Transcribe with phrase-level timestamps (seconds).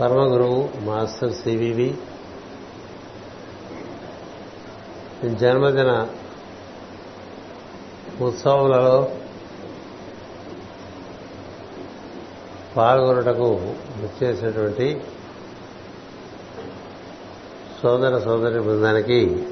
[0.00, 1.94] పరమ గురువు master CVV
[5.34, 6.08] జన్మదిన
[8.20, 9.12] ఉత్సవములలో
[12.76, 13.50] పాల్గొనటకు
[13.98, 15.00] వచ్చేసినటువంటి
[17.82, 19.44] సోదర సోదరి బృందానికి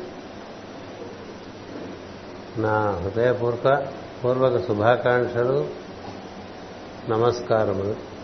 [2.59, 3.89] నా హృదయపూర్వక
[4.25, 5.69] పూర్వక శుభాకాంక్షలు
[7.09, 8.18] నమస్కారములు.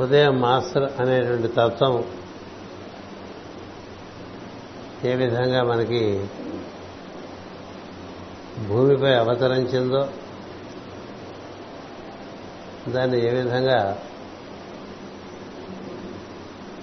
[0.00, 2.04] ఉదయం మాస్టర్ అనేటువంటి తత్వం
[5.04, 6.26] ఏ విధంగా మనకి
[8.68, 10.08] భూమిపై అవతరించిందో
[12.88, 13.98] దాన్ని ఏ విధంగా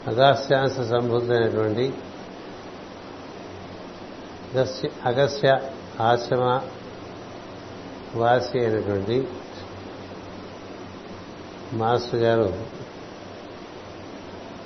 [0.08, 1.94] అగాస్యాంశ సంబుద్ధమైనటువంటి
[5.06, 5.60] అగస్య
[6.00, 6.62] ఆశ్రమ
[8.16, 9.28] వాసి అయినటువంటి
[11.74, 12.54] మాస్టర్ గారు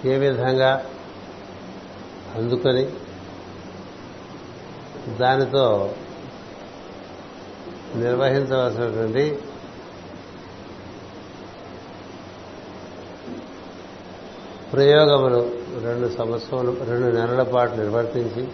[0.05, 0.85] ఏ విధంగా
[2.37, 2.89] అందుకొని
[5.19, 5.95] దానితో
[7.95, 9.39] నిర్వహించవలసినటువంటి
[14.73, 15.51] ప్రయోగములు
[15.83, 18.47] రెండు సంవత్సరములు రెండు నెలల పాటు నిర్వర్తించి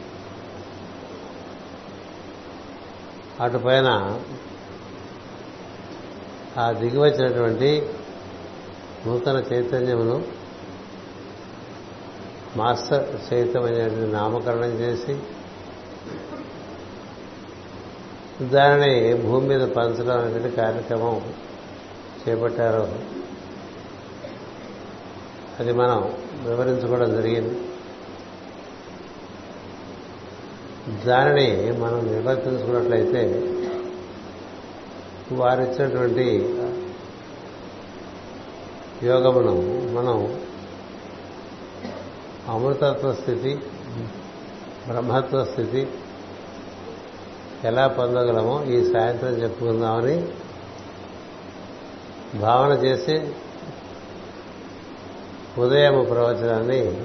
[3.39, 4.19] అటుపైన
[6.57, 7.89] ఆ దిగివచ్చినటువంటి
[9.07, 10.36] నూతన చైతన్యమును
[12.57, 15.19] మాస్టర్ సహితమైనటువంటి నామకరణం చేసి
[18.45, 21.33] దానిని భూమి మీద పంచడం అనేటువంటి కార్యక్రమం
[22.27, 22.99] చేపట్టారు.
[25.59, 26.13] అది మనం
[26.47, 27.59] వివరించుకోవడం జరిగింది.
[31.05, 33.21] దానిని మనం నిర్వర్తించుకున్నట్లయితే
[35.31, 36.55] వారిచ్చినటువంటి
[39.03, 39.55] యోగమును
[39.93, 40.46] మనం
[42.49, 43.53] అమృతత్వ స్థితి
[44.87, 45.87] బ్రహ్మత్వ స్థితి
[47.63, 50.27] ఎలా పొందగలమో ఈ సాయంత్రం చెప్పుకుందామని
[52.39, 53.15] భావన చేసి
[55.57, 57.01] ఉదయం ప్రవచనాన్ని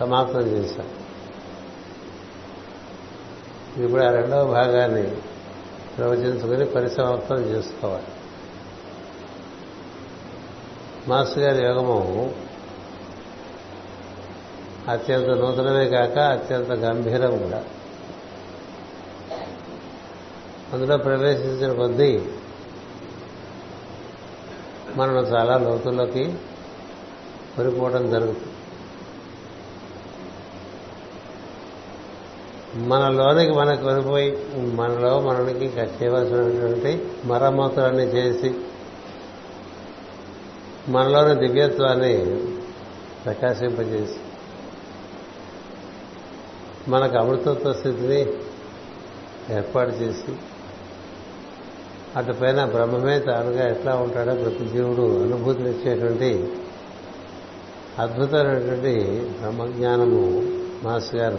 [0.00, 0.88] సమాప్తం చేశాం.
[3.84, 5.10] ఇప్పుడు ఆ రెండవ భాగాన్ని
[5.98, 8.10] ప్రవచించుకుని పరిసమాప్తం చేసుకోవాలి.
[11.08, 12.34] మాస్టర్ గారి యోగము
[14.88, 17.64] అత్యంత నూతనమే కాక అత్యంత గంభీరం కూడా.
[20.72, 22.22] అందులో ప్రవేశించిన కొద్దీ
[24.96, 26.34] మనం చాలా లోతుల్లోకి
[27.58, 28.52] పడిపోవడం జరుగుతుంది.
[32.76, 38.54] మనలోనికి మనకు వెళ్ళిపోయి మనలో మనకి చేయవలసినటువంటి మరమ్మతులన్నీ చేసి
[40.88, 42.40] మనలోని దివ్యత్వాన్ని
[43.24, 44.31] ప్రకాశింపజేసి
[46.88, 48.20] మనకు అమృతత్వ స్థితిని
[49.56, 50.36] ఏర్పాటు చేసి
[52.16, 56.48] అటుపైన బ్రహ్మమే తానుగా ఎట్లా ఉంటాడో ప్రతి జీవుడు అనుభూతినిచ్చేటువంటి
[57.98, 60.48] అద్భుతమైనటువంటి బ్రహ్మజ్ఞానము
[60.82, 61.38] మాస్ గారు.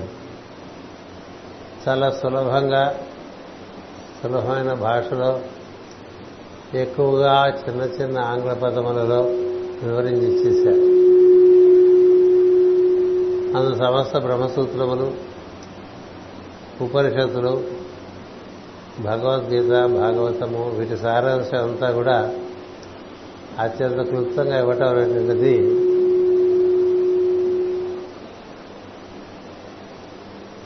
[1.88, 3.00] చాలా సులభంగా
[4.24, 5.42] సులభమైన భాషలో
[6.80, 9.22] ఎక్కువగా చిన్న చిన్న ఆంగ్ల పదములలో
[9.84, 10.94] వివరించి ఇచ్చేశారు.
[13.58, 15.33] అందు సమస్త బ్రహ్మసూత్రములు
[16.82, 17.64] ఉపనిషత్తులు
[19.00, 22.36] భగవద్గీత భాగవతము వీటి సారాంశం అంతా కూడా
[23.60, 25.80] అత్యంత క్లుప్తంగా ఇవ్వటం అనేటువంటిది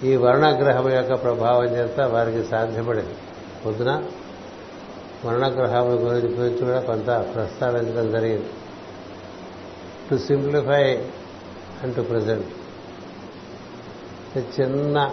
[0.04, 3.16] ఈ వర్ణగ్రహం యొక్క ప్రభావం చేత వారికి సాధ్యపడింది.
[3.66, 4.04] పొద్దున
[5.26, 8.46] వర్ణగ్రహం గురించి గురించి కూడా కొంత ప్రస్తావించడం జరిగింది.
[10.10, 10.98] To simplify
[11.84, 12.46] and to present.
[14.38, 15.12] చిన్న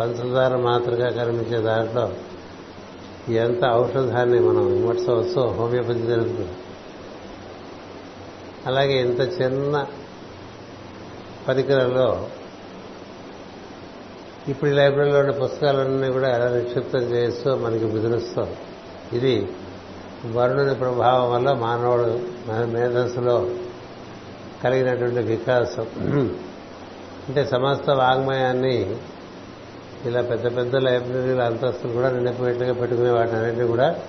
[0.00, 2.12] పంచదార మాత్రగా కనిపించే దాంట్లో
[3.32, 6.50] ఎంత ఔషధాన్ని మనం విమర్శవచ్చు హోమియోపతి జరుగుతుంది
[8.66, 9.86] అలాగే ఇంత చిన్న
[11.48, 12.28] పరికరంలో
[14.48, 18.56] ఇప్పుడు లైబ్రరీలో ఉన్న పుస్తకాలన్నీ కూడా ఎలా నిక్షిప్తం చేస్తూ మనకి బుదిరిస్తాం
[19.12, 19.48] ఇది
[20.32, 23.50] వరుణుని ప్రభావం వల్ల మానవుడు మన మేధస్సులో
[24.64, 25.86] కలిగినటువంటి వికాసం.
[27.28, 28.96] అంటే సమస్త వాంగ్మయాన్ని
[30.06, 34.00] ఇలా పెద్ద పెద్ద లైబ్రరీల అంతస్తులు కూడా నిండిపోయేట్లుగా పెట్టుకునే వాటిని అన్నింటినీ కూడా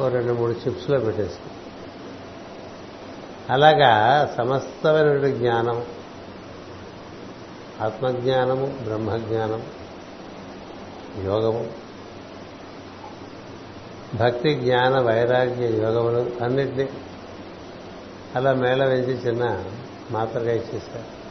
[0.00, 1.38] ఓ రెండు మూడు చిప్స్లో పెట్టేసి
[3.50, 5.84] అలాగా సమస్తమైన జ్ఞానం
[7.80, 9.62] ఆత్మజ్ఞానము బ్రహ్మజ్ఞానం
[11.24, 11.70] యోగము
[14.14, 16.88] భక్తి జ్ఞాన వైరాగ్య యోగములు అన్నింటినీ
[18.36, 19.64] అలా మేళ వేసి చిన్న
[20.10, 21.22] మాత్రగా ఇచ్చేశారు.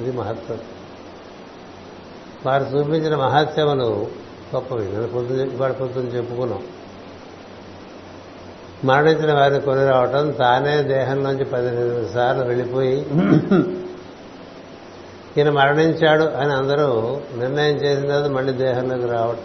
[0.00, 0.58] అది మహత్వం.
[2.46, 4.06] వారు చూపించిన మహాత్సములు
[4.54, 5.08] గొప్పవి.
[5.08, 6.62] పొద్దున పొద్దున చెప్పుకున్నాం.
[8.84, 13.06] మరణించిన వారిని కొని రావటం తానే దేహంలోంచి పదిహేను సార్లు వెళ్ళిపోయి
[15.36, 19.40] ఈయన మరణించాడు అని అందరూ నిర్ణయం చేసిన తర్వాత మళ్ళీ దేహంలోకి రావడం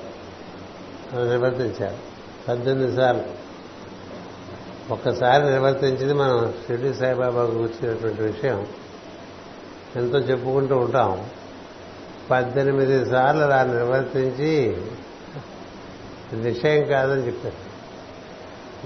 [1.13, 1.95] అని నిర్వర్తించారు.
[2.47, 3.23] పద్దెనిమిది సార్లు.
[4.93, 8.67] ఒక్కసారి నిర్వర్తించింది మనం షిర్డి సాయిబాబాకు కూర్చున్నటువంటి విషయం.
[9.95, 11.25] ఎంతో చెప్పుకుంటూ ఉంటాం.
[12.31, 14.77] పద్దెనిమిది సార్లు అలా నిర్వర్తించి
[16.33, 17.75] విషయం కాదని చెప్పారు.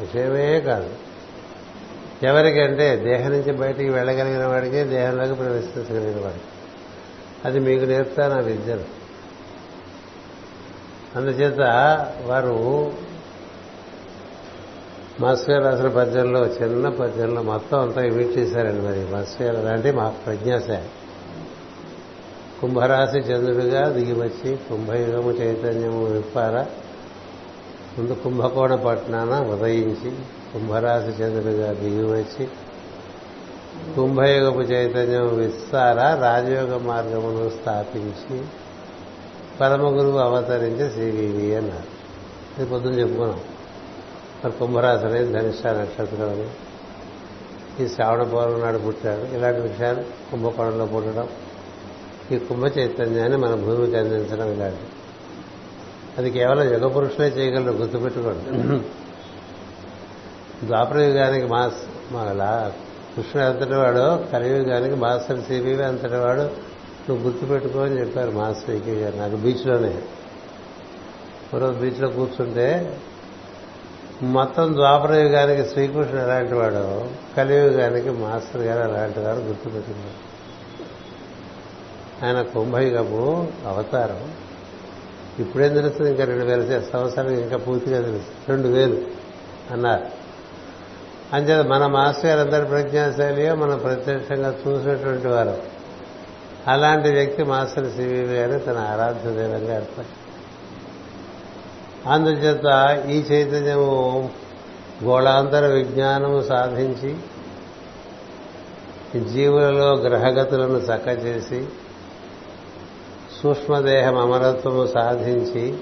[0.01, 0.89] విషయమే కాదు.
[2.24, 6.45] ఎవరికంటే దేహం నుంచి బయటికి వెళ్ళగలిగిన వాడికి దేహంలోకి ప్రవేశించగలిగిన వాడికి
[7.45, 8.83] అది మీకు నేర్పుతా నా విద్యను.
[11.15, 11.59] అందుచేత
[12.25, 12.92] వారు
[15.19, 19.07] మాస్టర్ గారు పద్యంలో చిన్న పద్యంలో మొత్తం అంతా ఇమిట్ చేశారండి మరి.
[19.12, 20.83] మాస్టర్ గారు అలాంటి మా ప్రజ్ఞాశాయ
[22.61, 26.65] కుంభరాశి చంద్రుడిగా దిగివచ్చి కుంభయుగము చైతన్యము విప్పార.
[27.97, 30.11] ముందు కుంభకోణ పట్టణాన ఉదయించి
[30.53, 32.47] కుంభరాశి చంద్రుడిగా దిగివచ్చి
[33.95, 38.41] కుంభయుగపు చైతన్యం విస్తార రాజయోగ మార్గమును స్థాపించి
[39.61, 42.00] పరమ గురువు అవతరించి శ్రీవివి అన్నారు.
[42.61, 43.39] ఇది పొద్దున చెప్పుకున్నాం.
[44.45, 46.47] మరి కుంభరాశి అనేది ధనిష్ట నక్షత్రం అని
[47.83, 49.35] ఈ శ్రావణ పౌర్ణం నాడు పుట్టాడు.
[49.35, 50.01] ఇలాంటి విషయాలు
[50.31, 51.27] కుంభకోణంలో పుట్టడం.
[52.31, 54.77] ఈ కుంభ చైతన్యాన్ని మన భూమికి అందించడం ఇలాంటి
[56.17, 58.79] అది కేవలం యుగ పురుషులే చేయగలరు గుర్తుపెట్టుకోండి.
[60.65, 62.73] ద్వాపరయుగానికి మాస్ మగలా
[63.15, 66.41] కృష్ణుడు అంతటి వాడు కలియుగానికి మాస్టర్ సిబివి అంతటి వాడు
[67.09, 69.17] నువ్వు గుర్తుపెట్టుకో అని చెప్పారు మాస్టర్ ఈకే గారు.
[69.17, 70.01] నాకు బీచ్లోనే.
[71.53, 72.99] మరో బీచ్లో కూర్చుంటే
[74.21, 80.28] మొత్తం ద్వాపరయుగానికి శ్రీకృష్ణుడు ఎలాంటి వాడు కలియుగానికి మాస్టర్ గారు అలాంటి వారు గుర్తుపెట్టుకున్నారు.
[82.25, 84.33] ఆయన కుంభయుగము అవతారం.
[85.39, 86.12] ఇప్పుడేం తెలుస్తుంది?
[86.12, 88.36] ఇంకా రెండు వేల సంవత్సరాలు ఇంకా పూర్తిగా తెలుస్తుంది.
[88.50, 89.01] రెండు వేలు
[89.71, 90.06] అన్నారు.
[91.33, 95.57] అంచేత మన మాస్టర్ గారు అందరి ప్రజ్ఞాశైలియో మనం ప్రత్యక్షంగా చూసినటువంటి వారు.
[96.68, 100.07] అలాంటి వ్యక్తి మాస్టర్ సివివి గారు తన ఆరాధ్య దైవంగా ఏర్పడి
[102.10, 104.30] అందుచేత ఈ చైతన్యము
[105.04, 107.18] గోళాంతర విజ్ఞానము సాధించి
[109.30, 111.68] జీవులలో గ్రహగతులను చక్కచేసి
[113.44, 115.77] సూక్ష్మదేహం అమరత్వము సాధించి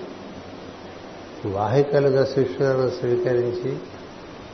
[1.46, 3.78] వాహికలుగా శిష్యులను స్వీకరించి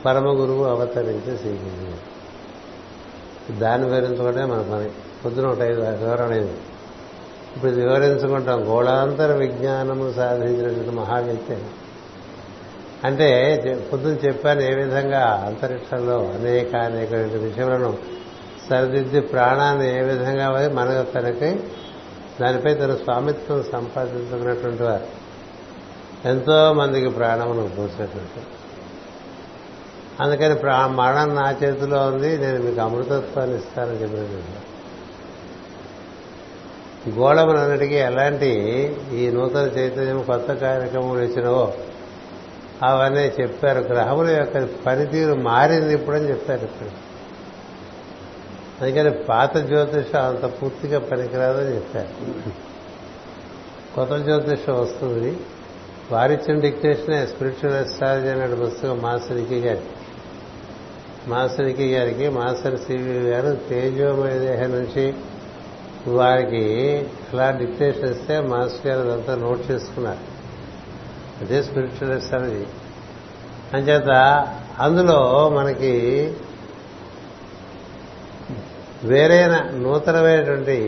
[0.06, 1.94] పరమ గురువు అవతరించి శ్రీగిరి
[3.58, 4.90] దాన్ని వివరించుకుంటే మన పని.
[5.24, 6.52] పొద్దున ఒకటి ఐదు వివరణ అయింది
[7.56, 8.68] ఇప్పుడు వివరించుకుంటాం.
[8.68, 11.56] గోళాంతర విజ్ఞానము సాధించినటువంటి మహావ్యక్తి.
[13.04, 17.98] అంటే పొద్దున చెప్పాను ఏ విధంగా అంతరిక్షంలో అనేక అనేక విషయాలను
[18.70, 21.60] సరిదిద్ది ప్రాణాన్ని ఏ విధంగా మన తనకి
[22.40, 25.06] దానిపై తన స్వామిత్వం సంపాదించుకున్నటువంటి వారు
[26.28, 28.46] ఎంతో మందికి ప్రాణమును పోసినటువంటి
[30.20, 30.54] అందుకని
[30.96, 34.52] మరణం నా చేతిలో ఉంది నేను మీకు అమృతత్వాన్ని ఇస్తానని చెప్పినటువంటి
[37.10, 38.50] గోళములన్నిటికీ ఎలాంటి
[39.12, 41.74] ఈ నూతన చైతన్యం కొత్త కార్యక్రమం ఇచ్చినవో
[42.82, 43.80] అవన్నీ చెప్పారు.
[43.80, 47.13] గ్రహముల యొక్క పనితీరు మారింది ఇప్పుడని చెప్పారు ఇప్పుడు
[48.84, 52.08] అందుకని పాత జ్యోతిషం అంత పూర్తిగా పనికిరాదని చెప్పారు.
[53.94, 55.38] కొత్త జ్యోతిషం వస్తుంది.
[56.12, 59.80] వారిచ్చిన డిక్టేషనే స్పిరిచువల్ ఎస్ట్రాలజీ అనే పుస్తకం మాస్టర్ గారి
[61.28, 65.14] మాస్టర్ గారికి మాస్టర్ సివి గారు తేజోమయ దేహ నుంచి
[66.06, 66.98] వారికి
[67.32, 70.18] అలా డిక్టేషన్ ఇస్తే మాస్టర్ గారు అదంతా నోట్ చేసుకున్నారు.
[71.44, 72.64] అదే స్పిరిచువల్ ఎస్ట్రాలజీ.
[73.74, 74.08] అంచేత
[74.78, 76.34] అందులో మనకి
[79.04, 80.78] వేరైన నూతనమైనటువంటి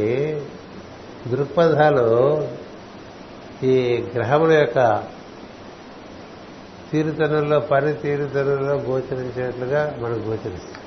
[1.29, 2.49] దృక్పథాలు
[3.63, 5.05] ఈ గ్రహముల యొక్క
[6.93, 10.79] తీరుతనుల్లో పని తీరుతనుల్లో గోచరించేట్లుగా మనకు గోచరిస్తుంది.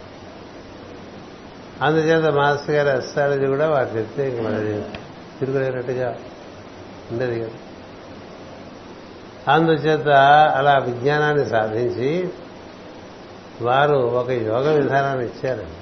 [1.81, 4.81] అందుచేత మాస్టర్ గారి అస్ట్రాలజీ కూడా వారు చెప్తే ఇంక మన
[5.39, 6.15] తిరుగులేనట్టుగా
[7.11, 7.49] ఉండేది కదా.
[9.53, 10.07] అందుచేత
[10.55, 12.29] అలా విజ్ఞానాన్ని సాధించి
[13.61, 15.78] వారు ఒక యోగ విధానాన్ని ఇచ్చారండి.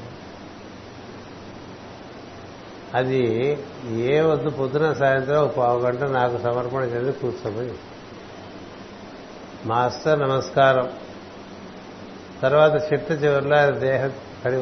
[2.93, 3.57] అది
[3.95, 7.73] ఏ వద్దు పొద్దున సాయంత్రం ఒక పావు గంట నాకు సమర్పణ చేసి కూర్చోమని
[9.65, 10.89] మాస్టర్ నమస్కారం.
[12.41, 14.07] తర్వాత చిట్ట చివరిలో దేహ
[14.45, 14.61] కడి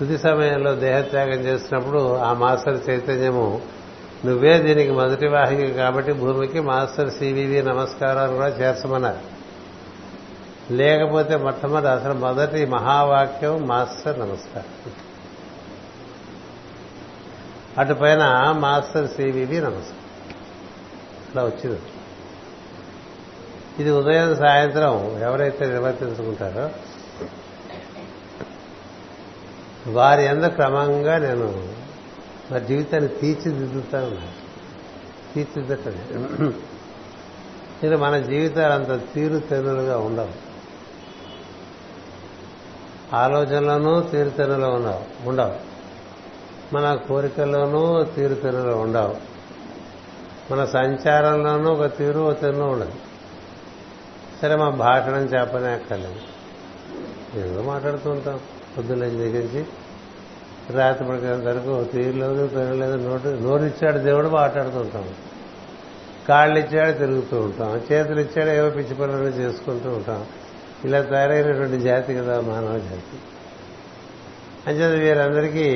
[0.00, 3.60] తుది సమయంలో దేహత్యాగం చేసినప్పుడు ఆ మాస్టర్ చైతన్యము
[4.24, 9.42] నువ్వే దీనికి మొదటి వాహిక కాబట్టి భూమికి మాస్టర్ సివివి నమస్కారాలు కూడా చేర్చమన్నారు.
[10.72, 14.92] లేకపోతే మొట్టమొదటి అసలు మొదటి మహావాక్యం మాస్టర్ నమస్కారం.
[17.78, 20.02] అటుపైన మాస్టర్ సివివి నమస్కారం.
[21.34, 21.80] అలా వచ్చింది.
[23.78, 26.70] ఇది ఉదయం సాయంత్రం ఎవరైతే నిర్వర్తించుకుంటారో
[29.92, 31.68] వారి అంద క్రమంగా నేను
[32.50, 34.32] నా జీవితాన్ని తీర్చిదిద్దుతా ఉన్నాను
[35.34, 36.52] తీర్చిదిద్దటమే
[37.86, 40.52] ఇది మన జీవితాలు అంత తీరుతెన్నులుగా ఉండవు.
[43.16, 45.28] ఆలోచనలను తీరుతెన్నులు ఉండవు.
[45.28, 45.71] ఉండవు.
[46.72, 49.32] మన కోరికల్లోనూ తీరుతెన్నులు ఉండవు.
[50.52, 52.92] మన సంచారంలోనూ ఒక తీరు ఒక తెన్ను ఉండదు.
[54.42, 56.14] సరే మా భాషణం చెప్పనే అక్కర్లేదు
[57.38, 58.40] ఏదో మాట్లాడుతూ ఉంటాం.
[58.76, 59.66] పొద్దున్న దిగించి
[60.70, 65.08] రాత్రి పడికేంత వరకు తీరు లేదు లేదు నోటు నోరు ఇచ్చాడు దేవుడు మాట్లాడుతూ ఉంటాం.
[66.28, 67.80] కాళ్ళు ఇచ్చాడు తిరుగుతూ ఉంటాం.
[67.92, 70.26] చేతులు ఇచ్చాడు ఏవో పిచ్చి పనులు చేసుకుంటూ ఉంటాం.
[70.84, 73.18] ఇలా తయారైనటువంటి జాతి కదా మానవ జాతి.
[74.66, 75.68] అంచేది వీరందరికీ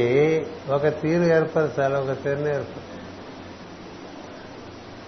[0.71, 2.97] ఒక తీరు ఏర్పరచాలి ఒక తీరుని ఏర్పరచాలి.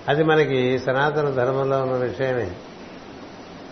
[0.08, 2.50] అది మనకి సనాతన ధర్మంలో ఉన్న విషయమే.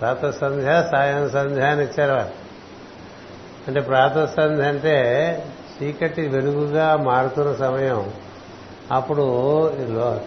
[0.01, 2.47] ప్రాత సంధ్య సాయం సంధ్య అని ఇచ్చారు వారు.
[3.69, 4.97] అంటే ప్రాత సంధ్య అంటే
[5.83, 8.11] చీకటి వెలుగుగా మారుతున్న సమయం.
[8.93, 9.69] అప్పుడు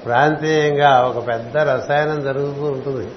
[0.05, 3.07] ప్రాంతీయంగా ఒక పెద్ద రసాయనం జరుగుతూ ఉంటుంది.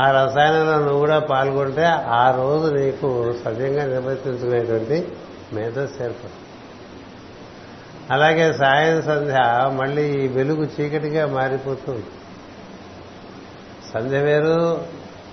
[0.00, 5.08] ఆ రసాయనంలో నువ్వు కూడా పాల్గొంటే ఆ రోజు నీకు సవ్యంగా నిర్వర్తించుకునేటువంటి
[5.52, 6.32] మేధస్సు ఏర్పడుతుంది.
[8.10, 9.34] అలాగే సాయం సంధ్య
[9.76, 12.06] మళ్ళీ ఈ వెలుగు చీకటిగా మారిపోతుంది.
[13.94, 14.84] సంధ్య వేరు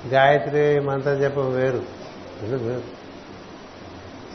[0.07, 1.83] గాయత్రి మంత్రం జపం వేరు.
[2.41, 3.01] రెండు వేరు.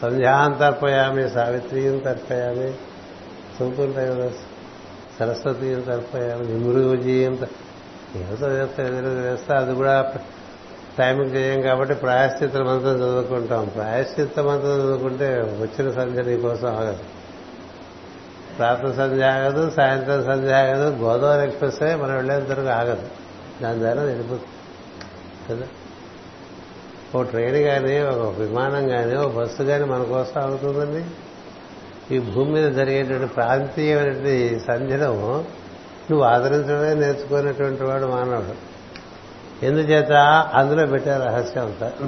[0.03, 2.71] సంధ్యాం తర్పయామి సావిత్రియం తర్పయామి
[3.57, 4.31] చదువుతుంటాయి
[5.19, 7.39] సరస్వతీయం తర్పయామి నిమృజీయం
[8.15, 10.15] ఏదో చేస్తా ఏదో అది కూడా
[10.99, 13.65] టైంకి చేయం కాబట్టి ప్రాయశ్చిత్త మంత్రం చదువుకుంటాం.
[13.75, 16.99] ప్రాయశ్చిత్త మంత్రం చదువుకుంటే వచ్చిన సంధ్య నీకోసం ఆగదు.
[18.59, 23.03] ప్రాత సంధ్య ఆగదు సాయంత్రం సంధ్య ఆగదు గోదావరి ఎక్స్ప్రెస్ మనం వెళ్ళేంతవరకు ఆగదు.
[23.63, 24.45] దాని ద్వారా వెళ్ళిపోతుంది
[25.51, 25.69] కదా?
[27.15, 31.05] ఓ ట్రైన్ కానీ ఒక విమానం కానీ ఓ బస్సు కానీ మన కోసం అవుతుందండి
[32.17, 35.45] ఈ భూమి మీద జరిగేటువంటి ప్రాంతీయమైనటువంటి సంధ్యలో
[36.11, 38.77] నువ్వు ఆదరించడమే నేర్చుకునేటువంటి వాడు మానవుడు.
[39.65, 40.13] ఎందుచేత?
[40.55, 41.87] అందులో పెట్టే రహస్యం అంతా.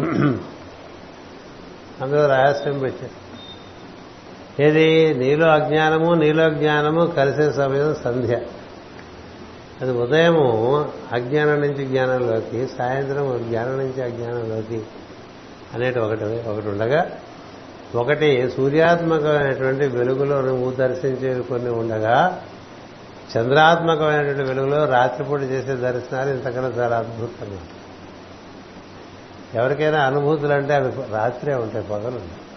[2.02, 3.28] అందులో రహస్యం పెట్టారు
[4.62, 5.14] ఏది?
[5.14, 8.40] నీలో అజ్ఞానము నీలో జ్ఞానము కలిసే సమయం సంధ్య.
[9.81, 14.83] అది ఉదయము అజ్ఞానం నుంచి జ్ఞానంలోకి సాయంత్రం జ్ఞానం నుంచి అజ్ఞానంలోకి
[15.75, 17.07] అనేటి ఒకటి ఒకటి ఉండగా
[17.95, 22.43] ఒకటి సూర్యాత్మకమైనటువంటి వెలుగులో నువ్వు దర్శించే కొన్ని ఉండగా
[23.37, 27.58] చంద్రాత్మకమైనటువంటి వెలుగులో రాత్రిపూట చేసే దర్శనాలు ఇంతకన్నా చాలా అద్భుతంగా
[29.54, 32.49] ఎవరికైనా అనుభూతులు అంటే అవి రాత్రే ఉంటాయి పగలు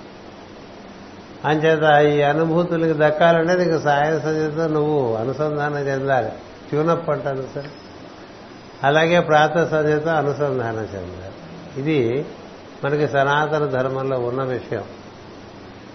[1.46, 6.30] అంచేత ఈ అనుభూతులకి దక్కాలంటే నీకు సాయం సంధ్యతో నువ్వు అనుసంధానం చెందాలి.
[6.70, 7.66] ట్యూనప్ అంటాను సార్.
[8.84, 11.82] అలాగే ప్రాత సంధ్యతో అనుసంధానం చెందాలి.
[11.82, 12.25] ఇది
[12.84, 14.84] మనకి సనాతన ధర్మంలో ఉన్న విషయం.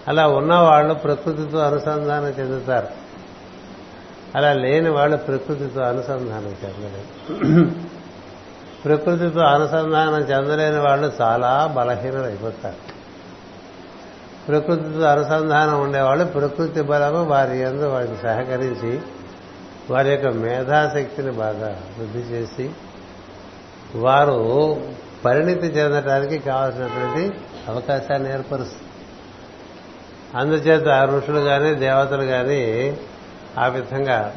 [0.07, 3.06] అలా ఉన్నవాళ్ళు ప్రకృతితో అనుసంధానం చెందుతారు.
[4.37, 7.71] అలా లేని వాళ్ళు ప్రకృతితో అనుసంధానం చెందలేదు.
[8.85, 12.81] ప్రకృతితో అనుసంధానం చెందలేని వాళ్ళు చాలా బలహీనలు అయిపోతారు
[14.47, 18.91] ప్రకృతితో అనుసంధానం ఉండేవాళ్ళు ప్రకృతి బలము వారి ఎందు వారికి సహకరించి
[19.89, 22.65] వారి యొక్క మేధాశక్తిని బాగా వృద్ధి చేసి
[23.95, 24.37] వారు
[25.25, 27.23] పరిణితి చెందడానికి కావాల్సినటువంటి
[27.67, 28.83] అవకాశాన్ని ఏర్పరుస్తుంది.
[30.35, 32.61] అందుచేత ఋషులు కానీ దేవతలు కానీ
[33.57, 34.33] ఆ విధంగా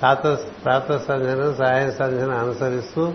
[0.00, 0.22] సాత
[0.64, 3.12] ప్రాత సంధ్యను సాయం సంధ్యను అనుసరిస్తూ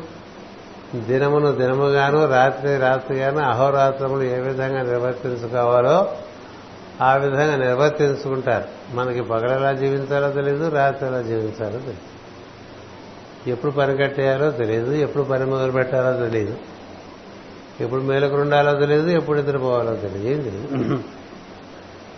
[0.95, 6.15] దినమును దినముగాను రాత్రి రాత్రిగాను అహోరాత్రములు ఏ విధంగా నిర్వర్తించుకోవాలో
[7.01, 8.95] ఆ విధంగా నిర్వర్తించుకుంటారు.
[8.95, 12.19] మనకి పగలెలా జీవించాలో తెలియదు రాత్రి ఎలా జీవించాలో తెలియదు
[13.49, 16.57] ఎప్పుడు పని కట్టేయాలో తెలియదు ఎప్పుడు పని మొదలు పెట్టాలో తెలియదు
[17.81, 20.93] ఎప్పుడు మేలకు ఉండాలో తెలియదు ఎప్పుడు నిద్రపోవాలో తెలియదు ఏం తెలియదు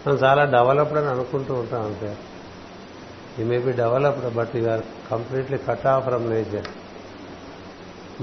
[0.08, 2.16] మనం చాలా డెవలప్డ్ అని అనుకుంటూ ఉంటాం అంతే.
[3.40, 6.68] You may be developed but you are completely cut off from nature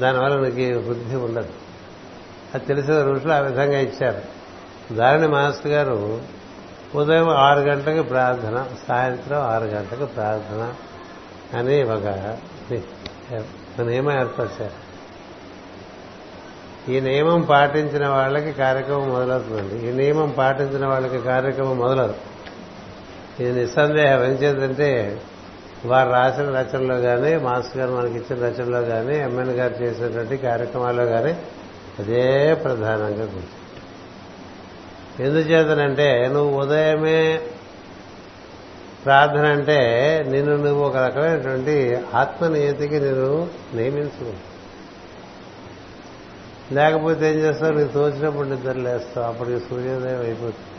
[0.00, 1.48] దానివల్ల నీకు వృద్ధి ఉండదు.
[2.54, 4.38] అది తెలిసిన ఋషులు ఆ విధంగా ఇచ్చారు.
[4.94, 6.20] దారిని మాస్టర్ గారు
[6.94, 10.74] ఉదయం ఆరు గంటలకు ప్రార్థన సాయంత్రం ఆరు గంటలకు ప్రార్థన
[11.58, 12.38] అని ఒక
[13.82, 14.88] నియమం ఏర్పరిచారు.
[16.90, 19.88] ఈ నియమం పాటించిన వాళ్ళకి కార్యక్రమం మొదలవుతుందండి.
[19.88, 22.14] ఈ నియమం పాటించిన వాళ్ళకి కార్యక్రమం మొదలదు.
[23.40, 25.20] ఇది నిస్సందేహం ఏం చేద్దంటే
[25.84, 31.32] వారు రాసిన రచనలో కానీ మాస్టర్ గారు మనకి ఇచ్చిన రచనలో కానీ ఎమ్మెల్యే గారు చేసినటువంటి కార్యక్రమాల్లో కానీ
[31.98, 33.58] అదే ప్రధానంగా గుర్తు.
[35.22, 37.40] ఎందుచేతనంటే నువ్వు ఉదయమే
[39.04, 39.78] ప్రార్థన అంటే
[40.28, 44.32] నిన్ను నువ్వు ఒక రకమైనటువంటి ఆత్మనియతికి నేను నియమించు
[46.74, 47.72] లేకపోతే ఏం చేస్తావు?
[47.72, 49.26] నీకు తోచినప్పుడు నిద్ర లేస్తావు.
[49.26, 50.77] అప్పటికి సూర్యోదయం అయిపోతుంది.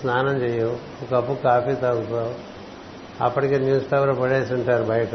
[0.00, 2.50] స్నానం చేయవు ఒక కప్పు కాఫీ తాగుతావు.
[3.24, 5.14] అప్పటికే న్యూస్ పేపర్ పడేసి ఉంటారు బయట.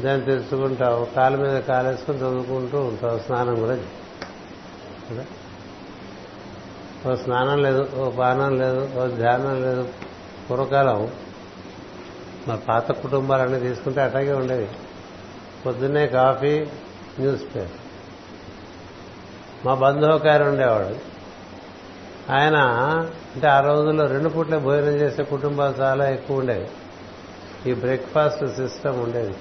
[0.00, 1.04] దాన్ని తెలుసుకుంటావు.
[1.04, 3.78] కాలు మీద కాలేసుకుని చదువుకుంటూ ఉంటావు స్నానం కూడా.
[5.10, 5.24] కదా?
[7.10, 9.88] ఓ స్నానం లేదు ఓ పానం లేదు ఓ ధ్యానం లేదు.
[10.50, 11.10] పూర్వకాలం
[12.48, 14.68] మా పాత కుటుంబాలన్నీ తీసుకుంటే అట్లాగే ఉండేవి.
[15.66, 16.60] పొద్దున్నే కాఫీ
[17.20, 17.68] న్యూస్ పేపర్.
[19.66, 21.13] మా బంధువుకారు ఉండేవాడు.
[22.30, 22.56] ఆయన
[23.34, 26.68] అంటే ఆ రోజుల్లో రెండు పూట్ల భోజనం చేసే కుటుంబాలు చాలా ఎక్కువ ఉండేవి.
[27.70, 29.34] ఈ బ్రేక్ఫాస్ట్ సిస్టమ్ ఉండేది.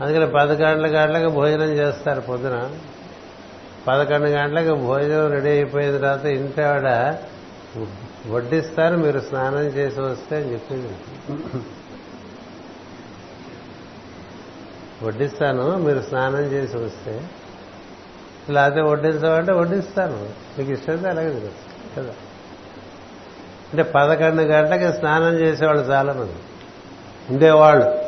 [0.00, 2.70] అందుకని పది గంటల గంటలకు భోజనం చేస్తారు పొద్దున.
[3.86, 7.16] పదకొండు గంటలకు భోజనం రెడీ అయిపోయిన తర్వాత ఇంటి ఆవిడ
[8.26, 10.94] వడ్డిస్తారు మీరు స్నానం చేసి వస్తే అని చెప్పింది.
[15.02, 17.22] వడ్డిస్తాను మీరు స్నానం చేసి వస్తే.
[18.50, 20.28] లేకపోతే వడ్డిస్తామంటే వడ్డిస్తాను
[20.58, 22.14] మీకు ఇష్టమైతే అలాగే తెలుసు కదా?
[23.72, 26.32] అంటే పదకొండు గంటలకి స్నానం చేసేవాళ్ళు చాలా మంది
[27.30, 27.98] ఉండేవాళ్ళు.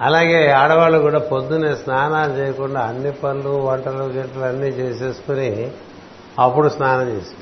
[0.00, 5.70] అలాగే ఆడవాళ్ళు కూడా పొద్దున్నే స్నానాలు చేయకుండా అన్ని పనులు వంటలు గిట్టలు అన్నీ చేసేసుకుని
[6.38, 7.34] అప్పుడు స్నానం చేసి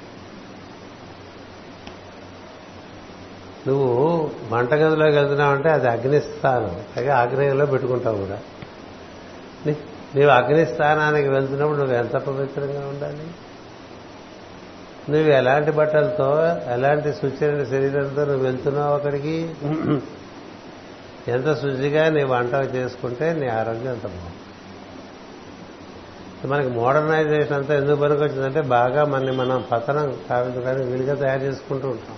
[3.67, 6.81] నువ్వు వంటగదిలోకి వెళ్తున్నావంటే అది అగ్నిస్థానం.
[6.97, 8.39] అలాగే ఆగ్నేయంలో పెట్టుకుంటావు కూడా.
[9.67, 13.27] నీవు అగ్నిస్థానానికి వెళ్తున్నప్పుడు నువ్వు ఎంత పవిత్రంగా ఉండాలి?
[15.13, 16.43] నువ్వు ఎలాంటి బట్టలతో
[16.73, 19.55] ఎలాంటి శుచైన శరీరంతో నువ్వు వెళ్తున్నావు అక్కడికి?
[21.29, 24.41] ఎంత శుచిగా నీ వంట చేసుకుంటే నీ ఆరోగ్యం అంత బాగుంది
[26.49, 32.17] మనకి మోడర్నైజేషన్ అంతా ఎందుకు పనికి వచ్చిందంటే బాగా మనని మనం పతనం కావించడానికి విడిగా తయారు చేసుకుంటూ ఉంటాం.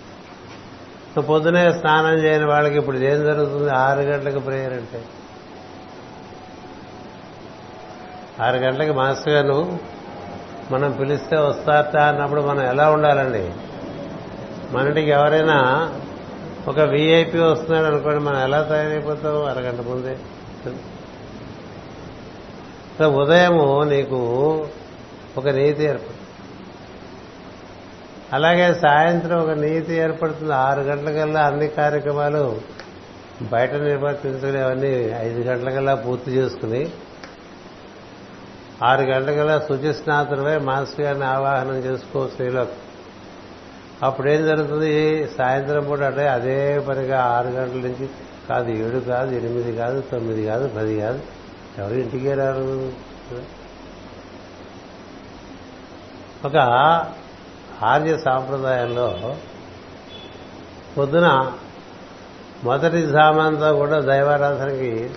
[1.15, 3.71] సో పొద్దునే స్నానం చేయని వాళ్ళకి ఇప్పుడు ఏం జరుగుతుంది?
[3.71, 5.03] ఆరు గంటలకు ప్రేయర్ అంటే.
[8.43, 9.79] ఆరు గంటలకి మాస్టర్ గారు
[10.71, 13.51] మనం పిలిస్తే వస్తారట అన్నప్పుడు మనం ఎలా ఉండాలండి?
[14.73, 15.91] మన ఇంటికి ఎవరైనా
[16.69, 20.17] ఒక వీఐపీ వస్తున్నాడు అనుకోండి మనం ఎలా తయారైపోతాం అరగంట ముందే.
[22.99, 24.19] సో ఉదయము నీకు
[25.39, 26.17] ఒక నీతి ఏర్పడుతుంది.
[28.33, 30.55] అలాగే సాయంత్రం ఒక నీతి ఏర్పడుతుంది.
[30.55, 32.61] ఆరు గంటలకల్లా అన్ని కార్యక్రమాలు
[33.43, 36.89] బయట నిర్వర్తించుకునేవన్నీ ఐదు గంటలకల్లా పూర్తి చేసుకుని
[38.83, 42.73] ఆరు గంటలకల్లా శుచి స్నాతులపై మాస్టర్ గారిని ఆవాహనం చేసుకో స్త్రీలోకి
[44.03, 45.29] అప్పుడేం జరుగుతుంది?
[45.39, 48.09] సాయంత్రం పూట అంటే అదే పనిగా ఆరు గంటల నుంచి
[48.49, 51.21] కాదు ఏడు కాదు ఎనిమిది కాదు తొమ్మిది కాదు పది కాదు.
[51.79, 52.93] ఎవరు ఇంటికి రారు?
[56.45, 56.57] ఒక
[57.83, 59.37] ఆర్య సాంప్రదాయంలో
[60.99, 61.53] పొద్దున
[62.65, 65.11] మొదటి జామంతా కూడా దైవారాధనకి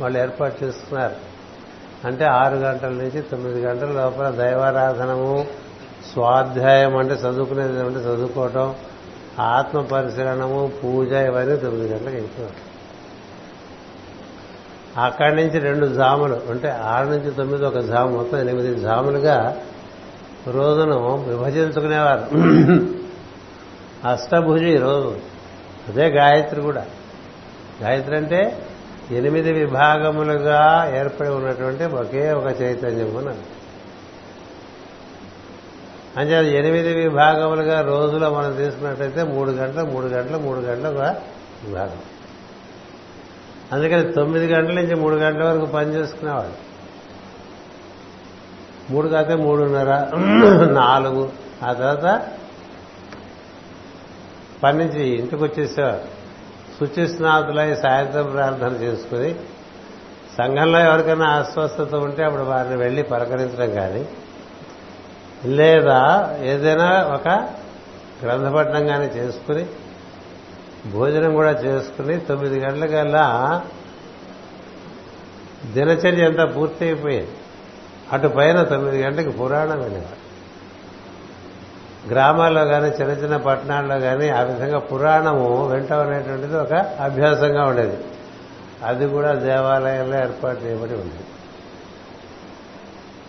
[0.00, 1.31] వాళ్ళు ఏర్పాటు చేసుకున్నారు.
[2.04, 5.46] అంటే ఆరు గంటల నుంచి తొమ్మిది గంటల లోపల దైవారాధనము
[6.12, 8.74] స్వాధ్యాయం అంటే చదువుకునేది అంటే చదువుకోవటం
[9.38, 12.52] ఆత్మ పరిశీలనము పూజ ఇవన్నీ తొమ్మిది గంటలకు అయిపోయాయి
[14.96, 19.56] అక్కడి నుంచి రెండు జాములు అంటే ఆరు నుంచి తొమ్మిది ఒక జాము మొత్తం ఎనిమిది జాములుగా
[20.48, 22.36] రోజును విభజించుకునేవారు.
[24.08, 25.16] అష్టభుజి రోజు
[25.88, 26.86] అదే గాయత్రి కూడా.
[27.82, 28.66] గాయత్రి అంటే
[29.10, 33.40] ఎనిమిది విభాగములుగా ఏర్పడి ఉన్నటువంటి ఒకే ఒక చైతన్యం అన్నది
[36.16, 41.16] అంటే ఎనిమిది విభాగములుగా రోజులో మనం తీసుకున్నట్టయితే మూడు గంటలు మూడు గంటలు మూడు గంటలు ఒక
[41.64, 41.98] విభాగం.
[43.72, 46.72] అందుకని తొమ్మిది గంటల నుంచి మూడు గంటల వరకు పని చేసుకునేవాడు
[48.92, 50.10] మూడు కాకపోతే మూడున్నర
[50.72, 51.32] నాలుగు
[51.64, 52.28] ఆ తర్వాత
[54.62, 56.21] పని నుంచి ఇంటికి వచ్చేసేవారు.
[56.82, 59.34] శుచి స్నాతులై సాయంత్రం ప్రార్థన చేసుకుని
[60.38, 64.08] సంఘంలో ఎవరికైనా అస్వస్థత ఉంటే అప్పుడు వారిని వెళ్ళి పలకరించడం కానీ
[65.44, 66.00] లేదా
[66.42, 67.28] ఏదైనా ఒక
[68.24, 69.66] గ్రంథపట్నం కానీ చేసుకుని
[70.90, 73.26] భోజనం కూడా చేసుకుని తొమ్మిది గంటలకల్లా
[75.72, 77.30] దినచర్య అంతా పూర్తయిపోయింది.
[78.12, 80.21] అటు పైన తొమ్మిది గంటలకు పురాణం వినేవాడు
[82.10, 87.96] గ్రామాల్లో కానీ చిన్న చిన్న పట్టణాల్లో కానీ ఆ విధంగా పురాణము వింటం అనేటువంటిది ఒక అభ్యాసంగా ఉండేది.
[88.84, 91.24] అది కూడా దేవాలయంలో ఏర్పాటు చేయబడి ఉంది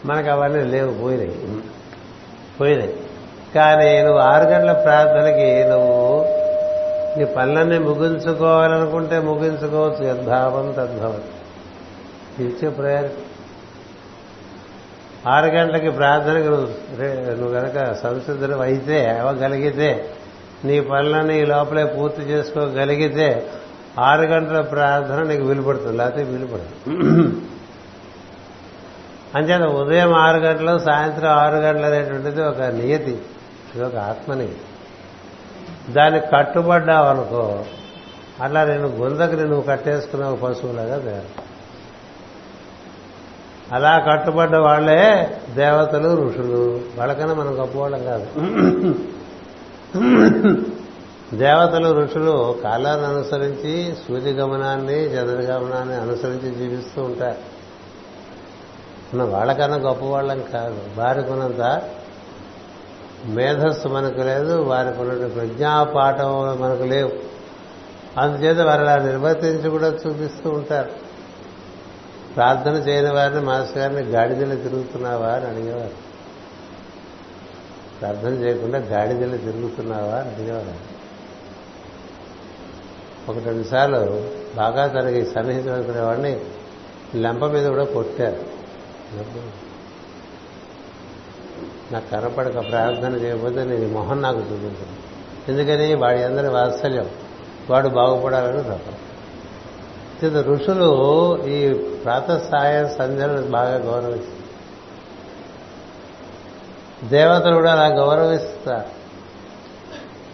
[0.06, 1.40] మనకు అవన్నీ లేవు పోయినాయి.
[2.62, 2.98] పోయినాయి.
[3.56, 6.26] కానీ నువ్వు ఆరు గంటల ప్రార్థనకి నువ్వు
[7.18, 10.10] నీ పనులన్నీ ముగించుకోవాలనుకుంటే ముగించుకోవచ్చు.
[10.10, 11.22] యద్భావం తద్భవం.
[12.40, 13.14] ఇచ్చే ప్రయారిటీ
[15.28, 16.50] ఆరు గంటలకి ప్రార్థనకు
[17.40, 20.16] నువ్వు కనుక సంసిద్ధులు అయితే అవ్వగలిగితే
[20.66, 23.52] నీ పనులన్నీ ఈ లోపలే పూర్తి చేసుకోగలిగితే
[24.00, 26.76] ఆరు గంటల ప్రార్థన నీకు విలుపడుతుంది లేకపోతే విలుపడదు.
[29.38, 33.22] అంచేత ఉదయం ఆరు గంటలు సాయంత్రం ఆరు గంటలు అనేటువంటిది ఒక నియతి.
[33.76, 34.50] ఇది ఒక ఆత్మని
[35.90, 37.66] దానికి కట్టుబడ్డావు అనుకో
[38.42, 41.53] అట్లా నేను గుందకు నువ్వు కట్టేసుకున్నావు పశువులాగా తయారు
[43.74, 46.82] అలా కట్టుబడ్డ వాళ్ళే దేవతలు ఋషులు.
[46.98, 48.28] వాళ్ళకన్నా మనం గొప్పవాళ్ళం కాదు.
[51.38, 57.54] దేవతలు ఋషులు కాలాన్ని అనుసరించి సూర్యగమనాన్ని చంద్రగమనాన్ని అనుసరించి జీవిస్తూ ఉంటారు.
[59.16, 60.80] మన వాళ్ళకన్నా గొప్పవాళ్ళం కాదు.
[60.98, 61.82] వారికి ఉన్నంత
[63.26, 67.12] మేధస్సు మనకు లేదు వారికి ఉన్నటువంటి ప్రజ్ఞాపాఠం మనకు లేవు.
[68.20, 71.03] అందుచేత వారు అలా నిర్వర్తించి కూడా చూపిస్తూ ఉంటారు.
[72.36, 75.28] ప్రార్థన చేయని వారిని మాస్టర్ గారిని గాడిదలు తిరుగుతున్నావా?
[75.28, 76.14] అని అడిగేవారు.
[78.00, 80.94] ప్రార్థన చేయకుండా గాడిదలు తిరుగుతున్నావా అని అడిగేవారు.
[83.32, 86.40] ఒకటి రెండుసార్లు బాగా తనకి సన్నిహితం అనుకునేవాడిని
[87.16, 88.46] లెంప మీద కూడా కొట్టారు.
[91.94, 95.14] నాకు కనపడక ప్రార్థన చేయకపోతే నేను మొహం నాకు చూపించను
[95.52, 95.96] ఎందుకని?
[95.96, 97.10] వాడి అందరి వాత్సల్యం.
[97.70, 99.13] వాడు బాగుపడాలని తప్ప
[100.24, 100.90] ఇది ఋషులు
[101.46, 104.44] ఈ ప్రాతసాయ సంధ్యలను బాగా గౌరవిస్తారు.
[107.08, 109.04] దేవతలు కూడా అలా గౌరవిస్తారు.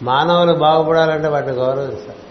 [0.04, 2.30] మానవులు బాగుపడాలంటే వాటిని గౌరవిస్తారు.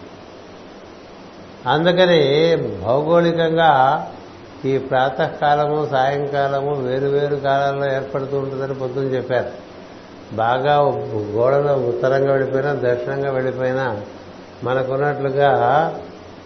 [1.68, 4.12] అందుకని భౌగోళికంగా
[4.64, 9.68] ఈ ప్రాతకాలము సాయంకాలము వేరు వేరు కాలాల్లో ఏర్పడుతూ ఉంటుందని పొద్దున చెప్పారు.
[10.32, 10.80] బాగా
[11.16, 14.00] గోడలో ఉత్తరంగా వెళ్ళిపోయినా దక్షిణంగా వెళ్ళిపోయినా
[14.64, 15.50] మనకున్నట్లుగా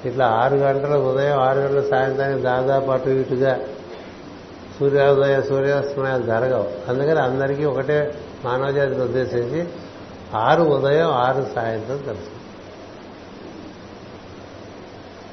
[0.06, 3.60] ఇట్లా ఆరు గంటల ఉదయం ఆరు గంటల సాయంత్రానికి దాదాపు అటు ఇటుగా
[4.78, 6.90] సూర్యోదయ సూర్యాస్తమయాలు జరగవు.
[6.90, 9.68] అందుకని అందరికీ ఒకటే మానవజాతిని ఉద్దేశించి
[10.34, 12.30] ఆరు ఉదయం ఆరు సాయంత్రం తెలుసు.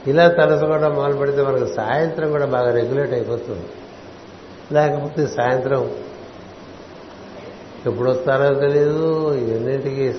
[0.09, 3.67] ఇలా తలుసుకోవడం మొదలు పెడితే మనకు సాయంత్రం కూడా బాగా రెగ్యులేట్ అయిపోతుంది.
[4.71, 5.91] లేకపోతే సాయంత్రం
[7.85, 10.13] ఎప్పుడు వస్తారో తెలియదు ఎన్నింటికి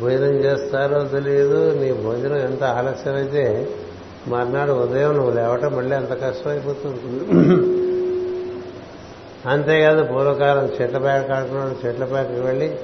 [0.00, 3.68] భోజనం చేస్తారో తెలియదు నీ భోజనం ఎంత ఆలస్యమైతే
[4.28, 7.24] మర్నాడు ఉదయం నువ్వు లేవటం మళ్ళీ అంత కష్టమైపోతుంది.
[9.48, 12.78] అంతేకాదు పూర్వకాలం చెట్ల ప్యాక కాకుండా చెట్ల ప్యాకకి వెళ్ళి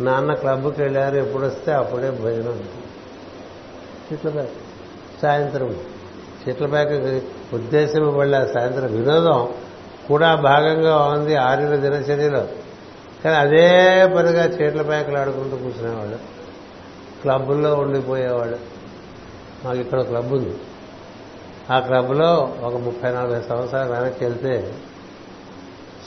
[0.00, 2.62] నాన్న క్లబ్కి వెళ్ళారు ఎప్పుడు వస్తే అప్పుడే భోజనం
[4.12, 4.46] చెట్ల ప్యాక
[5.22, 5.76] సాయంత్రం.
[6.48, 7.22] చెట్ల ప్యాకకి
[7.54, 9.48] ఉద్దేశింపబడలే సాయంత్రం వినోదం
[10.08, 12.46] కూడా భాగంగా ఉంది ఆర్యుల దినచర్యలో.
[13.24, 13.66] కానీ అదే
[14.16, 16.35] పనిగా చీట్ల ప్యాకలు ఆడుకుంటూ కూర్చునేవాడు
[17.26, 18.56] క్లబ్బుల్లో ఉండిపోయేవాడు.
[19.64, 20.58] మాకు ఇక్కడ క్లబ్ ఉంది.
[21.70, 24.74] ఆ క్లబ్లో ఒక ముప్పై నలభై సంవత్సరాలు వెనక్కి వెళ్తే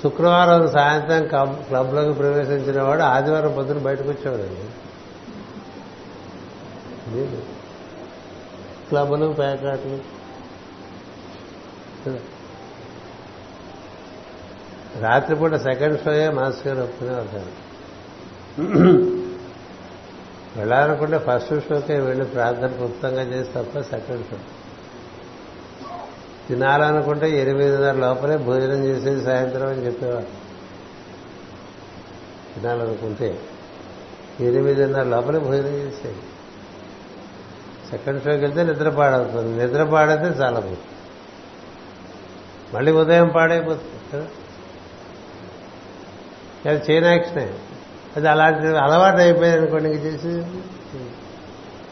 [0.03, 4.69] శుక్రవారం సాయంత్రం క్లబ్ క్లబ్లోకి ప్రవేశించిన వాడు ఆదివారం పొద్దున బయటకు వచ్చేవాడండి
[8.89, 9.99] క్లబ్లు ప్యాకాట్లు.
[14.99, 19.28] రాత్రిపూట సెకండ్ షోయే మాస్టర్ గారు ఒప్పుకునేవారు
[20.55, 24.37] వెళ్ళాలనుకుంటే ఫస్ట్ షోకే వెళ్ళి ప్రార్థన క్లుప్తంగా చేసి తప్ప సెకండ్ షో
[26.47, 30.27] తినాలనుకుంటే ఎనిమిదిన్నర లోపలే భోజనం చేసేది సాయంత్రం అని చెప్పేవారు.
[32.55, 33.39] తినాలనుకుంటే
[34.39, 36.17] ఎనిమిదిన్నర లోపలే భోజనం చేసేది.
[37.89, 39.65] సెకండ్ షోకి వెళ్తే నిద్ర పాడవుతుంది.
[39.65, 40.79] నిద్ర పాడైతే చాలా పోతుంది
[42.73, 44.27] మళ్ళీ ఉదయం పాడైపోతుంది కదా?
[46.71, 47.53] అది చైన్ యాక్షనే
[48.19, 50.27] అది అలాంటి అలవాటు అయిపోయింది అనుకోండి ఇంక చేసి.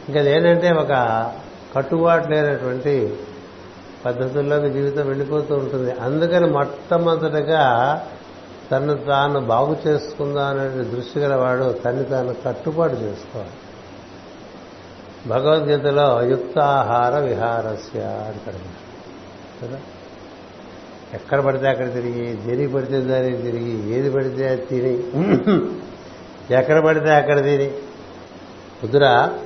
[0.08, 0.88] ఇంకా అదేంటంటే ఒక
[1.76, 3.16] కట్టుబాటు లేనటువంటి
[4.04, 5.92] పద్ధతుల్లోకి జీవితం వెళ్ళిపోతూ ఉంటుంది.
[5.92, 8.02] అందుకని మొట్టమొదటిగా
[8.72, 13.50] తను తాను బాగు చేసుకుందాం అనే దృష్టి గలవాడు తన్ని తాను కట్టుబాటు చేసుకోవాలి.
[15.26, 18.58] భగవద్గీతలో యుక్తాహార విహారస్య అని
[19.62, 19.78] కదా?
[21.14, 25.02] ఎక్కడ పడితే అక్కడ తిరిగి దేని పడితే దాని తిరిగి ఏది పడితే అది తిని.
[26.50, 27.70] ఎక్కడ పడితే అక్కడ తిని.
[28.80, 29.38] కుదురా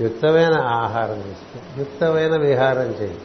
[0.00, 3.16] యుక్తమైన ఆహారం తీసుకో యుక్తమైన విహారం చేయి.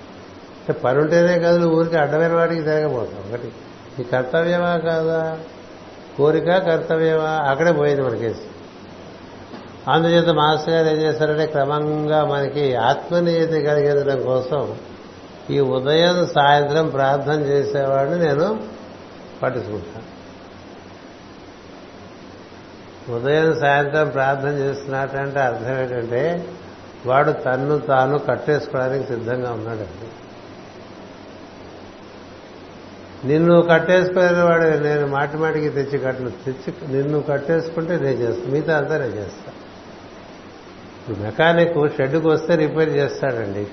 [0.60, 3.30] అంటే పనుంటేనే కాదు నువ్వు ఊరికి అడ్డమైన వాడికి తిరగబోతావు.
[3.30, 3.52] ఒకటి
[3.99, 5.38] ఈ కర్తవ్యమా కాదా?
[6.17, 7.30] కోరిక కర్తవ్యమా?
[7.30, 8.41] అక్కడే పోయింది మనకేసి
[9.88, 14.75] అందుచేత మాస్టర్ గారు ఏం చేశారంటే క్రమంగా మనకి ఆత్మనియతి కలిగించడం కోసం
[15.49, 18.63] ఈ ఉదయం సాయంత్రం ప్రార్థన చేసేవాడిని నేను
[19.43, 20.08] పట్టించుకుంటాను.
[23.09, 26.49] ఉదయం సాయంత్రం ప్రార్థన చేస్తున్నాటంటే అర్థం ఏంటంటే
[27.05, 30.09] వాడు తన్ను తాను కట్టేసుకోవడానికి సిద్ధంగా ఉన్నాడండి.
[33.27, 36.29] నిన్ను కట్టేసుకునే వాడు నేను మాటి మాటికి తెచ్చి కట్టను.
[36.29, 39.57] తెచ్చి నిన్ను కట్టేసుకుంటే నేను చేస్తాను మిగతా అంతా నేను చేస్తాను
[40.99, 43.67] ఇప్పుడు మెకానిక్ షెడ్కి వస్తే రిపేర్ చేస్తాడండి.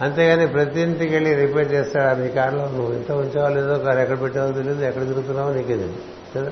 [0.00, 2.20] అంతేగాని ప్రతి ఇంటికి వెళ్ళి రిపేర్ చేస్తాడు?
[2.20, 6.00] నీ కార్లో నువ్వు ఇంత ఉంచావో లేదో కారు ఎక్కడ పెట్టావో తెలియదు ఎక్కడ తిరుగుతున్నావో నీకే తెలియదు
[6.36, 6.50] కదా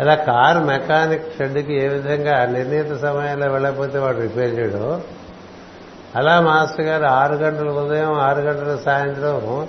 [0.00, 5.02] అలా కారు మెకానిక్ షెడ్కి ఏ విధంగా నిర్ణీత సమయంలో వెళ్ళకపోతే వాడు రిపేర్ చేయడం.
[6.16, 9.68] అలా మాస్టర్ గారు ఆరు గంటల ఉదయం ఆరు గంటల సాయంత్రం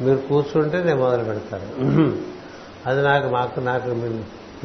[0.00, 2.12] మీరు కూర్చుంటే నేను మొదలు పెడతాను.
[2.86, 3.90] అది నాకు మాకు నాకు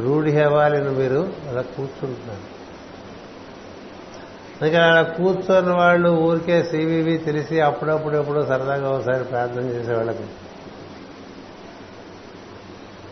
[0.01, 2.59] రూఢి అవ్వాలని మీరు అలా కూర్చుంటున్నారు.
[4.61, 10.23] అందుకని అలా కూర్చొని వాళ్ళు ఊరికే సివివి తెలిసి అప్పుడప్పుడు ఎప్పుడో సరదాగా ఒకసారి ప్రార్థన చేసే వాళ్ళకి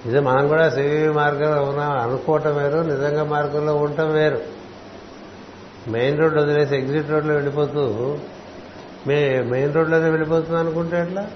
[0.05, 4.41] ఇది మనం కూడా సివివి మార్గంలో ఉన్నాం అనుకోవటం వేరు నిజంగా మార్గంలో ఉండటం వేరు.
[5.87, 8.17] మెయిన్ రోడ్ వదిలేసి ఎగ్జిట్ రోడ్లో వెళ్ళిపోతూ
[9.07, 11.27] మే మెయిన్ రోడ్లోనే వెళ్ళిపోతుంది అనుకుంటే ఎట్లా?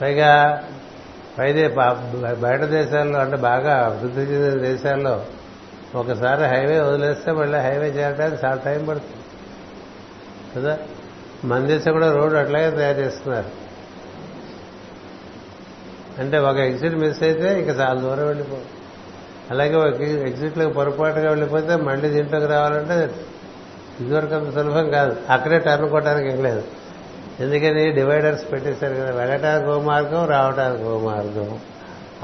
[0.00, 0.62] పైగా
[1.38, 1.68] పైదే
[2.40, 5.24] బయట దేశాల్లో అంటే బాగా అభివృద్ధి చెందిన దేశాల్లో
[5.94, 9.16] ఒకసారి హైవే వదిలేస్తే మళ్ళీ హైవే చేరడానికి చాలా టైం పడుతుంది.
[10.56, 10.78] కదా?
[11.44, 13.63] మన దేశం కూడా రోడ్డు అట్లాగే తయారు చేస్తున్నారు.
[16.18, 18.56] అంటే ఒక ఎగ్జిట్ మిస్ అయితే ఇంకా చాలా దూరం వెళ్ళిపో
[19.50, 23.14] అలాగే ఒక ఎగ్జిట్లో పొరపాటుగా వెళ్ళిపోతే మళ్ళీ దీంట్లోకి రావాలంటే
[24.00, 25.16] ఇదివరకు అంత సులభం కాదు.
[25.30, 26.62] అక్కడే టర్న్ కొట్టడానికి ఏం లేదు.
[27.40, 31.58] ఎందుకని డివైడర్స్ పెట్టేశారు కదా వెళ్ళటానికి ఓ మార్గం రావటానికి ఓ మార్గం.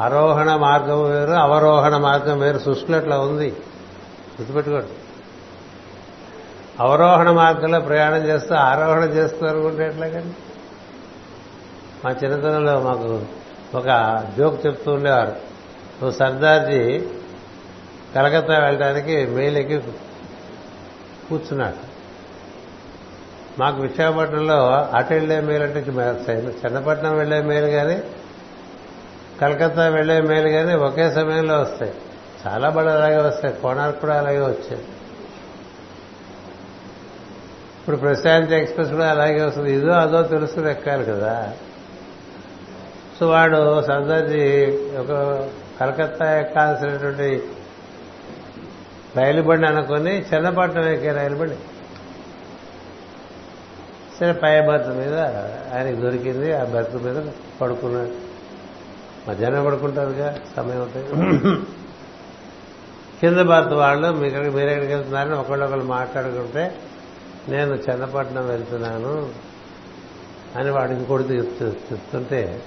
[0.01, 2.59] ఆరోహణ మార్గం వేరు అవరోహణ మార్గం వేరు.
[2.59, 3.49] సృష్టిలో అట్లా ఉంది.
[4.41, 4.87] గుర్తుపెట్టుకోండి.
[6.81, 10.35] అవరోహణ మార్గంలో ప్రయాణం చేస్తూ ఆరోహణ చేస్తూ అనుకుంటే ఎట్లాగండి
[12.05, 13.23] మా చిన్నతనంలో మాకు
[13.75, 13.89] ఒక
[14.39, 15.37] జోక్ చెప్తూ ఉండేవారు.
[16.05, 17.05] ఓ సర్దార్జీ
[18.15, 19.79] కలకత్తా వెళ్ళడానికి మేలెక్కి
[21.29, 21.91] కూర్చున్నాడు.
[23.59, 25.81] మాకు విశాఖపట్నంలో అటు వెళ్ళే మేలు అంటే
[26.67, 28.03] చిన్నపట్నం వెళ్ళే మేలు కానీ
[29.41, 31.95] కలకత్తా వెళ్ళే మేలు కానీ ఒకే సమయంలో వస్తాయి.
[32.47, 33.55] చాలా బళ్ళు అలాగే వస్తాయి.
[33.55, 34.83] కోణార్క్ కూడా అలాగే వచ్చాయి.
[37.81, 39.73] ఇప్పుడు ప్రశాంతి ఎక్స్ప్రెస్ కూడా అలాగే వస్తుంది.
[39.73, 41.53] ఇదో అదో తెలుస్తుంది ఎక్కాలి కదా.
[43.21, 44.45] సో వాడు సర్దార్జీ
[44.99, 45.13] ఒక
[45.81, 47.29] కలకత్తా ఎక్కాల్సినటువంటి
[49.17, 51.57] రైలు బండి అనుకొని చిన్నపట్నం ఎక్కే రైలు బండి
[54.19, 55.15] సరే పై బర్త్ మీద
[55.75, 57.19] ఆయనకి దొరికింది ఆ బర్త్ మీద
[57.61, 58.13] పడుకున్నాడు.
[59.29, 61.09] మధ్యాహ్నం పడుకుంటారుగా సమయం ఉంటుంది
[63.21, 66.75] కింద బర్త్ వాళ్ళు మీరు మీరెక్కడికి వెళ్తున్నారని ఒకళ్ళొకళ్ళు మాట్లాడుకుంటే
[67.49, 69.15] నేను చన్నపట్నం వెళ్తున్నాను
[70.57, 72.61] అని వాడు కొడుకు చెప్తుంటే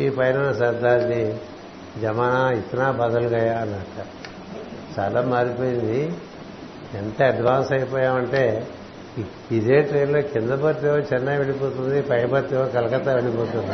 [0.00, 1.34] ఈ పైన సర్దార్జీ
[2.02, 4.06] జమానా ఇతనా బదలుగాయా అన్నట్ట
[4.98, 6.12] చాలా మారిపోయింది.
[6.94, 8.66] ఎంత అడ్వాన్స్ అయిపోయామంటే
[9.52, 13.72] ఇదే ట్రైన్లో కింద బర్త్ ఏమో చెన్నై వెళ్ళిపోతుంది పై బర్త్ ఏమో కలకత్తా వెళ్ళిపోతుంది.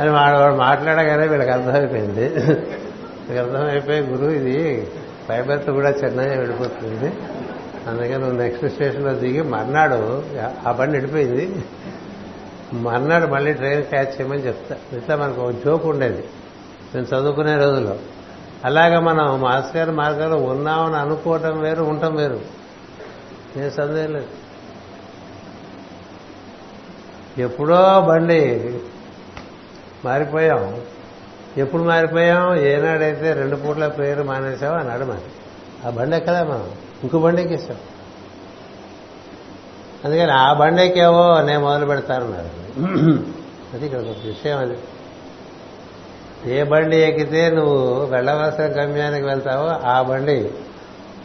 [0.00, 2.28] అని వాడు వాడు మాట్లాడగానే వీళ్ళకి అర్థమైపోయింది.
[2.28, 4.88] వీళ్ళకి అర్థమైపోయి గురువు ఇది
[5.28, 7.12] పై బర్త్ కూడా చెన్నై వెళ్ళిపోతుంది.
[7.88, 10.24] అందుకని నువ్వు నెక్స్ట్ స్టేషన్లో దిగి మర్నాడు
[10.66, 11.64] ఆ బండి వెళ్ళిపోయింది.
[12.72, 14.76] మర్నాడు మళ్ళీ ట్రైన్ క్యాచ్ చేయమని చెప్తా.
[14.92, 16.24] ఇట్లా మనకు ఒక జోక్ ఉండేది.
[16.94, 17.96] మేము చదువుకునే రోజుల్లో.
[18.64, 22.40] అలాగా మనం మాస్టర్ గారి మార్గంలో ఉన్నామని అనుకోవటం వేరు ఉండటం వేరు.
[23.56, 24.26] నేను సందేహం లేదు.
[27.38, 28.74] ఎప్పుడో బండి
[30.04, 30.80] మారిపోయాం.
[31.56, 32.54] ఎప్పుడు మారిపోయాం?
[32.54, 35.20] ఏనాడైతే రెండు పూట్ల ప్రేయర్ మానేసామో అన్నాడు మరి.
[35.86, 36.70] ఆ బండి ఎక్కదా మనం?
[37.02, 37.76] ఇంకో బండి ఎక్కిస్తాం
[40.04, 42.50] అందుకని ఆ బండి ఎక్కావో నేను మొదలు పెడతానన్నారు
[43.74, 44.78] అది ఇక్కడ ఒక విషయం అది.
[46.54, 50.50] ఏ బండి ఎక్కితే నువ్వు వెళ్ళవలసిన గమ్యానికి వెళ్తావో ఆ బండి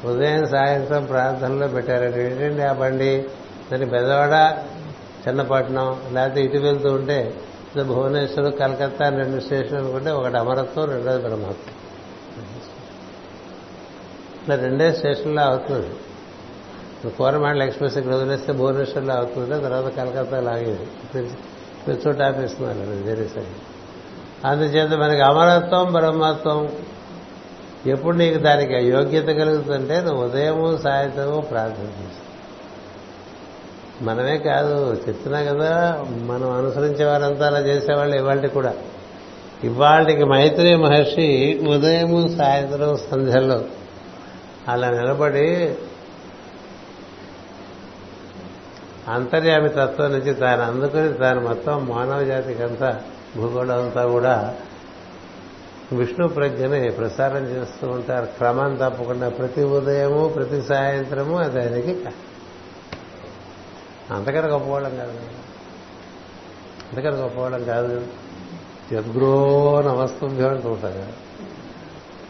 [0.05, 2.19] ఉదయం సాయంత్రం ప్రాంతంలో పెట్టారండి.
[2.19, 3.25] ఏంటండి ఆ బండి?
[3.71, 4.57] దాన్ని బెదవాడ
[5.27, 7.33] చిన్నపట్నం లేకపోతే ఇటు వెళ్తూ ఉంటే
[7.87, 11.73] భువనేశ్వర్ కలకత్తా రెండు స్టేషన్ అనుకుంటే ఒకటి అమరత్వం రెండోది బ్రహ్మత్వం.
[14.41, 15.89] ఇట్లా రెండే స్టేషన్లో అవుతుంది.
[17.05, 19.61] కోరమాండల ఎక్స్ప్రెస్ ఇక్కడ వదిలేస్తే భువనేశ్వర్లో అవుతుంది?
[19.61, 21.29] తర్వాత కలకత్తా లాగేది.
[22.07, 23.29] చోట ఆపేస్తున్నారు వేరే
[24.45, 26.69] అందుచేత మనకి అమరత్వం బ్రహ్మత్వం
[27.85, 32.27] ఎప్పుడు నీకు దానికి యోగ్యత కలుగుతుంటే నువ్వు ఉదయము సాయంత్రము ప్రార్థన చేస్తావు.
[34.03, 38.73] మనమే కాదు చెప్తున్నా కదా మనం అనుసరించే వారంతా అలా చేసేవాళ్ళు ఇవాళ కూడా.
[39.63, 43.61] ఇవాళకి మైత్రి మహర్షి ఉదయము సాయంత్రం సంధ్యలో
[44.67, 45.75] అలా నిలబడి
[49.07, 53.01] అంతర్యామి తత్వం నుంచి తాను అందుకుని తాను మొత్తం మానవ జాతికంతా
[53.37, 54.55] భూగోళం అంతా కూడా
[55.91, 58.25] విష్ణు ప్రజ్ఞని ప్రసారం చేస్తూ ఉంటారు.
[58.25, 62.05] క్రమం తప్పకుండా ప్రతి ఉదయము ప్రతి సాయంత్రము అది ఆయనకి
[64.13, 65.11] అంతకన్నా గొప్పవాళ్ళం కాదు.
[66.91, 68.07] అంతకన్నా గొప్పవాళ్ళం కాదు.
[68.93, 70.93] యద్గ్రో నమస్తుభ్యం అంటూ ఉంటారు.
[70.93, 71.07] కదా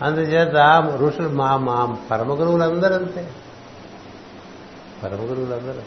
[0.01, 3.29] అందుచేత ఋషులు మా మా పరమ గురువులందరూ అంతే.
[5.03, 5.81] పరమ గురువులందరూ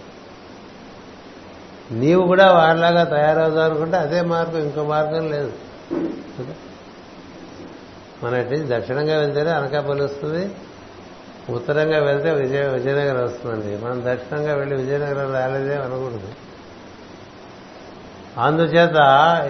[1.93, 5.53] నీవు కూడా వారిలాగా తయారవుదాం అనుకుంటే అదే మార్గం ఇంకో మార్గం లేదు.
[8.25, 10.51] మన నుంచి దక్షిణంగా వెళ్తేనే అనకాపల్లి వస్తుంది
[11.51, 13.85] ఉత్తరంగా వెళ్తే విజయ విజయనగరం వస్తుందండి.
[13.85, 16.29] మనం దక్షిణంగా వెళ్ళి విజయనగరం రాలేదే అనకూడదు.
[18.39, 18.97] అందుచేత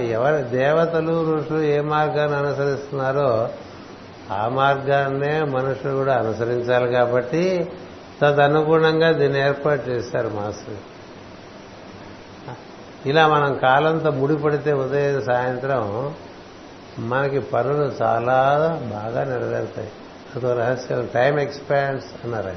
[0.00, 3.48] ఎవరి దేవతలు ఋషులు ఏ మార్గాన్ని అనుసరిస్తున్నారో
[4.30, 7.68] ఆ మార్గాన్నే మనుషులు కూడా అనుసరించాలి కాబట్టి
[8.22, 10.76] తదనుగుణంగా దీన్ని ఏర్పాటు చేశారు మాస్టర్
[13.06, 16.14] ఇలా మనం కాలంతో ముడిపడితే ఉదయం సాయంత్రం
[16.98, 19.90] మనకి పనులు చాలా బాగా నెరవేరుతాయి.
[20.36, 22.56] అదో రహస్యం టైం ఎక్స్పాండ్స్ అన్నారు ఆయన.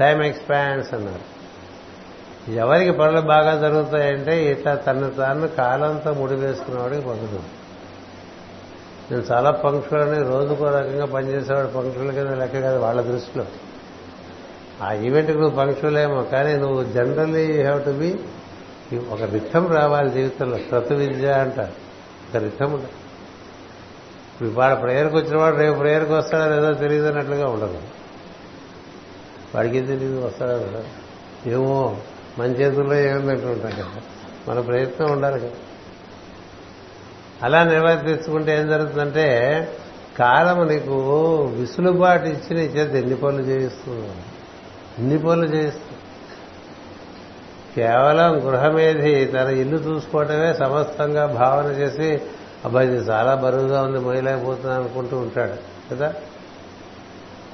[0.00, 1.34] టైం ఎక్స్పాండ్స్ అన్నారు.
[2.50, 7.64] ఎవరికి పనులు బాగా జరుగుతాయంటే ఇట్లా తను తాను కాలంతో ముడివేసుకున్న వాడికి పనులు.
[9.10, 13.44] నేను చాలా పంక్షులని రోజుకో రకంగా పనిచేసేవాడు పంక్షుల కింద లెక్క కాదు వాళ్ళ దృష్టిలో.
[14.82, 18.18] ఆ ఈవెంట్కి నువ్వు ఏమో కానీ నువ్వు generally you have to be
[19.10, 21.60] ఒక రిథం రావాలి జీవితంలో క్రతు విద్య అంట.
[21.60, 22.74] ఒక రిథం
[24.34, 27.78] ఇప్పుడు వాడు ప్రేయర్కి వచ్చినవాడు రేపు ప్రేయర్కి వస్తాడో లేదో తెలియదు అన్నట్లుగా ఉండదు.
[29.54, 30.84] వాడికి తెలియదు వస్తాడో లేదో.
[31.46, 31.96] ఏమో
[32.38, 33.86] మన చేతుల్లో ఏముందంటూ ఉంటాం కదా.
[34.48, 35.50] మన ప్రయత్నం ఉండాలి కదా.
[37.42, 39.68] అలా నిర్వర్తించుకుంటే ఏం జరుగుతుందంటే
[40.18, 44.08] కాలం నీకు విసులుబాటు ఇచ్చి నీ చేత ఎన్ని పనులు చేయిస్తుంది.
[44.98, 46.00] ఇన్ని పనులు చేయిస్తుంది
[47.76, 52.22] కేవలం గృహమేధి తన ఇల్లు చూసుకోవటమే సమస్తంగా భావన చేసి
[52.64, 55.54] అబ్బాయి ఇది చాలా బరువుగా ఉంది మొయ్యలేకపోతున్నాను అనుకుంటూ ఉంటాడు
[55.94, 56.14] కదా?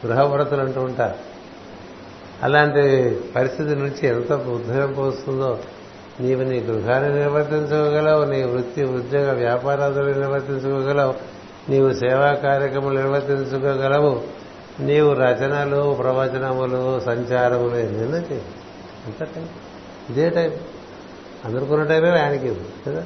[0.07, 1.15] గృహవ్రతలు అంటూ ఉంటారు.
[2.43, 5.59] అలాంటి పరిస్థితి నుంచి ఎంత ఉద్యోగం పోస్తుందో
[6.21, 11.15] నీవు నీ గృహాన్ని నిర్వర్తించుకోగలవు నీ వృత్తి ఉద్యోగ వ్యాపారాదులు నిర్వర్తించుకోగలవు
[11.71, 14.40] నీవు సేవా కార్యక్రమాలు నిర్వర్తించుకోగలవు
[14.81, 18.43] నీవు రచనలు ప్రవచనములు సంచారములు ఎన్నెన్నో చేయి
[19.07, 19.49] అంత టైం.
[20.11, 20.53] ఇదే టైం.
[21.45, 22.55] అందరుకున్న టైమే ఆయనకి
[22.87, 23.05] కదా?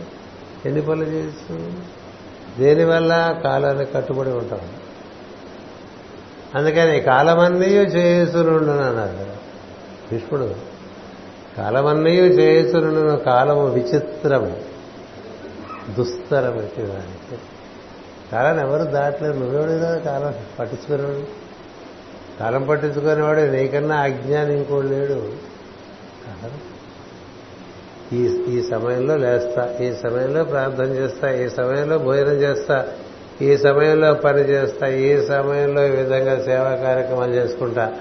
[0.67, 1.73] ఎన్ని పనులు చేయొచ్చు
[2.59, 4.61] దేనివల్ల కాలానికి కట్టుబడి ఉంటాం
[6.55, 9.37] అందుకని కాలమన్నీ చేసునుండునన్నారు
[10.13, 10.55] భీష్ముడు
[11.57, 14.57] కాలమన్నీ చేసునుండును కాలము విచిత్రము
[15.91, 17.43] దుస్తరం దానికి.
[18.33, 19.39] కాలాన్ని ఎవరు దాటలేదు.
[19.39, 20.35] నువ్వేడు కాలం?
[20.59, 21.44] పట్టించుకున్నాడు
[22.41, 25.19] కాలం పట్టించుకునేవాడు నీకన్నా అజ్ఞాని ఇంకోడు లేడు.
[28.13, 32.87] ఈ ఈ సమయంలో లేస్తా ఈ సమయంలో ప్రార్థన చేస్తా ఈ సమయంలో భోజనం చేస్తా
[33.43, 37.93] ఈ సమయంలో పని చేస్తా ఈ సమయంలో ఈ విధంగా సేవా కార్యక్రమాలు చేసుకుంటా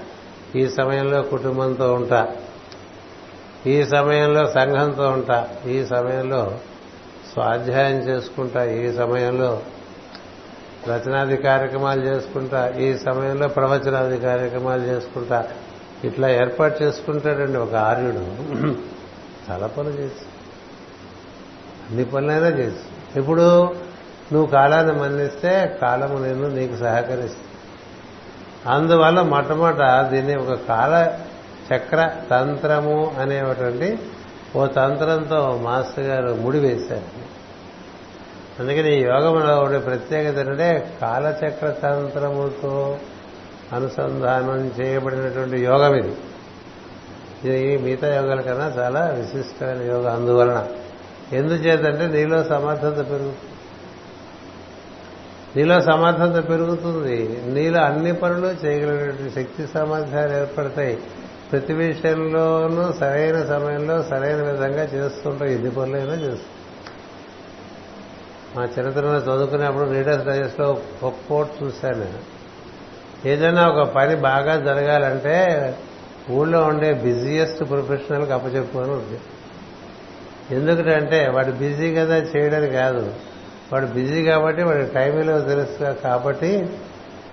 [0.56, 2.28] ఈ సమయంలో కుటుంబంతో ఉంటా
[3.66, 6.58] ఈ సమయంలో సంఘంతో ఉంటా ఈ సమయంలో
[7.32, 9.62] స్వాధ్యాయం చేసుకుంటా ఈ సమయంలో
[10.88, 15.48] రచనాది కార్యక్రమాలు చేసుకుంటా ఈ సమయంలో ప్రవచనాది కార్యక్రమాలు చేసుకుంటా
[16.04, 18.26] ఇట్లా ఏర్పాటు చేసుకుంటాడండి ఒక ఆర్యుడు.
[19.50, 20.24] చాలా పనులు చేసి.
[21.88, 23.18] అన్ని పనులైనా చేసి.
[23.18, 23.74] ఇప్పుడు
[24.32, 27.44] నువ్వు కాలాన్ని మన్నిస్తే కాలము నేను నీకు సహకరిస్తుంది.
[28.66, 31.18] అందువల్ల మొట్టమొదట దీన్ని ఒక కాల
[31.74, 33.98] చక్ర తంత్రము అనేటువంటి
[34.56, 37.33] ఓ తంత్రంతో మాస్టర్ గారు ముడి వేశారు.
[38.60, 42.98] అందుకని ఈ యోగంలో ఉండే ప్రత్యేకత అంటే కాలచక్ర తంత్రముతో
[43.72, 46.12] అనుసంధానం చేయబడినటువంటి యోగం ఇది.
[47.44, 50.66] ఇది మిగతా యోగాల కన్నా చాలా విశిష్టమైన యోగం అందువలన.
[51.32, 53.36] ఎందుచేతంటే నీలో సమర్థత పెరుగుతుంది
[55.56, 57.40] నీలో సమర్థత పెరుగుతుంది.
[57.46, 60.98] నీలో అన్ని పనులు చేయగలిగినటువంటి శక్తి సామర్థ్యాలు ఏర్పడతాయి.
[61.52, 66.63] ప్రతి విషయంలోనూ సరైన సమయంలో సరైన విధంగా చేస్తుంటాం ఎన్ని పనులైనా చేస్తుంది
[68.56, 71.98] మా చిన్నతనంలో చదువుకునేప్పుడు రీడర్స్ డైజెస్ట్లో ఒక కోట్ చూశాను.
[71.98, 72.20] నేను
[73.28, 75.36] ఏదైనా ఒక పని బాగా జరగాలంటే
[76.30, 79.18] ఊళ్ళో ఉండే బిజీయెస్ట్ ప్రొఫెషనల్కి అప్పచెప్పుకొని ఉంది
[80.54, 83.14] ఎందుకంటే వాడు బిజీ కదా చేయడం కాదు.
[83.72, 86.68] వాడు బిజీ కాబట్టి వాడి టైం విలువ తెలుసు కాబట్టి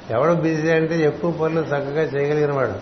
[0.10, 2.78] ఎవడు బిజీ అంటే ఎక్కువ పనులు చక్కగా చేయగలిగిన వాడు.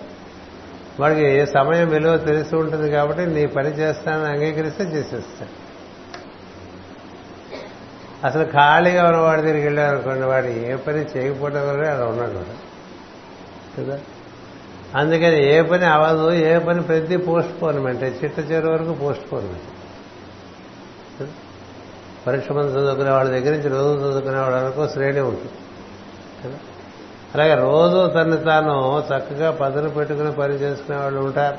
[1.01, 5.58] వాడికి ఏ సమయం విలువ తెలిసి ఉంటుంది కాబట్టి నీ పని చేస్తానని అంగీకరిస్తే చేసేస్తాడు.
[8.23, 12.69] అసలు ఖాళీగా ఉన్నవాడి దగ్గరికి వెళ్ళారు అనుకోండి వాడు ఏ పని చేయకపోవడం వల్లే అలా ఉన్నాడు
[13.81, 13.99] కదా?
[14.95, 19.61] అందుకని ఏ పని అవ్వదు ఏ పని ప్రతి పోస్ట్ పోన్మెంట్ చిట్ట చివరి వరకు పోస్ట్ పోన్మెంట్.
[22.27, 25.51] పరీక్ష మంది చదువుకునే వాళ్ళ దగ్గర నుంచి రోజు చదువుకునే వాళ్ళ వరకు శ్రేణి ఉంటుంది.
[26.43, 26.59] కదా?
[27.35, 31.57] అలాగే రోజు తను తాను చక్కగా పదను పెట్టుకుని పని చేసుకునే వాళ్ళు ఉంటారు.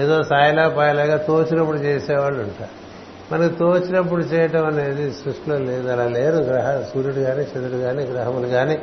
[0.00, 2.87] ఏదో సాయిలా పాయలాగా తోచినప్పుడు చేసేవాళ్ళు ఉంటారు.
[3.32, 5.88] మనకు తోచినప్పుడు చేయటం అనేది సృష్టిలో లేదు.
[5.88, 6.36] అలా లేరు.
[6.36, 8.78] గ్రహ సూర్యుడు కానీ చంద్రుడు కానీ గ్రహములు కానీ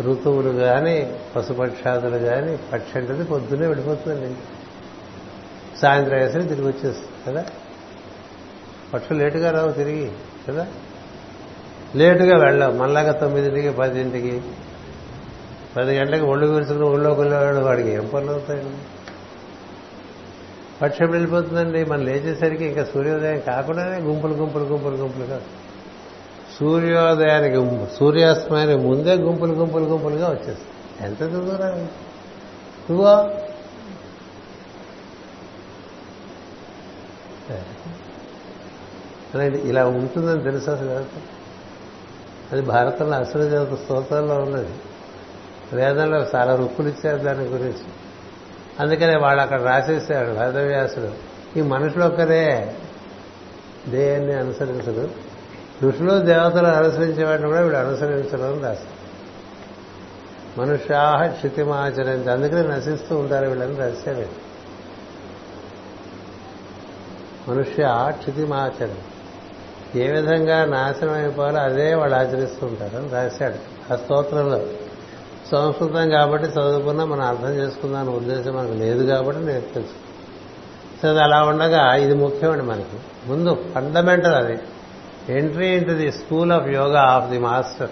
[0.00, 4.34] ఋతువులు కానీ పశుపక్షాదులు కానీ పక్షి అంటది పొద్దున్నే వెళ్ళిపోతుందండి
[5.78, 7.44] సాయంత్రం వేసరికి తిరిగి వచ్చేస్తుంది కదా?
[8.94, 10.12] పక్షులు లేటుగా రావు తిరిగి
[10.48, 10.66] కదా?
[11.94, 14.40] లేటుగా వెళ్ళాం మళ్ళాగా తొమ్మిదింటికి పదింటికి
[15.76, 18.95] పది గంటలకు ఒళ్ళు కూర్చుని ఒళ్ళోకి వెళ్ళేవాడు వాడికి ఏం పనులు అవుతాయండి?
[20.82, 21.84] పక్షం వెళ్ళిపోతుందండి.
[21.84, 25.40] మనం లేచేసరికి ఇంకా సూర్యోదయం కాకుండానే గుంపులు గుంపులు గుంపులు గుంపులుగా
[26.60, 31.08] సూర్యోదయానికి సూర్యాస్తమానికి ముందే గుంపులు గుంపులు గుంపులుగా వచ్చేస్తాయి.
[31.10, 31.88] ఎంత దూరం?
[32.90, 33.30] నువ్వో
[39.34, 41.06] అలాంటి ఇలా ఉంటుందని తెలుసు అసలు?
[42.52, 44.68] అది భారతంలో అసుర దేవత స్తోత్రంలో ఉన్నది.
[45.72, 48.05] వేదంలో చాలా రుక్కులు ఇచ్చారు దాని గురించి.
[48.80, 51.10] అందుకనే వాళ్ళు అక్కడ రాసేసాడు వేదవ్యాసుడు
[51.58, 52.76] ఈ మనుషులు ఒక్కరే.
[53.88, 55.10] దేన్ని అనుసరించడు
[55.84, 58.96] ఋషులు దేవతలు అనుసరించేవాడిని కూడా వీడు అనుసరించడం అని రాశారు.
[60.60, 64.26] మనుష్యాహ క్షితిమాచరించి అందుకనే నశిస్తూ ఉంటారు వీళ్ళని రాశారు.
[67.50, 68.94] మనుష్య క్షితిమాచరణ
[69.98, 74.66] ఏ విధంగా నాశనం అయిపోవాలో అదే వాళ్ళు ఆచరిస్తూ ఉంటారని రాశాడు ఆ స్తోత్రంలో.
[75.52, 79.92] సంస్కృతం కాబట్టి చదువుకున్నా మనం అర్థం చేసుకుందాం ఉద్దేశం మనకు లేదు కాబట్టి నేను తెలుసు.
[81.02, 83.28] సో అలా ఉండగా ఇది ముఖ్యమండి మనకి.
[83.28, 84.58] ముందు ఫండమెంటల్ అది.
[85.28, 87.90] Entry into the school of yoga of the master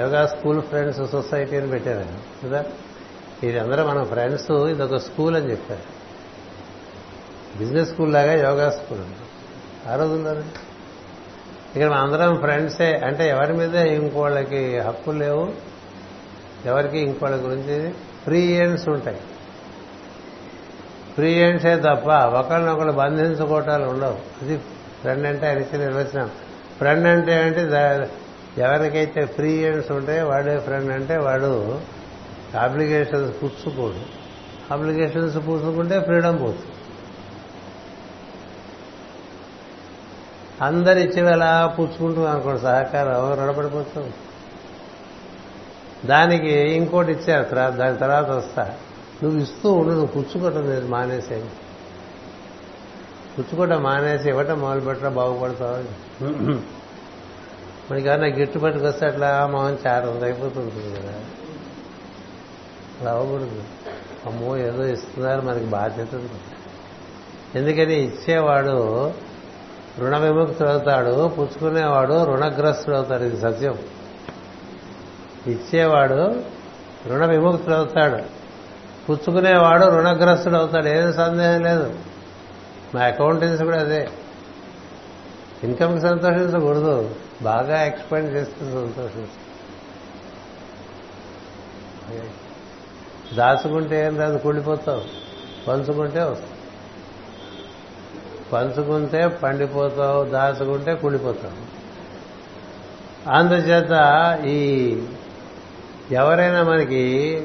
[0.00, 2.46] yoga school friends society అని పెట్టారు.
[2.46, 2.64] కదా?
[3.42, 5.94] ఇది అందరూ మన ఫ్రెండ్స్ ఇది ఒక స్కూల్ అని చెప్పారు.
[7.58, 9.00] బిజినెస్ స్కూల్ లాగా యోగా స్కూల్
[9.88, 10.40] ఆ రోజుల్లోనే
[11.76, 15.73] ఇక్కడ అందరం ఫ్రెండ్సే అంటే ఎవరి మీద ఇంకోళ్ళకి హక్కులు లేవు.
[16.66, 16.98] ఎవరికి?
[16.98, 17.94] ఇంకోళ్ళ గురించి?
[18.24, 19.20] ఫ్రీ ఎండ్స్ ఉంటాయి.
[21.14, 24.18] ఫ్రీ ఎండ్సే తప్ప ఒకళ్ళనొకళ్ళు బంధించుకోవటాలు ఉండవు.
[24.42, 24.58] అది
[25.00, 26.30] ఫ్రెండ్ అంటే ఆయన ఇచ్చిన నిర్వచనం.
[26.78, 27.60] ఫ్రెండ్ అంటే అంటే
[28.58, 31.80] ఎవరికైతే ఫ్రీ ఎండ్స్ ఉంటాయో వాడే ఫ్రెండ్ అంటే వాడు
[32.60, 34.00] అప్లికేషన్స్ పుచ్చుకోడు.
[34.72, 36.72] అప్లికేషన్స్ పుచ్చుకుంటే ఫ్రీడమ్ పోతుంది.
[40.62, 43.34] అందరి ఇచ్చేవి అలా పుచ్చుకుంటూ అనుకోండి సహకారం.
[43.38, 44.12] రుణపడిపోతాం
[46.06, 48.74] దానికి ఇంకోటి ఇచ్చారు తర్వాత దాని తర్వాత వస్తా.
[49.22, 51.48] నువ్వు ఇస్తూ ఉండు నువ్వు పుచ్చుకోవటం లేదు మానేసేది
[53.38, 56.24] పుచ్చుకోవటం మానేసి ఇవ్వటం మొదలు పెట్టడం బాగుపడతావు?
[57.90, 61.14] మనకి ఏమన్నా గిట్టు పట్టుకొస్తే అట్లా మొహం చారం అయిపోతుంటుంది కదా.
[63.00, 63.62] అలా అవ్వకూడదు.
[64.26, 66.30] అమ్మో ఏదో ఇస్తున్నారు మనకి బాధ్యత ఉంది.
[67.58, 69.12] ఎందుకని ఇచ్చేవాడు
[69.98, 73.78] రుణ విముక్తుడు అవుతాడు పుచ్చుకునేవాడు రుణగ్రస్తుడు అవుతాడు ఇది సత్యం.
[75.46, 76.42] ఇచ్చేవాడు
[77.06, 78.22] రుణ విముక్తుడు అవుతాడు
[79.08, 81.98] పుచ్చుకునేవాడు రుణగ్రస్తుడు అవుతాడు ఏం సందేహం లేదు.
[82.94, 84.08] మా అకౌంటెన్స్ కూడా అదే.
[85.64, 87.14] ఇన్కమ్కి సంతోషించకూడదు.
[87.42, 89.44] బాగా ఎక్స్పెండ్ చేస్తే సంతోషించు.
[93.36, 95.02] దాచుకుంటే ఏం రాదు కూలిపోతావు.
[95.68, 96.54] పంచుకుంటే వస్తావు.
[98.52, 101.74] పంచుకుంటే పండిపోతావు దాచుకుంటే కుళ్ళిపోతావు
[103.30, 103.92] అందుచేత
[104.46, 104.96] ఈ
[106.10, 107.44] ఎవరైనా మనకి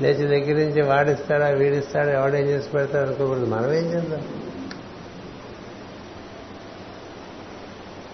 [0.00, 3.46] లేచి దగ్గర నుంచి వాడిస్తాడా వీడిస్తాడా ఎవడేం చేసి పెడతాడు అనుకోకూడదు.
[3.46, 4.20] మనం ఏం చేద్దాం?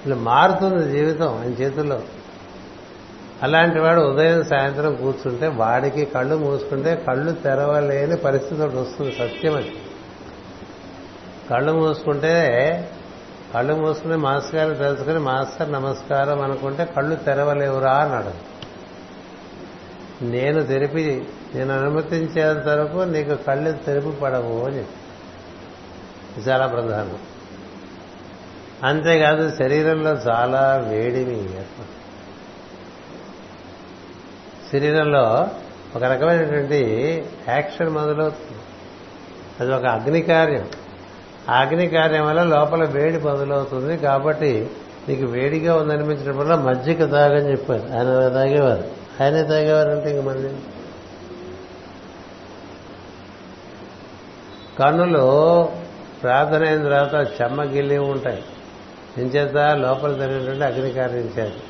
[0.06, 2.02] ఇలా మారుతుంది జీవితం ఆయన చేతుల్లో.
[3.42, 9.72] అలాంటి వాడు ఉదయం సాయంత్రం కూర్చుంటే వాడికి కళ్ళు మూసుకుంటే కళ్ళు తెరవలేని పరిస్థితి ఒకటి వస్తుంది సత్యం అది.
[11.50, 12.90] కళ్ళు మూసుకుంటే
[13.54, 18.45] కళ్ళు మూసుకుని మాస్టర్ గారు తెలుసుకుని మాస్టర్ నమస్కారం అనుకుంటే కళ్ళు తెరవలేవురా అన్నాడు.
[20.22, 26.40] నేను తెరిపి నేను అనుమతించేంత వరకు నీకు కళ్ళు తెరిపి పడవు అని చెప్పి.
[26.50, 27.18] చాలా ప్రధానం.
[28.84, 31.48] అంతేకాదు శరీరంలో చాలా వేడిని
[34.72, 35.48] శరీరంలో
[35.96, 36.84] ఒక రకమైనటువంటి
[37.48, 38.60] యాక్షన్ మొదలవుతుంది.
[39.60, 40.68] అది ఒక అగ్ని కార్యం
[41.50, 44.70] ఆ అగ్ని కార్యం వల్ల లోపల వేడి మొదలవుతుంది కాబట్టి
[45.08, 47.82] నీకు వేడిగా ఉందనిపించడం వల్ల మజ్జిగ తాగని చెప్పారు.
[47.82, 48.95] ఆయన తాగేవారు.
[49.22, 50.48] ఆయనే తాగేవారంటే ఇంక మళ్ళీ.
[54.78, 55.68] కన్నులు
[56.22, 58.44] ప్రార్థన అయిన తర్వాత చెమ్మగిల్లి ఉంటాయి
[59.18, 61.62] ఇంచేత లోపల జరిగినటువంటి అగ్నికార్యం చేయాలి.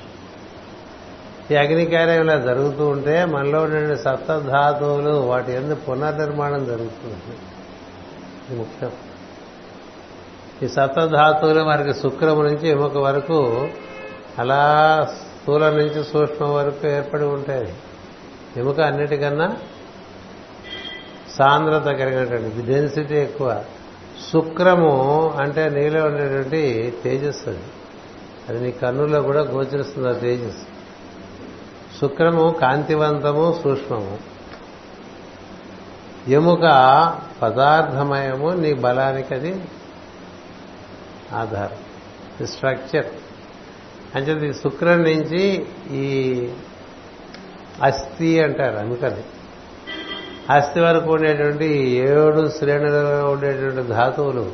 [1.51, 7.39] ఈ అగ్నికార్యం ఇలా జరుగుతూ ఉంటే మనలో ఉండే సప్తధాతువులు వాటి ఎందుకు పునర్నిర్మాణం జరుగుతుంది.
[8.57, 8.93] ముఖ్యం.
[10.63, 13.69] ఈ సప్తధాతువులు మనకి శుక్రము నుంచి ఎముక వరకు
[14.39, 15.09] అలా
[15.47, 17.75] స్థూలం నుంచి సూక్ష్మం వరకు ఏర్పడి ఉంటాయి.
[18.57, 19.57] ఎముక అన్నిటికన్నా
[21.39, 23.65] సాంద్రత కలిగినటువంటి డెన్సిటీ ఎక్కువ.
[24.33, 27.63] శుక్రము అంటే నీలో ఉండేటువంటి తేజస్సు అది.
[28.49, 30.67] అది నీ కన్నుల్లో కూడా గోచరిస్తుంది ఆ తేజస్సు.
[32.01, 34.19] శుక్రము కాంతివంతము సూక్ష్మము.
[36.29, 36.63] ఎముక
[37.43, 39.61] పదార్థమయము నీ బలానికి అది
[41.33, 43.07] ఆధారం స్ట్రక్చర్
[44.17, 46.07] అంటే ఈ శుక్రం నుంచి ఈ
[47.83, 49.23] అస్థి అంటారు అందుకని.
[50.51, 54.53] అస్థి వరకు ఉండేటువంటి ఏడు శ్రేణులలో ఉండేటువంటి ధాతువులు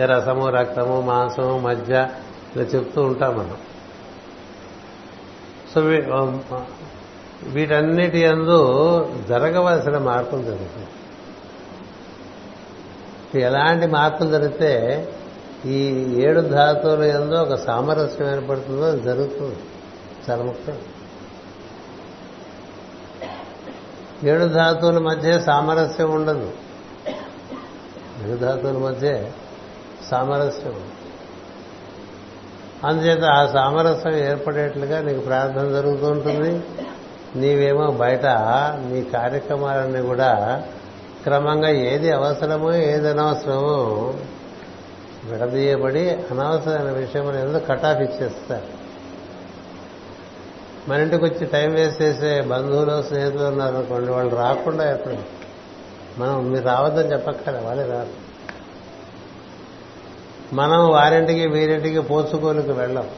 [0.00, 2.08] రసము రక్తము మాంసము మధ్య
[2.56, 3.56] ఇలా చెప్తూ ఉంటాం మనం.
[5.74, 5.80] సో
[7.50, 8.58] వీటన్నిటి అందు
[9.28, 10.88] జరగవలసిన మార్పులు జరుగుతాయి.
[13.42, 14.72] ఎలాంటి మార్పులు జరిగితే
[15.66, 15.80] ఈ
[16.20, 19.56] ఏడు ధాతువుల ఎందు ఒక సామరస్యం ఏర్పడుతుందో అది జరుగుతుంది.
[20.30, 20.78] చాలా ముఖ్యం
[24.24, 26.52] ఏడు ధాతువుల మధ్య సామరస్యం ఉండదు.
[28.24, 29.30] ఏడు ధాతువుల మధ్య
[30.10, 30.74] సామరస్యం
[32.84, 36.62] అందుచేత ఆ సామరస్యం ఏర్పడేట్లుగా నీకు ప్రార్థన జరుగుతూ ఉంటుంది.
[37.36, 38.26] నీవేమో బయట
[38.88, 40.62] నీ కార్యక్రమాలన్నీ కూడా
[41.22, 44.14] క్రమంగా ఏది అవసరమో ఏది అనవసరమో
[45.24, 47.46] విడదీయబడి అనవసరమైన విషయం అనేది
[47.86, 48.82] ఆఫ్ ఇచ్చేస్తారు.
[50.88, 55.16] మన ఇంటికి వచ్చి టైం వేస్ట్ చేసే బంధువులు స్నేహితులు ఉన్నారు అనుకోండి వాళ్ళు రాకుండా ఎప్పుడు?
[56.20, 58.32] మనం మీరు రావద్దని చెప్పక్కర్లే వాళ్ళే రారు.
[60.54, 63.10] మనం వారింటికి వీరింటికి పోసుకోలకు వెళ్ళాం.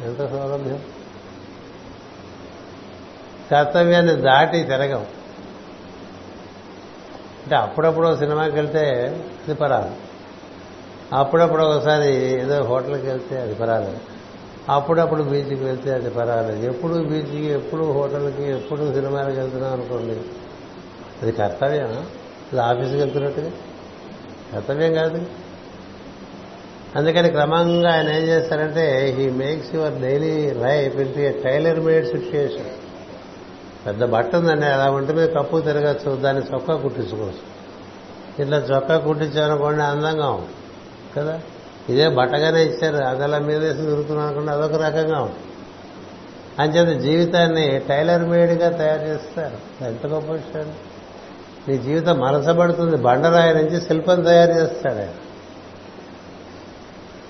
[0.00, 0.82] ఎంత సౌలభ్యం?
[3.50, 5.00] కర్తవ్యాన్ని దాటి తిరగం.
[7.42, 8.80] అంటే అప్పుడప్పుడు సినిమాకి వెళ్తే
[9.48, 10.09] అది పరాదు.
[11.12, 13.98] అప్పుడప్పుడు ఒకసారి ఏదో హోటల్కి వెళ్తే అది పర్వాలేదు.
[14.68, 16.66] అప్పుడప్పుడు బీచ్కి వెళ్తే అది పర్వాలేదు.
[16.66, 20.20] ఎప్పుడు బీచ్కి ఎప్పుడు హోటల్కి ఎప్పుడు సినిమాలకు వెళ్తున్నాం అనుకోండి
[21.22, 21.86] అది కర్తవ్యం
[22.52, 23.50] అది ఆఫీస్కి వెళ్తున్నట్టుగా?
[24.52, 25.26] కర్తవ్యం కాదు.
[26.96, 32.66] అందుకని క్రమంగా ఆయన ఏం చేస్తారంటే he makes your daily life into a tailor made situation.
[33.86, 37.60] పెద్ద బట్ట ఉందండి అలా ఉంటే మీద కప్పు తిరగచ్చు దాన్ని చొక్కా కుట్టించుకోవచ్చు.
[38.42, 40.54] ఇట్లా చొక్కా కుట్టించారనుకోండి అందంగా ఉంటుంది
[41.16, 41.40] కదా?
[41.88, 42.96] ఇదే బట్టగానే ఇచ్చారు.
[42.96, 45.46] అదల మీద వేసి తిరుగుతున్నాం అనుకుంటే అదొక రకంగా ఉంటుంది
[46.58, 49.84] అంచేత జీవితాన్ని టైలర్ మేడ్గా తయారు చేస్తారు.
[49.84, 50.72] ఎంత గొప్ప విషయం.
[51.68, 55.08] నీ జీవితం మరసబడుతుంది బండరాయి నుంచి శిల్పం తయారు చేస్తాడు ఆయన.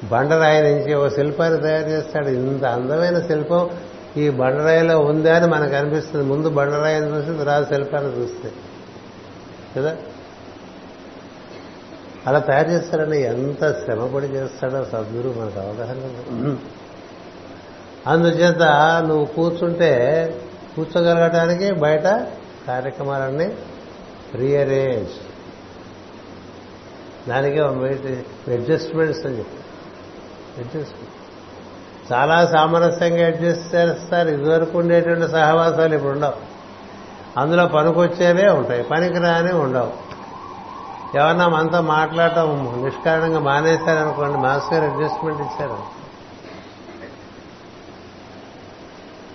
[0.08, 2.28] బండరాయి నుంచి ఓ శిల్పాన్ని తయారు చేస్తాడు.
[2.28, 3.70] ఇంత అందమైన శిల్పం
[4.16, 6.24] ఈ బండరాయిలో ఉందా అని మనకు అనిపిస్తుంది.
[6.24, 8.52] ముందు బండరాయిని చూసి తర్వాత శిల్పాన్ని చూస్తే.
[9.76, 9.96] కదా?
[12.26, 16.56] అలా తయారు చేస్తారని ఎంత శ్రమపడి చేస్తాడో సద్గురు మనకు అవగాహన
[18.06, 18.62] అందుచేత
[19.08, 20.34] నువ్వు కూర్చుంటే
[20.76, 22.04] కూర్చోగలగటానికి బయట
[22.68, 23.52] కార్యక్రమాలన్నీ
[24.34, 25.10] రీఅరేంజ్.
[27.28, 29.38] దానికి అడ్జస్ట్మెంట్స్ అని
[30.58, 31.10] అడ్జస్ట్మెంట్.
[32.12, 34.28] చాలా సామరస్యంగా అడ్జస్ట్ చేస్తారు.
[34.28, 36.50] ఇదివరకు ఉండేటువంటి సహవాసాలు ఇప్పుడు ఉండవు.
[37.40, 38.82] అందులో పనికొచ్చేవే ఉంటాయి.
[38.82, 40.09] పనికి రాని ఉండవు.
[41.14, 46.00] ఎవరన్నా మనతో మాట్లాడటం నిష్కారణంగా మానేశారనుకోండి మాస్టర్ గారు అడ్జస్ట్మెంట్ ఇచ్చారు.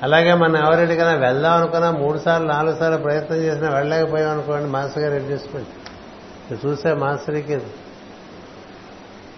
[0.04, 5.14] అలాగే మనం ఎవరింటికైనా వెళ్దాం అనుకున్నా మూడు సార్లు నాలుగు సార్లు ప్రయత్నం చేసినా వెళ్ళలేకపోయాం అనుకోండి మాస్టర్ గారు
[5.14, 7.62] అడ్జస్ట్మెంట్ చూసే మాస్టర్కి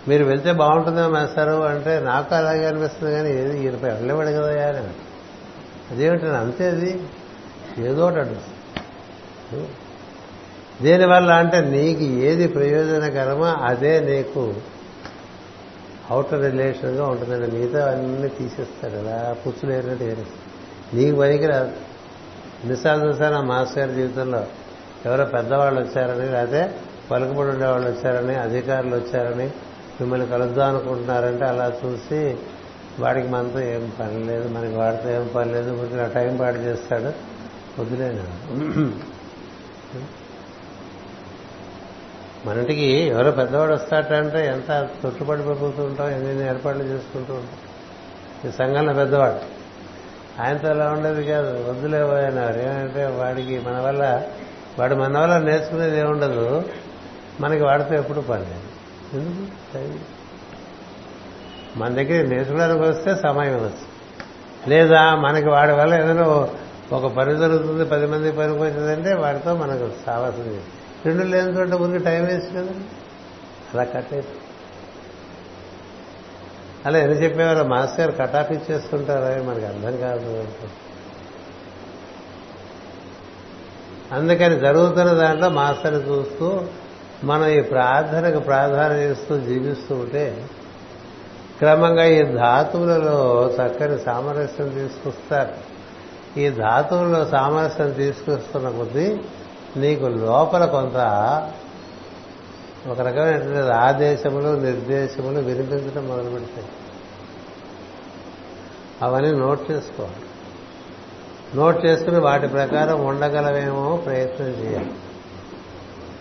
[0.08, 4.94] మీరు వెళ్తే బాగుంటుందా మాస్టారు అంటే నాకు అలాగే అనిపిస్తుంది కానీ ఏది ఈయనపై వెళ్ళలేవాడు కదా అని.
[5.92, 7.04] అదేమిటి అంతే అది?
[7.78, 9.70] ఏదో ఒకటి అనిపిస్తుంది
[10.82, 14.42] దీనివల్ల అంటే నీకు ఏది ప్రయోజనకరమో అదే నీకు
[16.10, 17.52] అవుటర్ రిలేషన్గా ఉంటుందండి.
[17.52, 20.46] మిగతా అన్నీ తీసేస్తాడు అలా పుచ్చులు ఏరినట్టు ఏరేస్తాడు
[20.96, 21.72] నీకు పనికిరాదు
[22.64, 24.42] ఎన్నిసార్లు చూసాను మాస్టర్ గారి జీవితంలో
[25.06, 26.62] ఎవరో పెద్దవాళ్ళు వచ్చారని లేకపోతే
[27.12, 29.48] పలుకుబడి ఉండేవాళ్ళు వచ్చారని అధికారులు వచ్చారని
[30.02, 32.22] మిమ్మల్ని కలుద్దాం అనుకుంటున్నారంటే అలా చూసి
[33.00, 37.12] వాడికి మనతో ఏం పని లేదు మనకి వాడితో ఏం పని లేదు నా టైం పాటు చేస్తాడు.
[37.82, 38.26] వదిలేను
[42.48, 48.50] మన ఇంటికి ఎవరో పెద్దవాడు వస్తాడంటే ఎంత తొట్టుపడిపోతూ ఉంటాం ఎన్నెన్ని ఏర్పాట్లు చేసుకుంటూ ఉంటాం.
[48.50, 49.58] ఈ సంఘంలో పెద్దవాడు.
[50.42, 51.70] ఆయనతో ఎలా ఉండేది కాదు.
[51.70, 54.24] వద్దులేపోయినారు ఏమంటే వాడికి మన వల్ల
[54.80, 56.64] వాడు మన వల్ల నేర్చుకునేది ఏముండదు
[57.42, 58.46] మనకి వాడితో ఎప్పుడు పని
[59.14, 60.00] ఎందుకు?
[61.80, 63.98] మన దగ్గర నేర్చుకోవడానికి వస్తే సమయం ఇవ్వచ్చు.
[64.70, 66.48] లేదా మనకి వాడి వల్ల ఏదైనా
[66.92, 72.06] ఒక పని జరుగుతుంది పది మంది పనికి వచ్చిందంటే వాడితో మనకు సావాసం చేస్తుంది రెండు లేని చోట ఊరికి
[72.06, 72.86] టైం వేసి కదండి
[73.74, 74.44] అలా కట్ అయిపోయింది
[76.86, 77.68] అలా ఎన్ని చెప్పేవారు?
[77.68, 79.44] మాస్టర్ గారు కట్ ఆఫ్ ఇచ్చేస్తుంటారా?
[79.44, 80.48] మనకి అర్థం కాదు
[84.12, 86.62] అందుకని జరుగుతున్న దాంట్లో మాస్టర్ని చూస్తూ
[87.24, 90.46] మనం ఈ ప్రార్థనకు ప్రాధాన్యత ఇస్తూ జీవిస్తూ ఉంటే
[91.60, 93.18] క్రమంగా ఈ ధాతువులలో
[93.56, 95.54] చక్కని సామరస్యం తీసుకొస్తారు.
[96.40, 99.18] ఈ ధాతువుల్లో సామరస్యం తీసుకొస్తున్న కొద్దీ
[99.76, 100.98] నీకు లోపల కొంత
[102.88, 106.68] ఒక రకమైనటువంటి ఆదేశములు నిర్దేశములు వినిపించడం మొదలు పెడతాయి.
[109.02, 110.16] అవన్నీ నోట్ చేసుకోవాలి.
[111.56, 114.92] నోట్ చేసుకుని వాటి ప్రకారం ఉండగలవేమో ప్రయత్నం చేయాలి.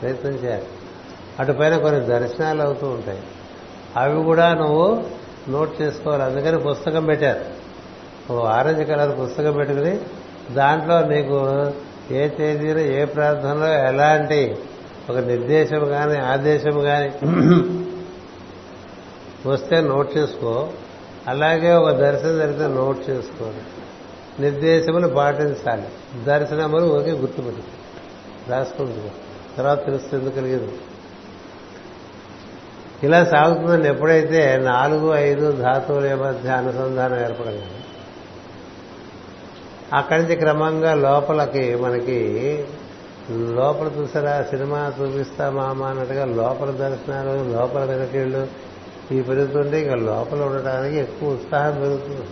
[0.02, 0.66] ప్రయత్నం చేయాలి.
[1.40, 3.22] అటుపైన కొన్ని దర్శనాలు అవుతూ ఉంటాయి.
[3.96, 5.04] అవి కూడా నువ్వు
[5.48, 6.22] నోట్ చేసుకోవాలి.
[6.22, 7.66] అందుకని పుస్తకం పెట్టారు.
[8.32, 10.00] ఓ ఆరెంజ్ కలర్ పుస్తకం పెట్టుకుని
[10.54, 11.42] దాంట్లో నీకు
[12.10, 14.56] ఏ తేదీలో ఏ ప్రార్థనలో ఎలాంటి
[15.10, 17.12] ఒక నిర్దేశం కానీ ఆదేశం కానీ
[19.46, 20.68] వస్తే నోట్ చేసుకో.
[21.28, 23.50] అలాగే ఒక దర్శనం జరిగితే నోట్ చేసుకో.
[24.40, 26.24] నిర్దేశములు పాటించాలి.
[26.24, 27.62] దర్శనములు ఒకే గుర్తుపెట్టు
[28.50, 29.10] రాసుకుంటుంది
[29.58, 30.72] తర్వాత తెలుస్తుంది ఎందుకు కలిగింది.
[33.02, 37.75] ఇలా సాగుతుందని ఎప్పుడైతే నాలుగు ఐదు ధాతువుల మధ్య అనుసంధానం ఏర్పడగలదు
[39.94, 42.64] అక్కడి నుంచి క్రమంగా లోపలికి మనకి
[43.30, 48.48] లోపల చూసారా సినిమా చూపిస్తా మామ అన్నట్టుగా లోపల దర్శనాలు లోపల వెనకేళ్ళు
[49.10, 52.26] ఇవి పెరుగుతుంటే ఇంకా లోపల ఉండటానికి ఎక్కువ ఉత్సాహం పెరుగుతుంది.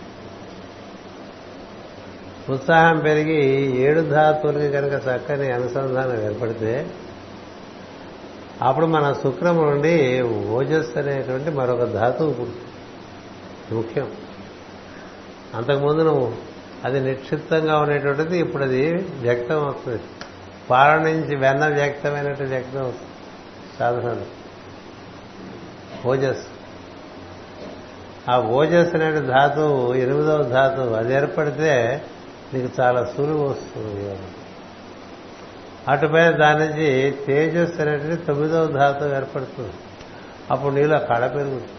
[2.53, 3.43] ఉత్సాహం పెరిగి
[3.77, 6.87] ఏడు ధాతువులకి కనుక చక్కని అనుసంధానం ఏర్పడితే
[8.61, 12.47] అప్పుడు మన శుక్రము నుండి ఓజస్ అనేటువంటి మరొక ధాతువు
[13.73, 14.11] ముఖ్యం.
[15.55, 20.01] అంతకుముందు నువ్వు అది నిక్షిప్తంగా ఉండేటువంటిది ఇప్పుడు అది వ్యక్తం అవుతుంది.
[20.69, 23.11] పాల నుంచి వెన్న వ్యక్తమైనట్టు వ్యక్తం అవుతుంది.
[23.79, 24.25] సాధనలు.
[26.07, 26.47] ఓజస్.
[28.29, 32.01] ఆ ఓజస్ అనే ధాతువు ఎనిమిదవ ధాతువు అది ఏర్పడితే
[32.53, 34.19] నీకు చాలా సులువు వస్తుంది.
[35.87, 39.73] అటుపైన దాని నుంచి తేజస్ అనేటువంటి తొమ్మిదవ ధాతువు ఏర్పడుతుంది.
[40.51, 41.69] అప్పుడు నీలో కళ పెరుగుతుంది.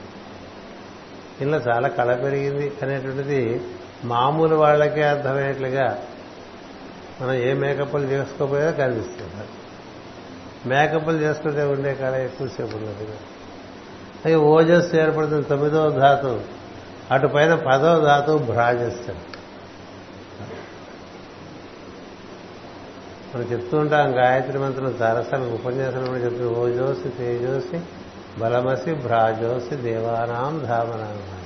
[1.40, 3.60] నీలో చాలా కళ పెరిగింది అనేటువంటిది
[4.04, 6.02] మామూలు వాళ్ళకే అర్థమయ్యేట్లుగా
[7.20, 9.48] మనం ఏ మేకప్లు చేసుకోపోయా కనిపిస్తుంది.
[10.68, 13.08] మేకప్లు చేసుకుంటే ఉండే కళ ఎక్కువసేపు ఉన్నది
[14.24, 16.40] అది ఓజస్సు ఏర్పడుతుంది తొమ్మిదవ ధాతు.
[17.10, 19.12] అటు పైన పదవ ధాతువు భ్రాజస్సు.
[23.34, 27.80] మనం చెప్తూ ఉంటాం గాయత్రి మంత్రులు చాలాసార్లు ఉపన్యాసం కూడా చెప్తూ ఓజోసి తేజోసి
[28.38, 31.45] బలమసి భ్రాజోసి దేవానాం ధామనామాసి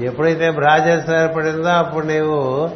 [0.00, 2.70] ఎప్పుడైతే భ్రాజస్ ఏర్పడిందో అప్పుడు నీవు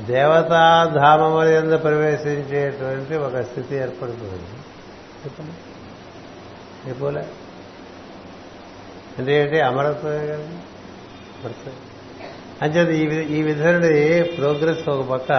[0.00, 4.42] దేవతాధామముల ఎందు ప్రవేశించేటువంటి ఒక స్థితి ఏర్పడుతుంది.
[6.84, 7.26] అయిపోలే
[9.18, 9.60] అంటే ఏంటి?
[9.60, 10.48] అమరత్వమే కదా.
[12.62, 15.32] అంచేత ఈ ఈ విధంగా ప్రోగ్రెస్ ఒక పక్క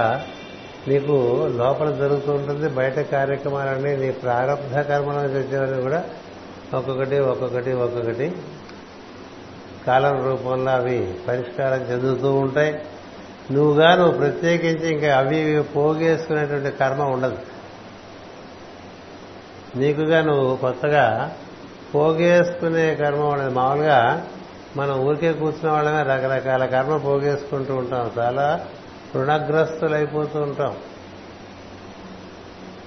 [0.87, 2.69] నీకు లోపల జరుగుతూ ఉంటుంది.
[2.69, 6.03] బయట కార్యక్రమాలన్నీ నీ ప్రారంభ కర్మలను వచ్చేవారు కూడా
[6.73, 8.31] ఒక్కొక్కటి ఒక్కొక్కటి ఒక్కొక్కటి
[9.87, 12.81] కాలం రూపంలో అవి పరిష్కారం చెందుతూ ఉంటాయి.
[13.51, 17.37] నువ్వుగా నువ్వు ప్రత్యేకించి ఇంకా అవి పోగేసుకునేటువంటి కర్మ ఉండదు.
[19.75, 21.35] నీకుగా నువ్వు కొత్తగా
[21.95, 23.49] పోగేసుకునే కర్మ ఉండదు.
[23.49, 24.27] మామూలుగా
[24.77, 28.11] మనం ఊరికే కూర్చున్న వాళ్ళమే రకరకాల కర్మ పోగేసుకుంటూ ఉంటాం.
[28.19, 28.65] చాలా
[29.15, 30.77] రుణగ్రస్తులైపోతూ ఉంటాం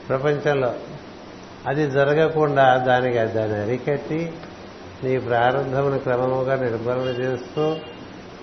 [0.09, 0.74] ప్రపంచంలో.
[1.66, 4.32] అది జరగకుండా దానికి దాన్ని అరికట్టి
[5.05, 7.76] నీ ప్రారంభమును క్రమముగా నిర్మూలన చేస్తూ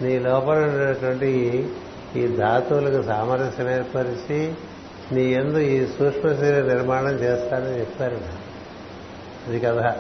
[0.02, 1.70] నీ లోపల ఉండేటువంటి
[2.16, 4.54] ఈ ధాతువులకు సామరస్యం ఏర్పరిచి
[5.12, 8.22] నీ ఎందు ఈ సూక్ష్మ శరీర నిర్మాణం చేస్తానని చెప్పారు.
[9.48, 9.96] ఇది కదా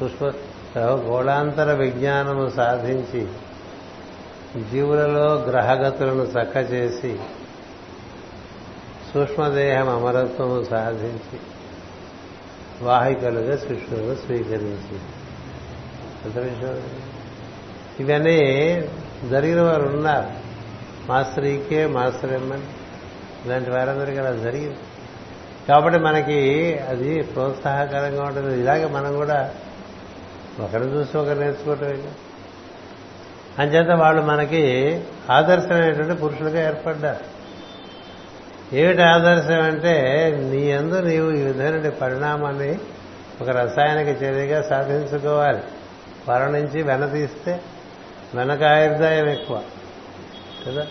[0.00, 0.32] సూక్ష్మ
[0.78, 3.28] గోళాంతర విజ్ఞానము సాధించి
[4.70, 7.18] జీవులలో గ్రహగతులను చక్క చేసి
[9.14, 11.40] సూక్ష్మదేహం అమరత్వము సాధించి
[12.82, 14.98] వాహికలుగా శిష్యులను స్వీకరించి
[18.00, 18.36] ఇవన్నీ
[19.30, 20.26] జరిగిన వారు ఉన్నారు.
[21.08, 22.62] మాస్టర్ ఈకే మాస్టర్ ఎమ్మెన్
[23.44, 24.76] ఇలాంటి వారందరికీ అలా జరిగింది.
[25.68, 28.60] కాబట్టి మనకి అది ప్రోత్సాహకరంగా ఉంటుంది.
[28.60, 29.54] ఇలాగే మనం కూడా
[30.60, 32.02] ఒకరిని చూసి ఒకరు నేర్చుకోవటం
[33.58, 35.00] అంచేత వాళ్ళు మనకి
[35.30, 37.38] ఆదర్శమైనటువంటి పురుషులుగా ఏర్పడ్డారు.
[38.76, 42.78] ఏమిటి ఆదర్శం అంటే నీ అందు నీవు ఈ విధమైన పరిణామాన్ని
[43.40, 45.62] ఒక రసాయనిక చర్యగా సాధించుకోవాలి.
[46.28, 47.60] పర నుంచి వెన తీస్తే
[48.34, 49.62] వెనక ఆయుర్దాయం ఎక్కువ
[50.66, 50.86] కదా?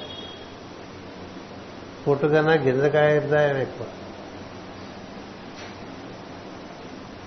[2.08, 3.88] పుట్టుకన్నా గింజక ఆయుర్దాయం ఎక్కువ.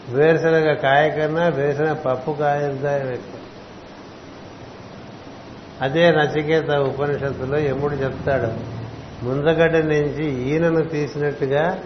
[0.08, 2.66] వేరుశనగ కాయ కన్నా వేసిన పప్పు కాయ
[3.12, 3.40] ఎక్కువ.
[5.82, 8.80] అదే నచికేత ఉపనిషత్తులో యముడు చెప్తాడు
[9.24, 11.82] ముందగడ్డ నుంచి ఈయనను తీసినట్టుగా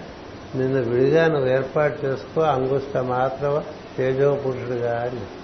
[0.54, 3.64] నిన్ను విడిగా నువ్వు ఏర్పాటు చేసుకో అంగుష్ట మాత్రం
[3.96, 5.43] తేజో పురుషుడుగా అని.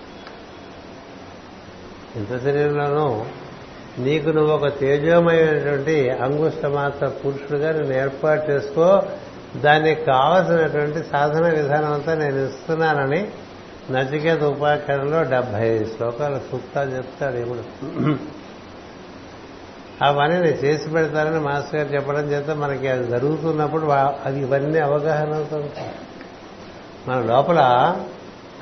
[2.17, 3.25] ఇంత శరీరంలోనూ
[3.99, 9.03] నీకు నువ్వు ఒక తేజోమయమైనటువంటి అంగుష్ట మాత్ర పురుషుడుగా నేను ఏర్పాటు చేసుకో
[9.57, 13.29] దానికి కావలసినటువంటి సాధన విధానం అంతా నేను ఇస్తున్నానని
[13.91, 17.63] నచికేత ఉపాఖ్యానంలో డెబ్బై శ్లోకాల సూక్తాలు చెప్తాడు ఇప్పుడు
[20.05, 23.87] అవన్నీ నేను చేసి పెడతానని మాస్టర్ గారు చెప్పడం చేత మనకి అది జరుగుతున్నప్పుడు
[24.27, 25.71] అది ఇవన్నీ అవగాహన అవుతుంది.
[27.09, 27.61] మన లోపల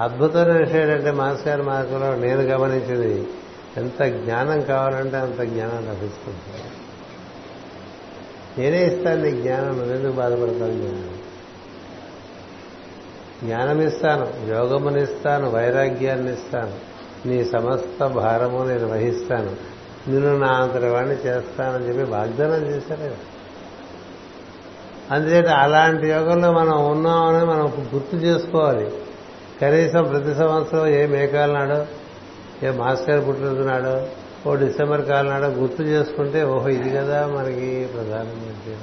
[0.03, 3.29] అద్భుతమైన విషయం ఏంటంటే మాస్టర్ గారి మార్గంలో నేను గమనించింది
[3.77, 6.63] ఎంత జ్ఞానం కావాలంటే అంత జ్ఞానం లభిస్తుంది.
[8.59, 11.19] నేనే ఇస్తాను నీ జ్ఞానం నువ్వెందుకు బాధపడతాను జ్ఞానం?
[13.45, 16.73] జ్ఞానం ఇస్తాను యోగమునిస్తాను వైరాగ్యాన్ని ఇస్తాను
[17.29, 19.79] నీ సమస్త భారము నేను వహిస్తాను
[20.11, 23.17] నిన్ను నా అంతటి వాడిని చేస్తానని చెప్పి వాగ్దానం చేశారు.
[25.11, 28.91] అందుచేత అలాంటి యోగంలో మనం ఉన్నామని మనం గుర్తు చేసుకోవాలి.
[29.61, 31.87] కనీసం ప్రతి సంవత్సరం ఏ మేకాలనాడో
[32.63, 33.95] ఏ మాస్టర్ పుట్టిననాడో
[34.47, 38.75] ఓ డిసెంబర్ కాలనాడో గుర్తు చేసుకుంటే ఓహో ఇది కదా మనకి ప్రధానమంత్రి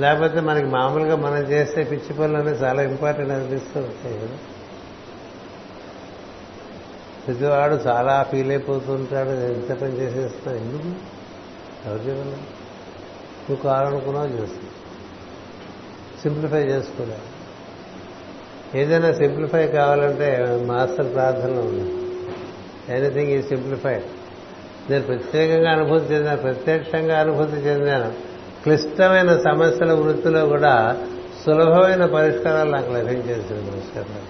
[0.00, 4.36] లేకపోతే మనకి మామూలుగా మనం చేసే పిచ్చి పనులన్నీ చాలా ఇంపార్టెంట్ అనిపిస్తూ ఉంటాయి కదా.
[7.26, 10.90] ప్రతివాడు చాలా ఫీల్ అయిపోతుంటాడు ఎంత పని చేసేస్తా ఎందుకు?
[11.86, 12.38] ఎవరు చెప్పాలి
[13.42, 14.68] నువ్వు కావాలనుకున్నావు చేస్తా
[16.22, 17.37] సింప్లిఫై చేసుకోలేదు
[18.74, 21.92] ఏదైనా సింప్లిఫై కావాలంటే మాస్టర్ ప్రార్థనలో ఉంది.
[22.96, 24.02] ఎనీథింగ్ ఈ సింప్లిఫైడ్
[24.90, 28.12] నేను ప్రత్యేకంగా అనుభూతి చెందాను ప్రత్యక్షంగా అనుభూతి చెందాను
[28.62, 31.04] క్లిష్టమైన సమస్యల వృత్తిలో కూడా
[31.46, 34.22] సులభమైన పరిష్కారాలు నాకు లభించేసింది నమస్కారం.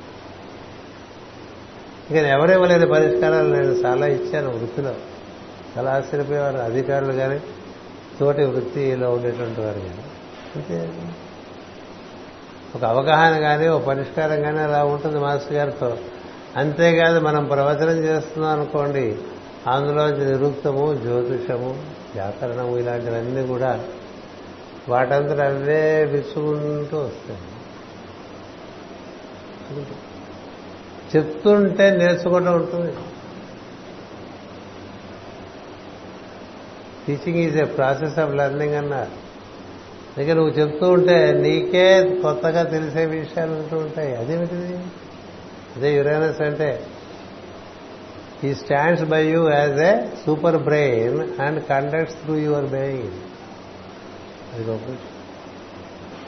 [2.10, 4.94] ఇంకా ఎవరివ్వలేని పరిష్కారాలు నేను చాలా ఇచ్చాను వృత్తిలో.
[5.78, 7.40] చాలా ఆశ్చర్యపోయేవారు అధికారులు కానీ
[8.20, 10.02] తోటి వృత్తిలో ఉండేటువంటి వారు కానీ
[10.56, 10.90] అంతే.
[12.76, 15.98] ఒక అవగాహన కానీ ఒక పరిష్కారం కానీ అలా ఉంటుంది మాస్టర్ గారితో.
[16.56, 19.18] అంతేకాదు మనం ప్రవచనం చేస్తున్నాం అనుకోండి
[19.66, 21.82] అందులో నిరుక్తము జ్యోతిషము
[22.14, 23.84] వ్యాకరణము ఇలాంటివన్నీ కూడా
[24.88, 27.40] వాటంతా అవే విసుకుంటూ వస్తాయి.
[31.16, 32.92] చెప్తుంటే నేర్చుకుంటూ ఉంటుంది.
[37.06, 39.27] Teaching is a process of learning అన్నారు.
[40.18, 44.16] అందుకే నువ్వు చెప్తూ ఉంటే నీకే కొత్తగా తెలిసే విషయాలు ఉంటూ ఉంటాయి.
[44.16, 44.78] అదేమిటిది?
[45.76, 46.86] అదే యురేనస్ అంటే
[48.44, 49.96] ఈ stands by you as a
[50.26, 53.10] super brain and conducts through your brain
[54.54, 54.90] అది గొప్ప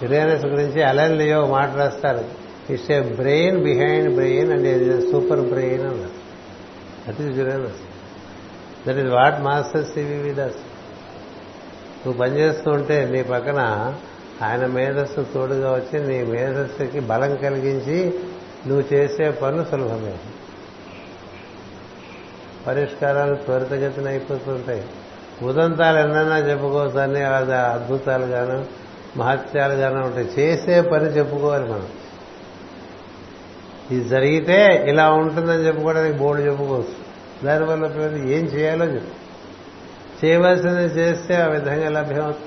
[0.02, 2.24] యురేనస్ గురించి అలన్ లియో మాట రాస్తారు
[2.72, 6.16] it's a brain behind brain and ఇది సూపర్ బ్రెయిన్ అన్నారు
[7.08, 7.80] that is Uranus.
[8.88, 10.58] That is what master CVV విదస్
[12.06, 13.58] నువ్వు పనిచేస్తూ ఉంటే నీ పక్కన
[14.42, 18.20] ఆయన మేధస్సు తోడుగా వచ్చి నీ మేధస్సుకి బలం కలిగించి
[18.66, 20.14] నువ్వు చేసే పనులు సులభమే.
[22.66, 24.84] పరిష్కారాలు త్వరితగతిన అయిపోతుంటాయి.
[25.42, 28.66] ఉదంతాలు ఎన్నైనా చెప్పుకోవచ్చని అది అద్భుతాలుగాను
[29.18, 30.30] మహత్యాలుగాను ఉంటాయి.
[30.38, 31.86] చేసే పని చెప్పుకోవాలి మనం.
[33.90, 37.10] ఇది జరిగితే ఇలా ఉంటుందని చెప్పుకోవడానికి బోర్డు చెప్పుకోవచ్చు.
[37.46, 37.84] దానివల్ల
[38.16, 39.29] ఏం చేయాలో చెప్పు.
[40.24, 42.46] చేయవలసింది చేస్తే ఆ విధంగా లభ్యమవుతుంది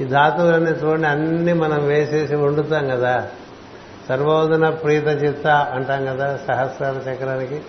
[0.00, 3.28] ఈ ధాతువులన్నీ చూడండి అన్ని మనం వేసేసి వండుతాం కదా.
[4.08, 7.60] సర్వోదన ప్రీత చిత్త అంటాం కదా సహస్రాల చక్రానికి.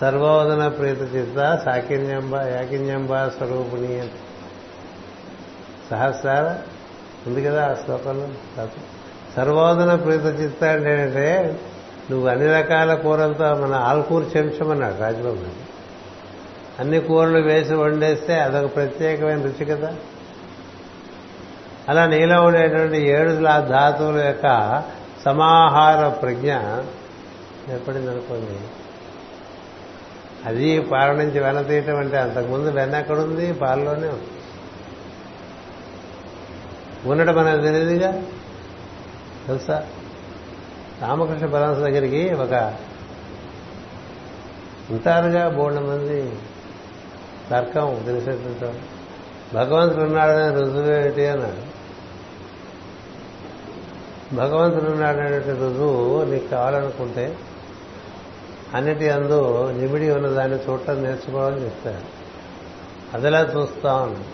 [0.00, 4.08] సర్వోదన ప్రీత చిత్త సాకిన్యంబ యాకిన్యంబ స్వరూపిణి
[5.90, 6.58] సహస్రాల?
[7.26, 8.28] ఉంది కదా ఆ శ్లోకంలో.
[9.36, 11.60] సర్వోదన ప్రీత చిత్త అంటే ఏంటంటే
[12.10, 15.67] నువ్వు అన్ని రకాల కూరలతో మన ఆల్కూర్ చెంచమన్నాడు రాజబాబు
[16.78, 19.94] అన్ని కూరలు వేసి వండేస్తే అదొక ప్రత్యేకమైన రుచి కదా?
[21.88, 23.32] అలా నీలో ఉండేటువంటి ఏడు
[23.68, 24.82] ధాతువుల యొక్క
[25.24, 26.52] సమాహార ప్రజ్ఞ
[27.72, 28.60] ఏర్పడిందనుకోండి.
[30.44, 33.52] అది పాల నుంచి వెన తీయటం అంటే అంతకుముందు వెన్న ఎక్కడుంది?
[33.52, 34.28] పాలలోనే ఉంది.
[37.08, 38.10] ఉండడం మనకు తెలియదుగా?
[39.46, 39.86] తెలుసా?
[41.02, 42.74] రామకృష్ణ పరమస్ దగ్గరికి ఒక
[44.90, 46.32] ఉంటారుగా బోర్డు మంది.
[47.50, 48.74] తర్కం తెలిసేటంటాం
[49.54, 51.78] భగవంతుడు ఉన్నాడనే రుజువు ఏమిటి అన్నాడు
[54.36, 57.36] భగవంతుడు ఉన్నాడనే రుజువు నీకు కావాలనుకుంటే
[58.74, 62.18] అన్నిటి అందు నిమిడి ఉన్న దాన్ని చూడటం నేర్చుకోవాలని చెప్తాడు.
[63.16, 64.24] అదిలా చూస్తాం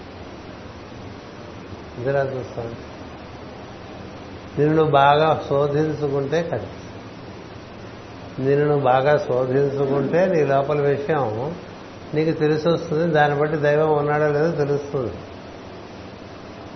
[2.00, 2.74] ఇదిలా చూస్తాం
[4.58, 6.80] నిన్ను బాగా శోధించుకుంటే కలిసి
[8.42, 11.54] నిన్ను బాగా శోధించుకుంటే నీ లోపల విషయం
[12.14, 15.12] నీకు తెలిసి వస్తుంది దాన్ని బట్టి దైవం ఉన్నాడో లేదో తెలుస్తుంది.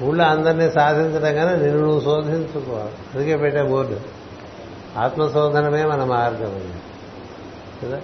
[0.02, 2.72] ఊళ్ళో అందరినీ సాధించడం కానీ నిన్ను నువ్వు శోధించుకో.
[3.14, 4.00] అందుకే పెట్టే బోర్డు.
[4.96, 6.80] ఆత్మశోధనమే మన మార్గం
[7.84, 8.00] కదా?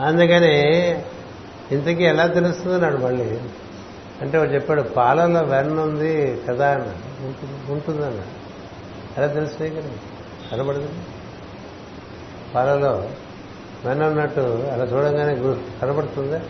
[0.00, 0.58] అందుకని
[1.72, 3.40] ఇంతకీ ఎలా తెలుస్తుంది నాడు మళ్ళీ?
[4.22, 6.86] అంటే వాడు చెప్పాడు పాలలో వెన్న ఉంది కదా అన్న
[7.72, 8.22] ఉంటుందన్న
[9.18, 9.90] ఎలా తెలుస్తుంది కదా
[10.52, 10.88] కనబడదు?
[12.54, 13.08] పాలలో
[13.84, 15.34] వెన్న ఉన్నట్టు అలా చూడంగానే
[15.82, 16.40] కనబడుతుందా?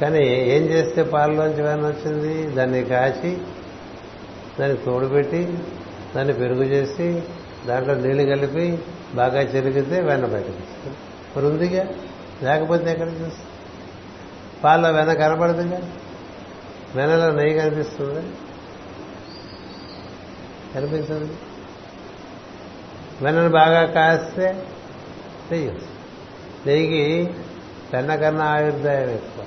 [0.00, 2.46] కానీ ఏం చేస్తే పాలలోంచి వెన్న వచ్చింది?
[2.46, 3.38] దాన్ని కాచి
[4.60, 5.58] దాన్ని తోడుపెట్టి
[6.16, 7.22] దాన్ని పెరుగు చేసి
[7.66, 8.78] దాంట్లో నీళ్ళు కలిపి
[9.14, 10.90] బాగా చెరిగితే వెన్న బయటకు
[11.36, 11.86] మరి ఉందిగా?
[12.42, 13.34] లేకపోతే ఎక్కడ చూస్తుంది?
[14.64, 15.80] పాల్లో వెన కనపడదుగా
[16.94, 18.26] వెనలో నెయ్యి కనిపిస్తుంది?
[20.74, 21.28] కనిపించదు.
[23.22, 24.66] వెనను బాగా కాస్తే
[25.52, 25.72] నెయ్యి
[26.66, 27.34] నెయ్యికి
[27.92, 29.44] వెన్న కన్నా ఆయుర్దాయం ఎక్కువ.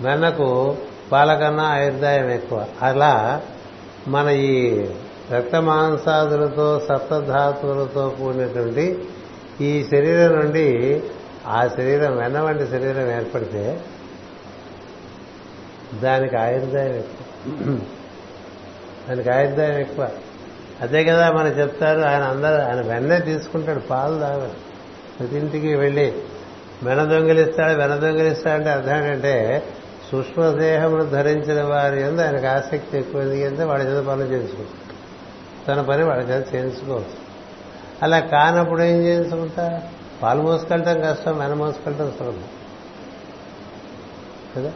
[0.00, 0.76] వెన్నకు
[1.12, 2.66] పాల కన్నా ఆయుర్దాయం ఎక్కువ.
[2.82, 3.42] అలా
[4.08, 4.86] మన ఈ
[5.32, 9.04] రక్త మాంసాదులతో సప్తధాతువులతో కూడినటువంటి
[9.60, 11.02] ఈ శరీరం నుండి
[11.46, 13.80] ఆ శరీరం వెన్న వంటి శరీరం ఏర్పడితే
[15.94, 17.78] దానికి ఆయుర్దాయం ఎక్కువ.
[19.08, 20.10] దానికి ఆయుర్దాయం ఎక్కువ.
[20.80, 24.74] అదే కదా మనం చెప్తారు ఆయన అందరూ ఆయన వెన్నే తీసుకుంటాడు పాలు తాగడు.
[25.18, 26.22] ప్రతి ఇంటికి వెళ్ళి
[26.82, 29.62] వెన దొంగిలిస్తాడు వెన దొంగిలిస్తాడంటే అర్థం ఏంటంటే
[30.12, 34.94] సూక్ష్మదేహమును ధరించిన వారి ఎందు ఆయనకు ఆసక్తి ఎక్కువ ఎందుకంటే వాడి చేత పనులు చేసుకుంటాడు
[35.66, 37.24] తన పని వాడి చేత చేయించుకోవచ్చు.
[38.02, 39.82] అలా కానప్పుడు ఏం చేయించుకుంటా?
[40.22, 42.44] పాలు మోసుకెళ్ళటం కష్టం వెన మోసుకెళ్ళటం సులభం.
[44.56, 44.72] కదా?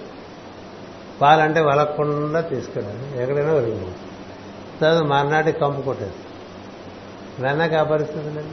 [1.21, 3.23] పాలంటే వలకుండా తీసుకెళ్ళాలి.
[3.23, 3.87] ఎక్కడైనా ఒరిగి
[4.81, 6.13] తర్వాత మర్నాటి కంపు కొట్టేది
[7.41, 8.49] వెన్నకి ఆ పరిస్థితి లేదు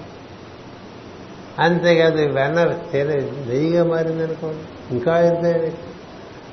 [1.59, 3.15] అంతేకాదు వెన్న తేనె
[3.45, 4.93] నెయ్యిగా మారిందనుకోండి.
[4.95, 5.45] ఇంకా ఎంత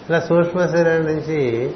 [0.09, 1.73] ఇలా సూక్ష్మ శరీరం నుంచి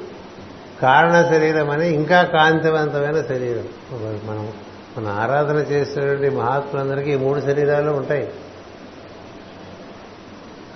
[0.81, 3.67] కారణ శరీరం అని ఇంకా కాంతివంతమైన శరీరం.
[4.27, 4.53] మనం
[4.97, 8.29] మన ఆరాధన చేసేటువంటి మహాత్ములందరికీ ఈ మూడు శరీరాలు ఉంటాయి.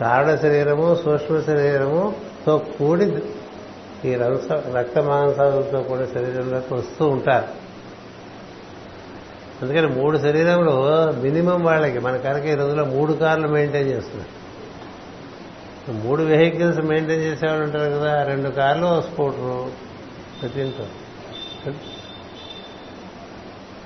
[0.01, 3.05] కారణ శరీరము సూక్ష్మ శరీరముతో కూడి
[4.05, 7.61] ఈ రక్త రక్త మాంసాలతో కూడా శరీరంలోకి వస్తూ ఉంటారు.
[9.61, 14.41] అందుకని మూడు శరీరములు మినిమం వాళ్ళకి మన కనుక ఈ రోజుల్లో మూడు కార్లు మెయింటైన్ చేస్తున్నారు.
[15.91, 19.71] మూడు వెహికల్స్ మెయింటైన్ చేసేవాళ్ళు ఉంటారు కదా రెండు కార్లు స్కూటరు
[20.41, 20.85] ప్రతింటో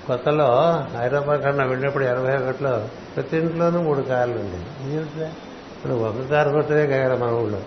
[0.07, 0.45] కొత్తలో
[0.97, 5.25] హైదరాబాద్ కన్నా వెళ్ళినప్పుడు ఎనభై ఒకటిలో ప్రతి ఇంట్లోనూ మూడు కార్లు ఉండేవి.
[5.25, 7.59] ఇప్పుడు ఒక కారు కొట్టదే కదా మన ఊళ్ళో.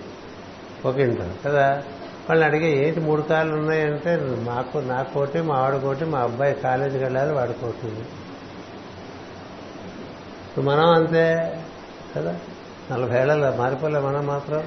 [0.84, 1.82] ఒక ఇంట్లో కదా?
[2.28, 7.32] వాళ్ళని అడిగే ఏంటి మూడు కాళ్ళు ఉన్నాయంటే మాకు నా కోటి మా ఆవిడకోటి మా అబ్బాయి కాలేజీకి వెళ్ళాలి
[7.32, 8.04] వాడుకోటి
[10.60, 11.58] మనం అంతే
[12.16, 12.36] కదా?
[12.90, 14.64] నలభై ఏళ్ళలో మారిపోలే మనం మాత్రం.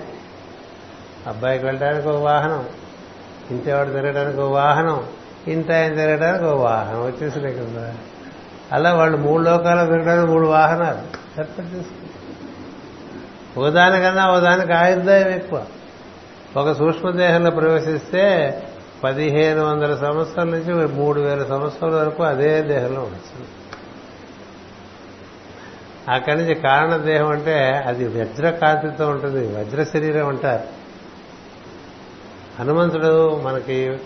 [1.28, 2.66] అబ్బాయికి వెళ్ళడానికి ఒక వాహనం
[3.52, 5.06] ఇంతేవాడు తిరగడానికి ఒక వాహనం
[5.48, 7.96] ఇంత ఆయన తిరగడానికి ఒక వాహనం వచ్చేసినాయి కదా.
[8.72, 10.98] అలా వాళ్ళు మూడు లోకాలు తిరగడానికి మూడు వాహనాలు.
[11.40, 15.66] ఏర్పాటు చేసుకుంటారు ఒకదానికన్నా ఒకదానికి ఆయుర్దాయం ఎక్కువ.
[16.56, 18.58] ఒక సూక్ష్మదేహంలో ప్రవేశిస్తే
[19.04, 23.48] పదిహేను వందల సంవత్సరాల నుంచి మూడు వేల సంవత్సరాల వరకు అదే దేహంలో ఉంటుంది.
[26.12, 29.48] అక్కడి నుంచి కారణదేహం అంటే అది వజ్ర కాంతితో ఉంటుంది.
[29.48, 30.64] వజ్ర శరీరం అంటారు.
[32.60, 33.98] హనుమంతుడు మనకి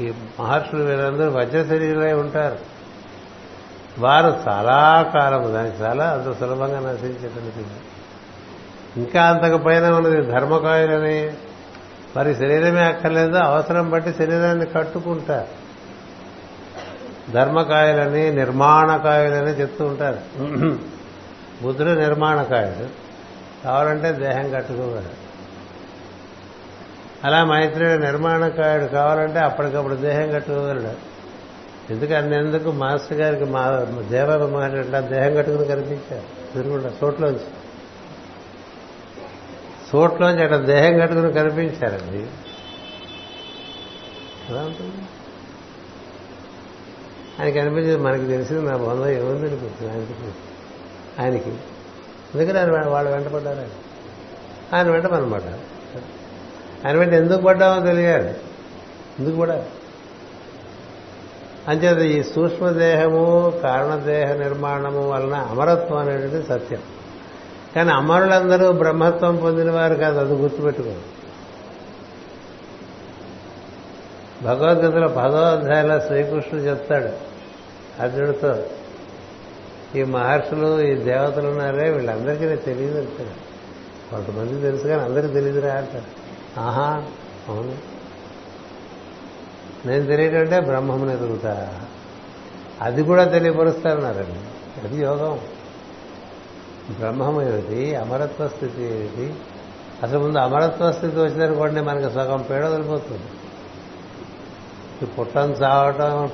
[0.00, 2.58] ఈ మహర్షులు వీరందరూ వజ్ర శరీరమై ఉంటారు.
[3.98, 7.70] వారు చాలా కాలము దానికి చాలా అంత సులభంగా నశించేటువంటి
[8.96, 11.32] ఇంకా అంతకు పైన ఉన్నది ధర్మకాయులని.
[12.16, 15.64] మరి శరీరమే అక్కర్లేదు అవసరం బట్టి శరీరాన్ని కట్టుకుంటారు.
[17.32, 20.18] ధర్మకాయలని నిర్మాణకాయలని చెప్తూ ఉంటారు.
[21.62, 23.04] బుద్ధుడు నిర్మాణకాయుడు.
[23.64, 25.24] కావాలంటే దేహం కట్టుకోగలడు
[27.24, 31.14] అలా మైత్రుడు నిర్మాణకాయుడు కావాలంటే అప్పటికప్పుడు దేహం కట్టుకోగలడు.
[31.92, 36.22] ఎందుకంటే ఎందుకు మాస్టర్ గారికి మా దేవర మహర్షి దేహం కట్టుకుని కనిపించారు.
[36.54, 37.40] ఎదురుకుండా చోట్లోంచి.
[39.94, 42.26] చోట్లోంచి అక్కడ దేహం కట్టుకుని కనిపించారండి.
[44.50, 44.96] ఎలా ఉంటుంది?
[47.40, 50.12] ఆయనకి అనిపించింది మనకి తెలిసింది నా బంధం ఏముంది అనిపించింది ఆయనకి
[51.22, 51.50] ఆయనకి.
[52.34, 53.68] అందుకని ఆయన వాళ్ళు వెంట పడ్డారు ఆయన.
[54.76, 55.74] ఆయన వెంట మనం పడ్డారు
[56.86, 58.34] ఆయన వెంట ఎందుకు పడ్డామో తెలియాలి.
[59.18, 59.62] ఎందుకు పడాలి?
[61.68, 66.82] అంచేత ఈ సూక్ష్మదేహము కారణదేహ నిర్మాణము వలన అమరత్వం అనేది సత్యం.
[67.74, 71.02] కానీ అమరులందరూ బ్రహ్మత్వం పొందిన వారు కాదు అది గుర్తుపెట్టుకోండి
[74.44, 77.08] భగవద్గీతలో పదో అధ్యాయంలో శ్రీకృష్ణుడు చెప్తాడు
[78.02, 78.56] అర్జునుడితో
[79.96, 83.54] ఈ మహర్షులు ఈ దేవతలు ఉన్నారే వీళ్ళందరికీ నేను తెలియదు అంటాడు.
[84.10, 86.04] కొంతమంది తెలుసు కానీ అందరికీ తెలియదురా అంటారు
[86.60, 87.02] ఆహా
[87.48, 87.74] అవును.
[89.86, 91.72] నేను తెలియటంటే బ్రహ్మం ఎదుగుతా
[92.80, 95.38] అది కూడా తెలియపరుస్తారన్నారండి అది యోగం.
[96.90, 99.34] బ్రహ్మం ఏమిటి అమరత్వ స్థితి ఏమిటి?
[100.02, 103.22] అసలు ముందు అమరత్వ స్థితి వచ్చిందనుకోండి మనకి సగం పేడ వదిలిపోతుంది.
[105.02, 106.30] ఈ పుట్టం చావటం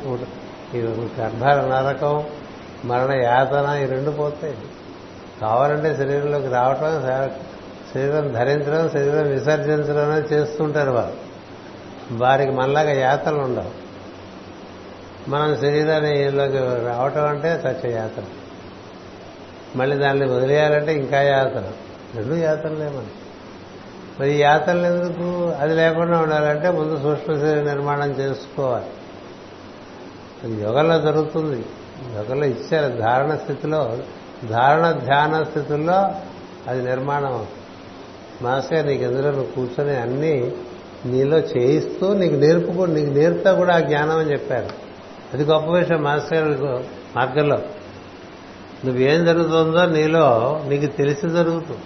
[0.75, 0.81] ఈ
[1.21, 2.25] గర్భాల నరకం
[2.85, 4.57] మరణ యాతన ఈ రెండు పోతాయి.
[5.41, 7.03] కావాలంటే శరీరంలోకి రావటం
[7.95, 11.13] శరీరం ధరించడం శరీరం విసర్జించడం అనేది చేస్తుంటారు వారు
[12.13, 13.71] వారికి మనలాగా యాతనలు ఉండవు.
[15.31, 18.23] మనం శరీరాన్ని లోకి రావటం అంటే సత్య యాతన
[19.77, 21.73] మళ్ళీ దాన్ని వదిలేయాలంటే ఇంకా యాతన.
[22.17, 23.11] రెండు యాతనలే మనం
[24.21, 25.53] మరి ఈ యాతనలు ఎందుకు?
[25.61, 28.85] అది లేకుండా ఉండాలంటే ముందు సూక్ష్మ శరీర నిర్మాణం చేసుకోవాలి.
[30.45, 31.65] అది యోగంలో జరుగుతుంది.
[32.17, 32.97] యోగంలో ఇచ్చారు.
[32.97, 33.99] ధారణ స్థితిలో
[34.49, 36.15] ధారణ ధ్యాన స్థితుల్లో
[36.69, 37.49] అది నిర్మాణం అవుతుంది.
[38.43, 40.53] మాస్టర్ నీకు ఎందులో నువ్వు కూర్చొని అన్నీ
[41.05, 44.69] నీలో చేయిస్తూ నీకు నేర్పుకో నీకు నేర్పుతా కూడా ఆ జ్ఞానం అని చెప్పారు.
[45.35, 46.49] అది గొప్ప విషయం మాస్టర్
[47.17, 47.59] మార్గంలో.
[48.85, 51.81] నువ్వేం జరుగుతుందో నీలో నీకు తెలిసి జరుగుతుంది.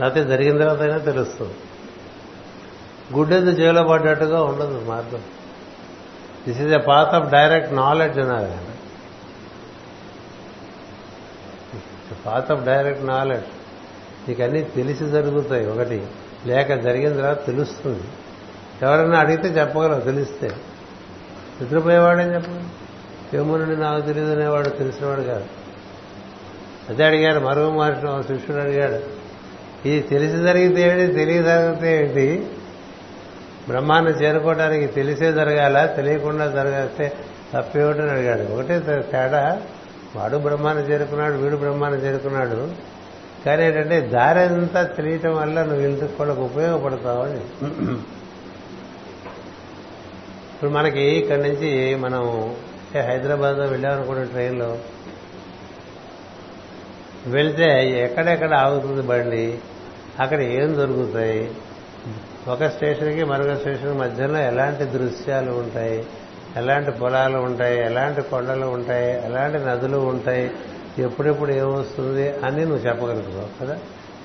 [0.00, 1.54] లేకపోతే జరిగిన తర్వాత అయినా తెలుస్తుంది.
[3.14, 5.22] గుడ్డెద్దు చేలో పడ్డట్టుగా ఉండదు మార్గం.
[6.48, 8.76] This is a path of direct knowledge అన్నారు
[12.26, 13.46] పాత్ ఆఫ్ డైరెక్ట్ నాలెడ్జ్
[14.28, 15.66] నీకు అన్నీ తెలిసి జరుగుతాయి.
[15.66, 16.06] ఒకటి
[16.46, 18.02] లేక జరిగిన తర్వాత తెలుస్తుంది.
[18.82, 20.48] ఎవరైనా అడిగితే చెప్పగలవు తెలిస్తే.
[21.60, 25.44] నిద్రపోయేవాడేం చెప్పగలరు ఏమోనండి నాకు తెలియదు అనేవాడు తెలిసినవాడు కాదు.
[26.90, 28.98] అదే అడిగాడు మరో మహర్షి శిష్యుడు అడిగాడు
[29.88, 32.46] ఇది తెలిసి జరిగితే ఏంటి తెలియ జరిగితే ఏంటి?
[33.68, 37.12] బ్రహ్మాన్ని చేరుకోవడానికి తెలిసే జరగాల తెలియకుండా జరగస్తే
[37.54, 38.52] తప్పేమిటని అడిగాడు.
[38.52, 38.78] ఒకటే
[39.12, 39.62] తేడా
[40.16, 42.70] వాడు బ్రహ్మాన్ని చేరుకున్నాడు వీడు బ్రహ్మాన్ని చేరుకున్నాడు.
[43.46, 47.40] కానీ ఏంటంటే దారి అంతా తెలియటం వల్ల నువ్వు ఇంటికి కూడా ఉపయోగపడతావు అని.
[50.54, 52.54] ఇప్పుడు మనకి ఇక్కడి నుంచి మనం
[52.94, 54.78] హైదరాబాద్ వెళ్ళామనుకున్న ట్రైన్లో
[57.26, 59.58] వెళ్తే ఎక్కడెక్కడ ఆగుతుంది బండి?
[60.20, 61.50] అక్కడ ఏం దొరుకుతాయి?
[62.48, 66.06] ఒక స్టేషన్కి మరొక స్టేషన్ మధ్యలో ఎలాంటి దృశ్యాలు ఉంటాయి?
[66.56, 67.84] ఎలాంటి పొలాలు ఉంటాయి?
[67.84, 69.24] ఎలాంటి కొండలు ఉంటాయి?
[69.24, 70.50] ఎలాంటి నదులు ఉంటాయి?
[70.98, 73.78] ఎప్పుడెప్పుడు ఏమొస్తుంది అని నువ్వు చెప్పగలుగుతావు కదా?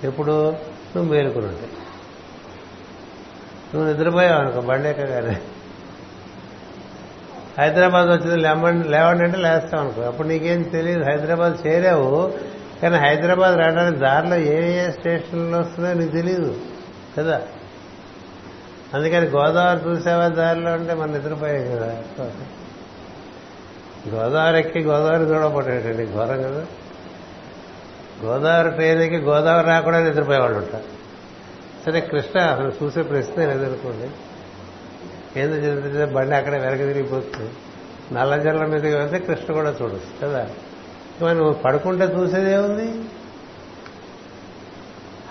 [0.04, 0.52] ఎప్పుడు
[0.96, 1.70] నువ్వు మేలుకుని ఉంటాయి
[3.76, 5.42] నువ్వు నిద్రపోయావు అనుకో బండి ఎక్కగానే.
[7.60, 10.02] హైదరాబాద్ వచ్చింది లేవండి లేవండి అంటే లేస్తావు అనుకో.
[10.02, 12.34] అప్పుడు నీకేం తెలియదు హైదరాబాద్ చేరావు
[12.82, 16.60] కానీ హైదరాబాద్ రావడానికి దారిలో ఏ ఏ స్టేషన్లో వస్తుందో నీకు తెలియదు
[17.18, 17.42] కదా?
[18.94, 22.04] అందుకని గోదావరి చూసావా దారిలో అంటే మనం నిద్రపోయాయి కదా?
[24.10, 26.66] గోదావరి ఎక్కి గోదావరి చూడబట్టేటండి ఘోరం కదా?
[28.26, 31.02] గోదావరి ట్రైన్ ఎక్కి గోదావరి రాకుండా నిద్రపోయేవాళ్ళు ఉంటారు.
[31.86, 34.10] సరే కృష్ణ అసలు చూసే ప్రశ్న ఎదుర్కోండి
[35.40, 37.52] ఏందో చదివితే బండి అక్కడే వెనక తిరిగిపోతుంది.
[38.14, 40.50] నల్ల జల్ల మీదకి వెళ్తే కృష్ణ కూడా చూడొచ్చు కదా?
[41.24, 42.88] మనం నువ్వు పడుకుంటే చూసేదేముంది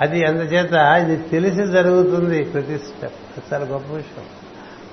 [0.01, 4.25] అది అందుచేత ఇది తెలిసి జరుగుతుంది ప్రతి స్టెప్ చాలా గొప్ప విషయం.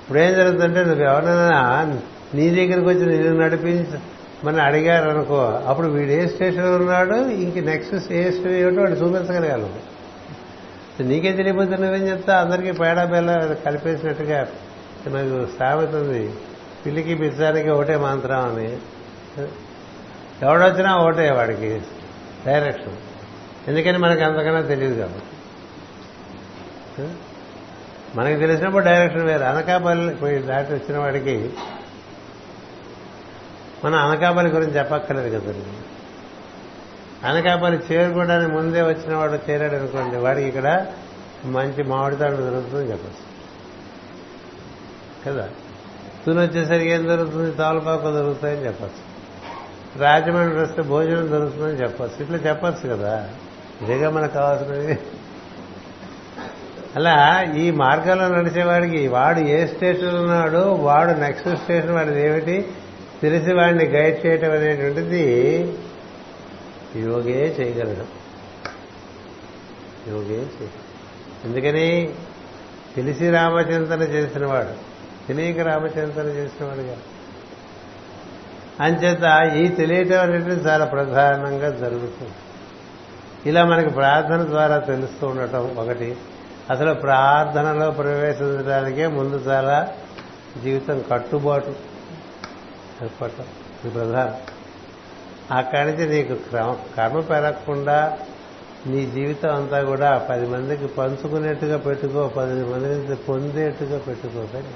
[0.02, 2.00] ఇప్పుడు ఏం జరుగుతుందంటే నువ్వు ఎవరైనా
[2.34, 3.98] నీ దగ్గరికి వచ్చి నేను నడిపించు
[4.44, 5.38] మన అడిగారు అనుకో
[5.68, 7.14] అప్పుడు వీడు ఏ స్టేషన్ ఉన్నాడు?
[7.14, 9.70] ఇంక నెక్స్ట్ ఏ స్టేషన్ ఏమిటో వాడు చూపించగలగాలి.
[11.04, 14.46] నీకే తెలియపోతే నువ్వేం చెప్తా అందరికీ పేడ బెల్ల కలిపేసినట్టుగా
[15.06, 16.32] నాకు సామెత ఉంది.
[16.86, 18.68] పిల్లికి పిచ్చానికి ఒకటే మంత్రం అని.
[20.42, 21.80] ఎవడొచ్చినా ఓటే వాడికి.
[22.46, 22.96] డైరెక్షన్
[23.68, 25.22] ఎందుకని మనకు అంతకన్నా తెలియదు కాబట్టి.
[28.14, 29.44] మనకి తెలిసినప్పుడు డైరెక్షన్ వేరు.
[29.44, 31.50] అనకాపల్లి పోయి దాటి వచ్చిన వాడికి
[33.84, 35.66] మన అనకాపల్లి గురించి చెప్పక్కర్లేదు కదండి
[37.26, 40.86] అనకాపల్లి చేరుకోవడానికి ముందే వచ్చిన వాడు చేరాడు అనుకోండి వాడికి ఇక్కడ
[41.44, 43.38] మంచి మామిడి తాడు దొరుకుతుందని చెప్పచ్చు.
[45.26, 45.48] కదా?
[46.26, 47.56] తుని వచ్చేసరికి ఏం దొరుకుతుంది?
[47.56, 49.07] తాలపాకు దొరుకుతాయని చెప్పచ్చు.
[49.96, 52.22] రాజమండ్రి వస్తే భోజనం దొరుకుతుందని చెప్పచ్చు.
[52.22, 53.30] ఇట్లా చెప్పచ్చు కదా.
[53.82, 54.98] ఇదేగా మనకు కావాల్సినది.
[56.96, 62.68] అలా ఈ మార్గంలో నడిచేవాడికి వాడు ఏ స్టేషన్ ఉన్నాడో వాడు నెక్స్ట్ స్టేషన్ వాడిది ఏమిటి?
[63.22, 65.60] తెలిసి వాడిని గైడ్ చేయటం అనేటువంటిది
[66.96, 68.18] యోగే చేయగలడు.
[70.10, 70.88] యోగే చేయగలడు
[71.44, 72.14] ఎందుకని?
[72.96, 74.88] తెలిసి రామచింతన చేసినవాడు.
[75.28, 77.17] తెలియక రామచింతన చేసినవాడు కాదు
[78.80, 82.32] అంచేత ఈ తెలియటం అనేది చాలా ప్రధానంగా జరుగుతుంది.
[83.46, 86.16] ఇలా మనకి ప్రార్థన ద్వారా తెలుస్తూ ఉండటం ఒకటి.
[86.70, 89.88] అసలు ప్రార్థనలో ప్రవేశించడానికే ముందు చాలా
[90.64, 91.74] జీవితం కట్టుబాటు
[93.02, 93.44] ఏర్పడటం.
[93.84, 94.34] ఇది ప్రధానం.
[95.56, 98.18] అక్కడి నుంచి నీకు క్రమ కర్మ పెరగకుండా
[98.86, 104.40] నీ జీవితం అంతా కూడా పది మందికి పంచుకునేట్టుగా పెట్టుకో పది మందికి పొందేట్టుగా పెట్టుకో.
[104.40, 104.66] ఇది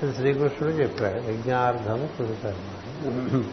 [0.00, 1.30] శ్రీకృష్ణుడు చెప్పాడు.
[1.30, 3.44] యజ్ఞార్థము కుదుతాడు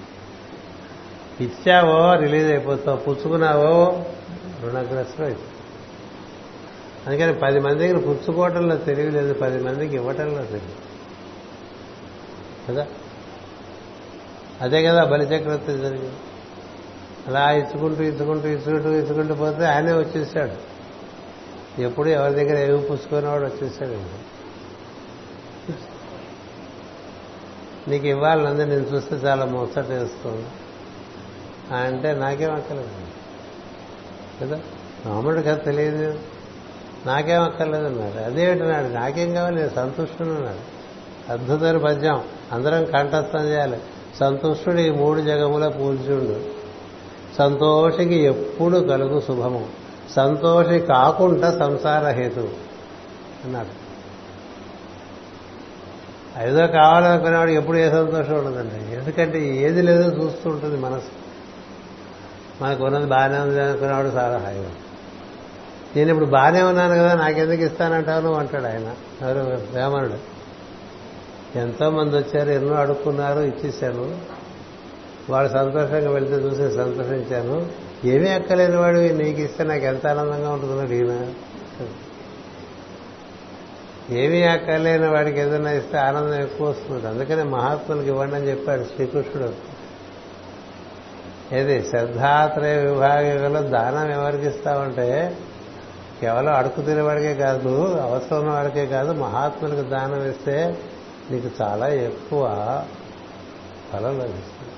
[1.44, 4.06] ఇచ్చావో రిలీజ్ అయిపోతావు పుచ్చుకున్నావో
[4.64, 5.52] రుణగ్రస్తులు అయిపోతావు
[7.08, 10.76] అందుకని పది మందికి పుచ్చుకోవటంలో తెలియలేదు పది మందికి ఇవ్వటంలో తెలియదు
[12.70, 12.88] కదా?
[14.62, 16.12] అదే కదా బలిచక్రవర్తి జరిగింది.
[17.28, 20.56] అలా ఇచ్చుకుంటూ ఇచ్చుకుంటూ ఇచ్చుకుంటూ ఇచ్చుకుంటూ పోతే ఆయనే వచ్చేసాడు.
[21.82, 24.00] ఎప్పుడు ఎవరి దగ్గర ఏమి పుచ్చుకునేవాడు వచ్చేసాడు?
[27.88, 30.46] నీకు ఇవ్వాలన్నది నేను చూస్తే చాలా ముచ్చట వేస్తుంది.
[31.76, 32.90] అంటే నాకేం అక్కర్లేదు.
[34.42, 34.60] కదా?
[35.06, 36.20] రాముడు కదా తెలియదు.
[37.06, 38.26] నాకేం అక్కర్లేదు అన్నాడు.
[38.26, 39.56] అదేమిటన్నాడు నాకేం కావాలి?
[39.56, 40.82] నేను సంతుష్టుడు అన్నాడు.
[41.32, 42.24] అద్భుతమైన పద్యం.
[42.52, 43.78] అందరం కంఠస్థం చేయాలి.
[44.20, 46.42] సంతుష్టుడు ఈ మూడు జగముల పూజ్యుడు.
[47.38, 49.70] సంతోషికి ఎప్పుడు కలుగు శుభము.
[50.16, 52.50] సంతోషి కాకుండా సంసార హేతు
[53.44, 53.81] అన్నాడు.
[56.40, 58.96] ఏదో కావాలనుకునేవాడు ఎప్పుడు ఏ సంతోషం ఉండదండి.
[58.96, 61.22] ఎందుకంటే ఏది లేదో చూస్తూ ఉంటుంది మనసు.
[62.64, 64.72] మనకు ఉన్నది బాగానే ఉంది అనుకునేవాడు చాలా హాయిగా
[65.96, 68.94] నేను ఇప్పుడు బాగానే ఉన్నాను కదా నాకెందుకు ఇస్తానంటావు నువ్వు అంటాడు ఆయన.
[69.22, 69.62] ఎవరు?
[69.72, 70.42] వేమనుడు.
[71.58, 74.20] ఎంతో మంది వచ్చారు ఎన్నో అడుక్కున్నారు ఇచ్చేశాను
[75.30, 77.68] వాడు సంతోషంగా వెళ్తే చూసి సంతోషించాను.
[78.08, 81.34] ఏమీ అక్కలేని వాడు నీకు ఇస్తే నాకు ఎంత ఆనందంగా ఉంటుందో ఈయన.
[84.12, 87.08] ఏమీ అక్కర్లేని వాడికి ఏదైనా ఇస్తే ఆనందం ఎక్కువ వస్తుంది.
[87.08, 89.54] అందుకనే మహాత్ములకు ఇవ్వండి అని చెప్పాడు శ్రీకృష్ణుడు.
[91.56, 91.88] ఏది?
[91.90, 95.38] శ్రద్ధాత్రయ విభాగంలో దానం ఎవరికి ఇస్తామంటే
[96.22, 100.78] కేవలం అడుగు తినేవాడికే కాదు అవసరం ఉన్న వాడికే కాదు మహాత్ములకు దానం ఇస్తే
[101.32, 102.42] నీకు చాలా ఎక్కువ
[103.94, 104.74] ఫలం లభిస్తుంది.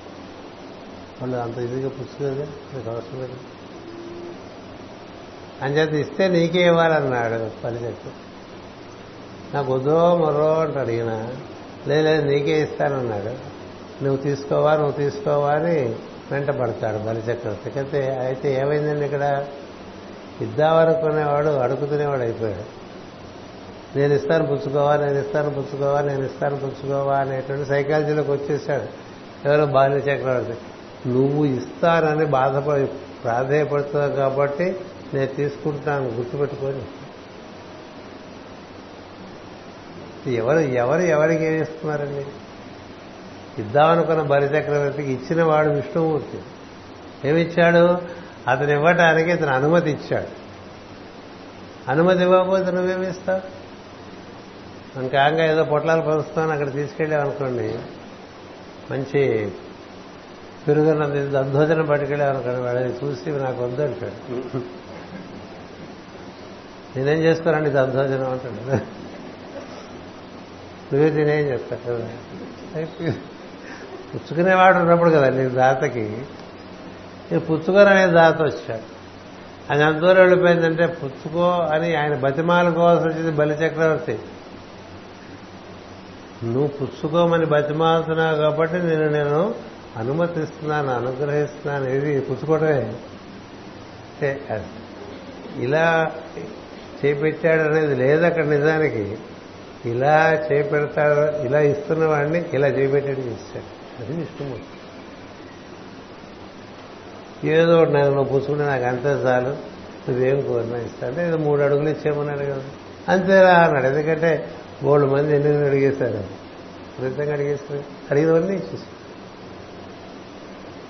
[1.20, 3.36] వాళ్ళు అంత ఇదిగా పుచ్చుకోదే నీకు అవసరం లేదు.
[5.62, 8.23] అంచేత ఇస్తే నీకే ఇవ్వాలన్నాడు పలిచెట్టు
[9.54, 11.28] నాకు వద్దో మరో అంటాడు ఈయన.
[11.88, 13.32] లేదు నీకే ఇస్తానన్నాడు.
[14.04, 15.96] నువ్వు తీసుకోవా నువ్వు తీసుకోవా అని
[16.32, 19.44] వెంట పడతాడు బలిచక్రవర్తికి అయితే అయితే ఏమైందండి ఇక్కడ?
[20.40, 22.64] ఇద్దామనుకునేవాడు అడుగుతునేవాడు అయిపోయాడు.
[23.98, 28.86] నేను ఇస్తాను పుచ్చుకోవా నేను ఇస్తాను పుచ్చుకోవా నేను ఇస్తాను పుచ్చుకోవా అనేటువంటి సైకాలజీలోకి వచ్చేసాడు
[29.48, 30.56] ఎవరో బాల్య చక్రవర్తి
[31.08, 32.86] నువ్వు ఇస్తానని బాధపడి
[33.24, 34.76] ప్రాధేయపడుతున్నావు కాబట్టి
[35.14, 36.82] నేను తీసుకుంటాను గుర్తుపెట్టుకొని.
[40.30, 42.26] ఎవరు ఎవరు ఎవరికి ఏమి ఇస్తున్నారండి
[43.62, 46.38] ఇద్దామనుకున్న బలిచక్రవర్తికి ఇచ్చిన వాడు విష్ణుమూర్తి.
[47.28, 47.98] ఏమిచ్చాడు?
[48.50, 50.26] అతను ఇవ్వటానికి ఇతను అనుమతి ఇచ్చాడు.
[51.90, 53.64] అనుమతి ఇవ్వకపోతే నువ్వేమిస్తావు?
[55.00, 57.78] ఇంకా ఏదో పొట్లాలు పంచుతాను అక్కడ తీసుకెళ్ళామనుకోండి
[58.90, 59.52] మంచి
[60.68, 64.58] పెరుగున్న దద్దోజనం పట్టుకెళ్ళామనుకోండి వాడిని చూసి నాకు వద్దు అంటాడు.
[66.96, 69.03] నేనేం చేసుకోనండి దద్దోజనం అంటాడు?
[70.92, 73.12] నువ్వే తినేం చెప్తాడు కదా
[74.14, 76.22] పుచ్చుకునేవాడు ఉన్నప్పుడు కదా నీ దాతకి.
[77.32, 78.94] పుచ్చుకోరనే దాత వచ్చాడు.
[79.72, 84.18] ఆయన ఎంత దూరం వెళ్ళిపోయిందంటే పుచ్చుకో అని ఆయన బతిమాలుకోవాల్సి వచ్చింది బలి చక్రవర్తి.
[86.44, 89.54] నువ్వు పుచ్చుకోమని బతిమాలుతున్నావు కాబట్టి నేను నేను
[89.96, 91.84] అనుమతిస్తున్నాను అనుగ్రహిస్తున్నాను.
[91.84, 92.94] ఇది పుచ్చుకోవడమే
[95.56, 96.12] ఇలా
[97.04, 99.18] చేపెట్టాడు అనేది లేదు అక్కడ నిజానికి.
[99.84, 104.02] ఇలా చేపెడతాడు ఇలా ఇస్తున్న వాడిని ఇలా చేపెట్టాడు చేస్తాడు.
[104.02, 104.68] అది విష్ణుమూర్తి
[107.48, 109.74] ఏదో ఒకటి నేను నువ్వు పుచ్చుకుంటే నాకు అంతే చాలు.
[110.10, 112.62] నువ్వేం కోరినా ఇస్తా అంటే మూడు అడుగులు ఇచ్చేయమన్నాడు కదా.
[113.08, 113.86] అంతేరా అన్నాడు.
[113.86, 114.50] ఎందుకంటే
[114.82, 116.24] మూడు మంది ఎన్ని అడిగేశారు.
[116.98, 118.82] ఫలితంగా అడిగేస్తారు అడిగినవన్నీ ఇచ్చేసి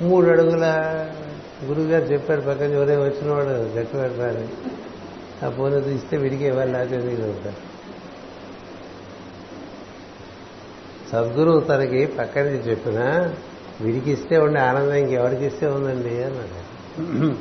[0.05, 0.65] మూడు అడుగుల
[1.65, 4.49] గురువుగారు చెప్పాడు పక్కన ఎవరే వచ్చినవాడు గట్టి పెట్టాలి
[5.47, 7.75] ఆ పోనీ ఇస్తే విడికి ఇవ్వాలి లేకపోతే ఎందుకు ఉంటారు
[11.15, 13.31] సద్గురువు తనకి పక్క నుంచి చెప్పిన
[13.81, 16.24] వీడికి ఇస్తే ఉండే ఆనందం ఇంకెవరికి ఇస్తే ఉందండి?
[16.24, 17.35] అన్నాడు.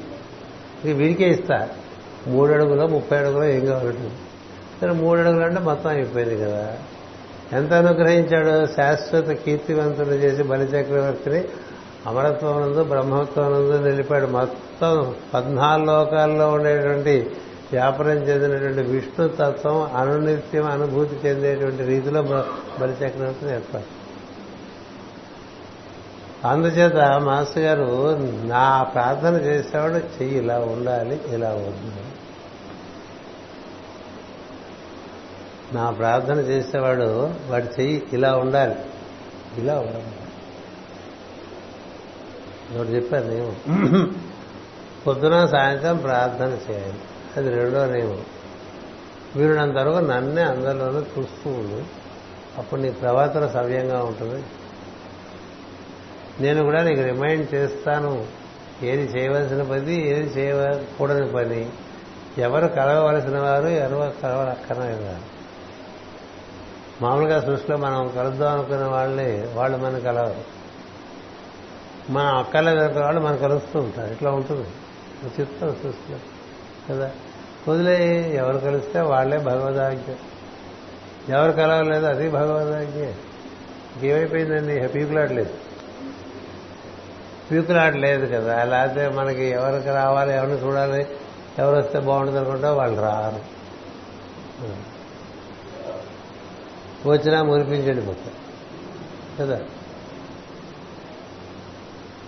[0.87, 1.69] ఇంక వీడికే ఇస్తా.
[2.27, 4.11] మూడు అడుగులో ముప్పై అడుగులో ఏం కావాలంటే
[4.81, 6.77] సరే మూడు అడుగులు అంటే మొత్తం అయిపోయింది కదా.
[7.53, 11.43] ఎంత అనుగ్రహించాడు శాశ్వత కీర్తివంతుడు చేసి బలిచక్రవర్తిని
[12.83, 14.27] బ్రహ్మత్వం నందు నిలిపాడు.
[14.27, 17.31] మొత్తం పద్నాలుగు లోకాల్లో ఉండేటువంటి
[17.73, 22.21] వ్యాపారం చెందినటువంటి విష్ణు తత్వం అనునిత్యం అనుభూతి చెందేటువంటి రీతిలో
[22.79, 24.03] బలిచక్రవర్తిని ఏర్పాటు
[26.47, 31.91] అందుచేత మాస్టర్ గారు నా ప్రార్థన చేసేవాడు చెయ్యి ఇలా ఉండాలి ఇలా వద్దు.
[35.75, 38.75] నా ప్రార్థన చేసేవాడు వాడి చెయ్యి ఇలా ఉండాలి
[39.57, 40.07] ఇలా ఉండాలి.
[42.77, 44.15] ఒకటి చెప్పారు నియమం?
[45.07, 46.99] పొద్దున సాయంత్రం ప్రార్థన చేయాలి.
[47.37, 48.25] అది రెండో నియమం.
[49.35, 51.83] వీరునంతవరకు నన్నే అందరిలోనూ చూస్తూ ఉండు.
[52.57, 54.43] అప్పుడు నీ ప్రవర్తన సవ్యంగా ఉంటుంది.
[56.39, 58.27] నేను కూడా నీకు రిమైండ్ చేస్తాను.
[58.83, 61.69] ఏది చేయవలసిన పని ఏది చేయకూడని పని.
[62.37, 65.15] ఎవరు కలవవలసిన వారు ఎవరు కలవక్కర్లేదు
[67.01, 70.41] మామూలుగా సృష్టిలో మనం కలుద్దాం అనుకునే వాళ్ళే వాళ్ళు మనం కలవరు.
[72.11, 74.11] మనం అక్కర్లేదు అనుకునే వాళ్ళు మనం కలుస్తూ ఉంటారు.
[74.11, 74.67] ఇట్లా ఉంటుంది.
[75.41, 76.19] చిత్తం సృష్టిలో.
[76.89, 77.11] కదా.
[77.67, 80.13] వదిలే ఎవరు కలిస్తే వాళ్ళే భగవదాజ్ఞ.
[81.33, 83.05] ఎవరు కలవలేదు అది భగవదాజ్ఞ.
[84.05, 85.53] ఏమైపోయిందండి పీకులాడలేదు
[87.51, 88.63] పీకులాడలేదు కదా.
[88.63, 91.07] లేకపోతే మనకి ఎవరికి రావాలి ఎవరిని చూడాలి
[91.59, 93.53] ఎవరు వస్తే బాగుంటుంది అనుకుంటా వాళ్ళు రారు.
[97.09, 98.31] వచ్చినా మురిపించండి మొత్తం.
[99.39, 99.61] కదా.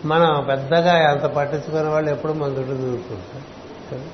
[0.05, 3.41] మనం పెద్దగా అంత పట్టించుకునే వాళ్ళు ఎప్పుడు మన దుడ్డు దూరుకుంటాం
[3.91, 4.05] కదా.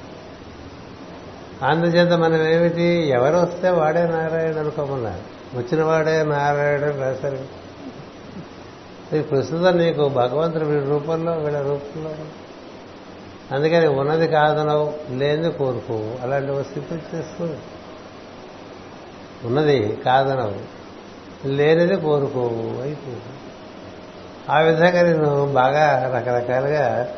[1.64, 2.84] అందుచేత మనం ఏమిటి?
[2.84, 7.62] ఎవరు వస్తే వాడే నారాయణ అనుకోమన్నారు వచ్చిన వాడే నారాయణ రాశారు
[9.22, 12.12] ప్రస్తుతం నీకు భగవంతుడు వీడి రూపంలో వీళ్ళ రూపంలో.
[13.56, 16.24] అందుకని ఉన్నది కాదనవు లేని కోరుకోవు.
[16.24, 17.58] అలాంటి ఒక స్థితి వచ్చేస్తుంది
[19.44, 20.82] ఉన్నది కాదనవు
[21.48, 23.34] లేనిది కోరుకోవు అయిపోయింది.
[24.50, 27.14] ఆ విధంగా నేను బాగా రకరకాలుగా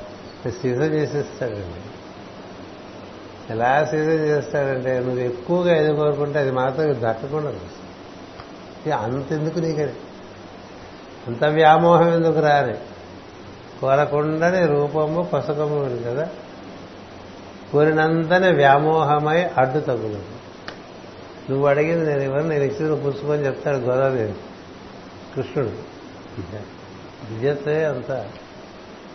[0.62, 1.83] సీజన్ చేసేస్తాడండి.
[3.54, 9.92] ఎలా సీజన్ చేస్తాడంటే నువ్వు ఎక్కువగా ఏది కోరుకుంటే అది మాత్రం దక్కకుండా వస్తుంది అంతెందుకు నీకని
[11.28, 12.74] అంత వ్యామోహం ఎందుకు రాని?
[13.82, 16.30] కోరకుండానే రూపము పసకము ఉంది కదా?
[17.72, 20.22] కోరినంతనే వ్యామోహమై అడ్డు తగ్గుదు
[21.50, 24.34] నువ్వు అడిగింది నేను ఇవ్వను నేను ఇచ్చిన పుచ్చుకొని చెప్తాడు గోదావరి
[25.36, 25.70] కృష్ణుడు.
[27.32, 28.12] దివ్యతే అంత.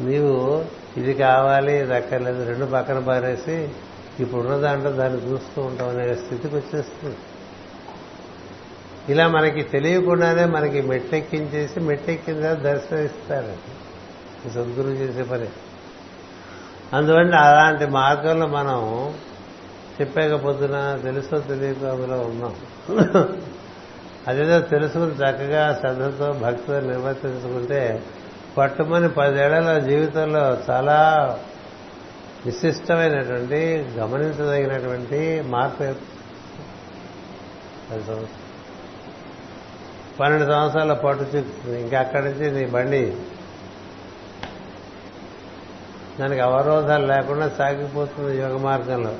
[0.01, 0.65] నీవు
[0.97, 3.69] ఇది కావాలి ఇది అక్కర్లేదు రెండు పక్కన పారేసి
[4.21, 7.17] ఇప్పుడున్న దాంట్లో దాన్ని చూస్తూ ఉంటాం అనే స్థితికి వచ్చేస్తుంది.
[9.09, 13.57] ఇలా మనకి తెలియకుండానే మనకి మెట్టెక్కించేసి మెట్టెక్కిన తర్వాత దర్శనమిస్తారు.
[14.51, 15.49] సద్గురు చేసే పని.
[16.93, 19.15] అందువల్ల అలాంటి మార్గంలో మనం
[20.01, 22.55] చెప్పాక పొద్దున తెలుసో తెలియక అందులో ఉన్నాం.
[24.29, 28.03] అదేదో తెలుసుకుని చక్కగా శ్రద్ధతో భక్తితో నిర్వర్తించుకుంటే
[28.59, 31.39] పట్టుమని పదేళ్ళ జీవితంలో చాలా
[32.47, 35.95] విశిష్టమైనటువంటి గమనించదగినటువంటి మార్పు పది
[37.91, 38.49] సంవత్సరాలు
[40.21, 43.17] పన్నెండు సంవత్సరాల పట్టు చూపుతుంది ఇంకా అక్కడి నుంచి నీ బండి
[46.21, 49.15] దానికి అవరోధాలు లేకుండా సాగిపోతుంది యోగ మార్గంలో.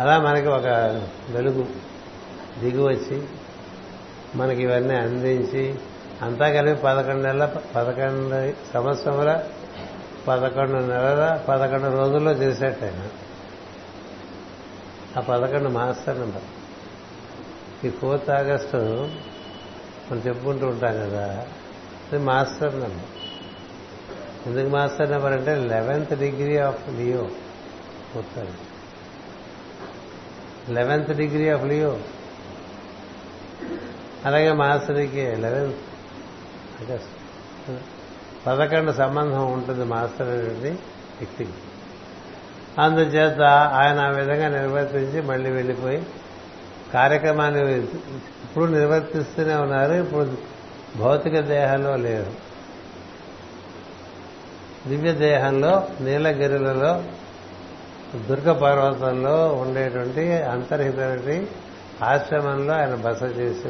[0.00, 0.66] అలా మనకి ఒక
[1.30, 1.66] వెలుగు
[2.58, 3.22] దిగి వచ్చి
[4.34, 5.74] మనకి ఇవన్నీ అందించి
[6.22, 7.44] అంతా కలిపి పదకొండు నెలల
[7.76, 9.40] పదకొండు సంవత్సరముల
[10.30, 13.02] పదకొండు నెలల పదకొండు రోజుల్లో చేసేట ఆయన.
[15.16, 16.48] ఆ పదకొండు మాస్టర్ నెంబర్.
[17.86, 18.76] ఈ ఫోర్త్ ఆగస్టు
[20.08, 21.26] మనం చెప్పుకుంటూ ఉంటాం కదా
[22.12, 23.10] అది మాస్టర్ నెంబర్.
[24.46, 27.28] ఎందుకు మాస్టర్ నెంబర్ అంటే లెవెన్త్ డిగ్రీ ఆఫ్ లియో
[28.14, 28.56] పోతాడు
[30.72, 31.92] లెవెన్త్ డిగ్రీ ఆఫ్ లియో.
[34.24, 35.80] అలాగే మాస్టర్కి లెవెన్త్
[36.82, 37.14] ఆగస్ట్.
[38.46, 41.50] పదకొండు సంబంధం ఉంటుంది మాస్టర్ అనేది వ్యక్తికి
[42.78, 46.06] అందుచేత ఆయన ఆ విధంగా నిర్వర్తించి మళ్ళీ వెళ్ళిపోయి
[46.94, 50.32] కార్యక్రమాన్ని ఇప్పుడు నిర్వర్తిస్తూనే ఉన్నారు ఇప్పుడు
[50.98, 52.32] భౌతిక దేహంలో లేరు.
[54.88, 57.02] దివ్య దేహంలో నీలగిరిలలో
[58.26, 61.44] దుర్గ పర్వతంలో ఉండేటువంటి అంతర్హితమైన
[62.04, 63.68] ఆశ్రమంలో ఆయన బస చేసి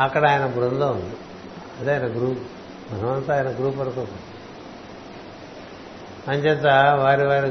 [0.00, 1.16] అక్కడ ఆయన బృందం ఉంది.
[1.80, 2.55] అదే ఆయన గ్రూప్.
[2.92, 4.06] మనమంతా ఆయన గ్రూప్ వరకు
[6.28, 6.66] అంచేత
[6.98, 7.50] వారి వారి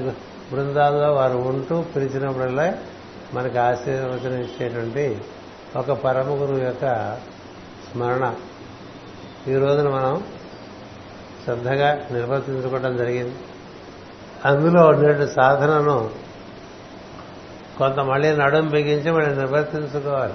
[0.52, 2.74] బృందాల్లో వారు ఉంటూ పిలిచినప్పుడల్లా
[3.34, 5.22] మనకు ఆశీర్వచనం ఇచ్చేటువంటి
[5.76, 7.16] ఒక పరమ గురువు యొక్క
[7.92, 8.36] స్మరణ.
[9.48, 10.24] ఈ రోజున మనం
[11.44, 13.36] శ్రద్ధగా నిర్వర్తించుకోవడం జరిగింది.
[14.46, 16.10] అందులో ఉండే సాధనను
[17.78, 20.34] కొంత మళ్ళీ నడుం బిగించి మళ్ళీ నిర్వర్తించుకోవాలి.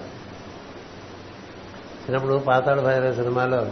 [2.05, 3.67] చిన్నప్పుడు పాతాడు భైరవ సినిమాలో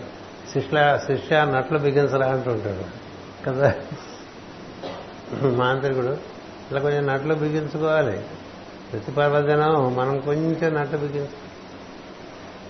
[0.53, 3.09] శిష్య శిష్య నట్లు బిగించరా అంటుంటాడు.
[3.51, 3.75] కదా?
[5.49, 6.17] మాంత్రికుడు
[6.71, 8.23] ఇలా కొంచెం నట్లు బిగించుకోవాలి.
[8.93, 11.49] ప్రతి పర్వదినం మనం కొంచెం నట్లు బిగించు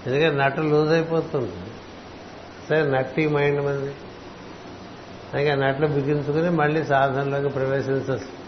[0.06, 1.52] ఎందుకంటే నట్టు లూజ్ అయిపోతుంది.
[2.68, 3.94] సరే నట్టి మైండ్ మంది.
[5.34, 8.38] అందుకే నట్లు బిగించుకుని మళ్ళీ సాధనలోకి ప్రవేశించచ్చు.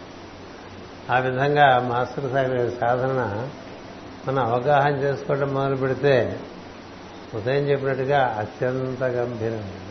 [1.12, 3.48] ఆ విధంగా మాస్టర్ సాగిన సాధన
[4.28, 6.40] మనం అవగాహన చేసుకోవడం మొదలు పెడితే
[7.34, 9.86] ఉదయం చెప్పినట్టుగా అత్యంత గంభీరమైన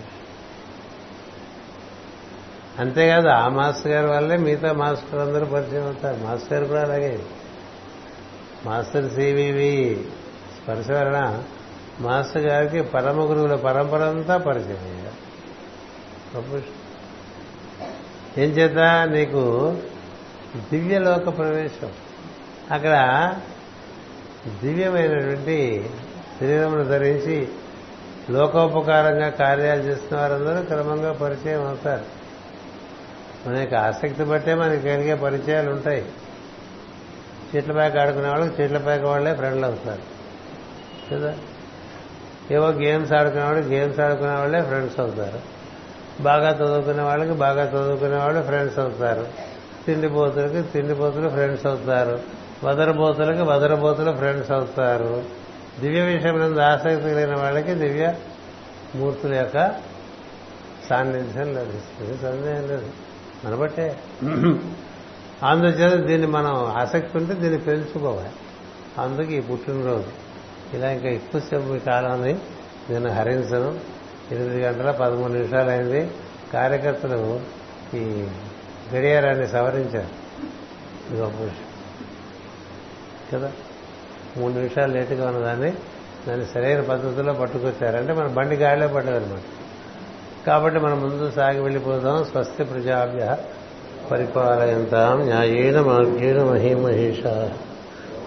[2.79, 6.23] అంతేకాదు ఆ మాస్టర్ గారి వల్లే మిగతా మాస్టర్ అందరూ పరిచయం అవుతారు.
[6.23, 7.19] మాస్టర్ గారు కూడా అలాగే.
[8.65, 10.05] మాస్టర్ సివివి
[10.63, 11.43] స్పర్శవరణ
[11.99, 16.61] మాస్టర్ గారికి పరమ గురువుల పరంపర అంతా పరిచయం అయ్యారు.
[18.39, 19.77] ఏం చేత నీకు
[20.55, 21.91] దివ్యలోక ప్రవేశం.
[22.71, 23.33] అక్కడ
[24.61, 25.89] దివ్యమైనటువంటి
[26.39, 27.47] శరీరమును ధరించి
[28.29, 32.19] లోకోపకారంగా కార్యాలు చేస్తున్న వారందరూ క్రమంగా పరిచయం అవుతారు.
[33.49, 36.05] మన యొక్క ఆసక్తి బట్టే మనకి కలిగే పరిచయాలు ఉంటాయి.
[37.55, 40.01] చెట్ల పైకి ఆడుకునే వాళ్ళకి చెట్ల పైకి వాళ్ళే ఫ్రెండ్లు అవుతారు.
[41.13, 41.35] కదా?
[42.51, 45.39] ఏవో గేమ్స్ ఆడుకునే వాళ్ళు గేమ్స్ ఆడుకునే వాళ్ళే ఫ్రెండ్స్ అవుతారు.
[46.23, 49.27] బాగా చదువుకునే వాళ్ళకి బాగా చదువుకునే వాళ్ళు ఫ్రెండ్స్ అవుతారు.
[49.85, 52.19] తిండిపోతులకి తిండిపోతులు ఫ్రెండ్స్ అవుతారు.
[52.63, 55.39] వదరబోతులకి వదరబోతులు ఫ్రెండ్స్ అవుతారు.
[55.79, 58.15] దివ్య విషయం ఆసక్తి కలిగిన వాళ్ళకి దివ్య
[58.95, 59.75] మూర్తుల యొక్క
[60.89, 62.17] సాన్నిధ్యం లభిస్తుంది.
[62.17, 62.89] సందేహం లేదు.
[63.45, 63.99] మనబట్టే.
[65.43, 68.29] అందుచేత దీన్ని మనం ఆసక్తి ఉంటే దీన్ని పెంచుకోవాలి.
[68.97, 70.07] అందుకు ఈ పుట్టినరోజు.
[70.73, 72.33] ఇలా ఇంకా ఎక్కువసేపు ఈ కాలాన్ని
[72.89, 73.79] నేను హరించను.
[74.31, 76.11] ఎనిమిది గంటల పదమూడు నిమిషాలు అయింది.
[76.53, 77.41] కార్యకర్తలు
[77.93, 78.27] ఈ
[78.95, 80.19] గడియారాన్ని సవరించారు.
[81.11, 81.65] ఇది గొప్ప విషయం
[83.33, 83.51] కదా?
[84.37, 85.73] మూడు నిమిషాలు లేటుగా ఉన్నదాన్ని
[86.27, 87.97] దాన్ని సరైన పద్ధతిలో పట్టుకొచ్చారు.
[87.97, 89.39] అంటే మన బండి గాడిలో పడ్డదనమాట
[90.47, 92.23] కాబట్టి మనం ముందు సాగి వెళ్ళిపోదాం.
[92.23, 93.37] స్వస్తి ప్రజాభ్య
[94.11, 97.27] పరిపాలయంతాం న్యాయేన మార్గేణ మహీమహేష.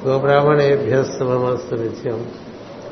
[0.07, 2.31] గోబ్రాహ్మణేభ్య శుభమస్తు నిత్యం.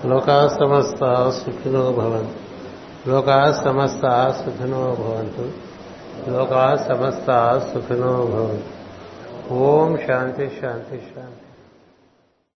[0.07, 2.51] లోకా సమస్త సుఖినో భవంతు.
[3.11, 5.53] లోకా సమస్త సుఖినో భవంతు.
[6.31, 9.55] లోకా సమస్త సుఖినో భవంతు.
[9.55, 11.40] ఓం శాంతి శాంతి శాంతి.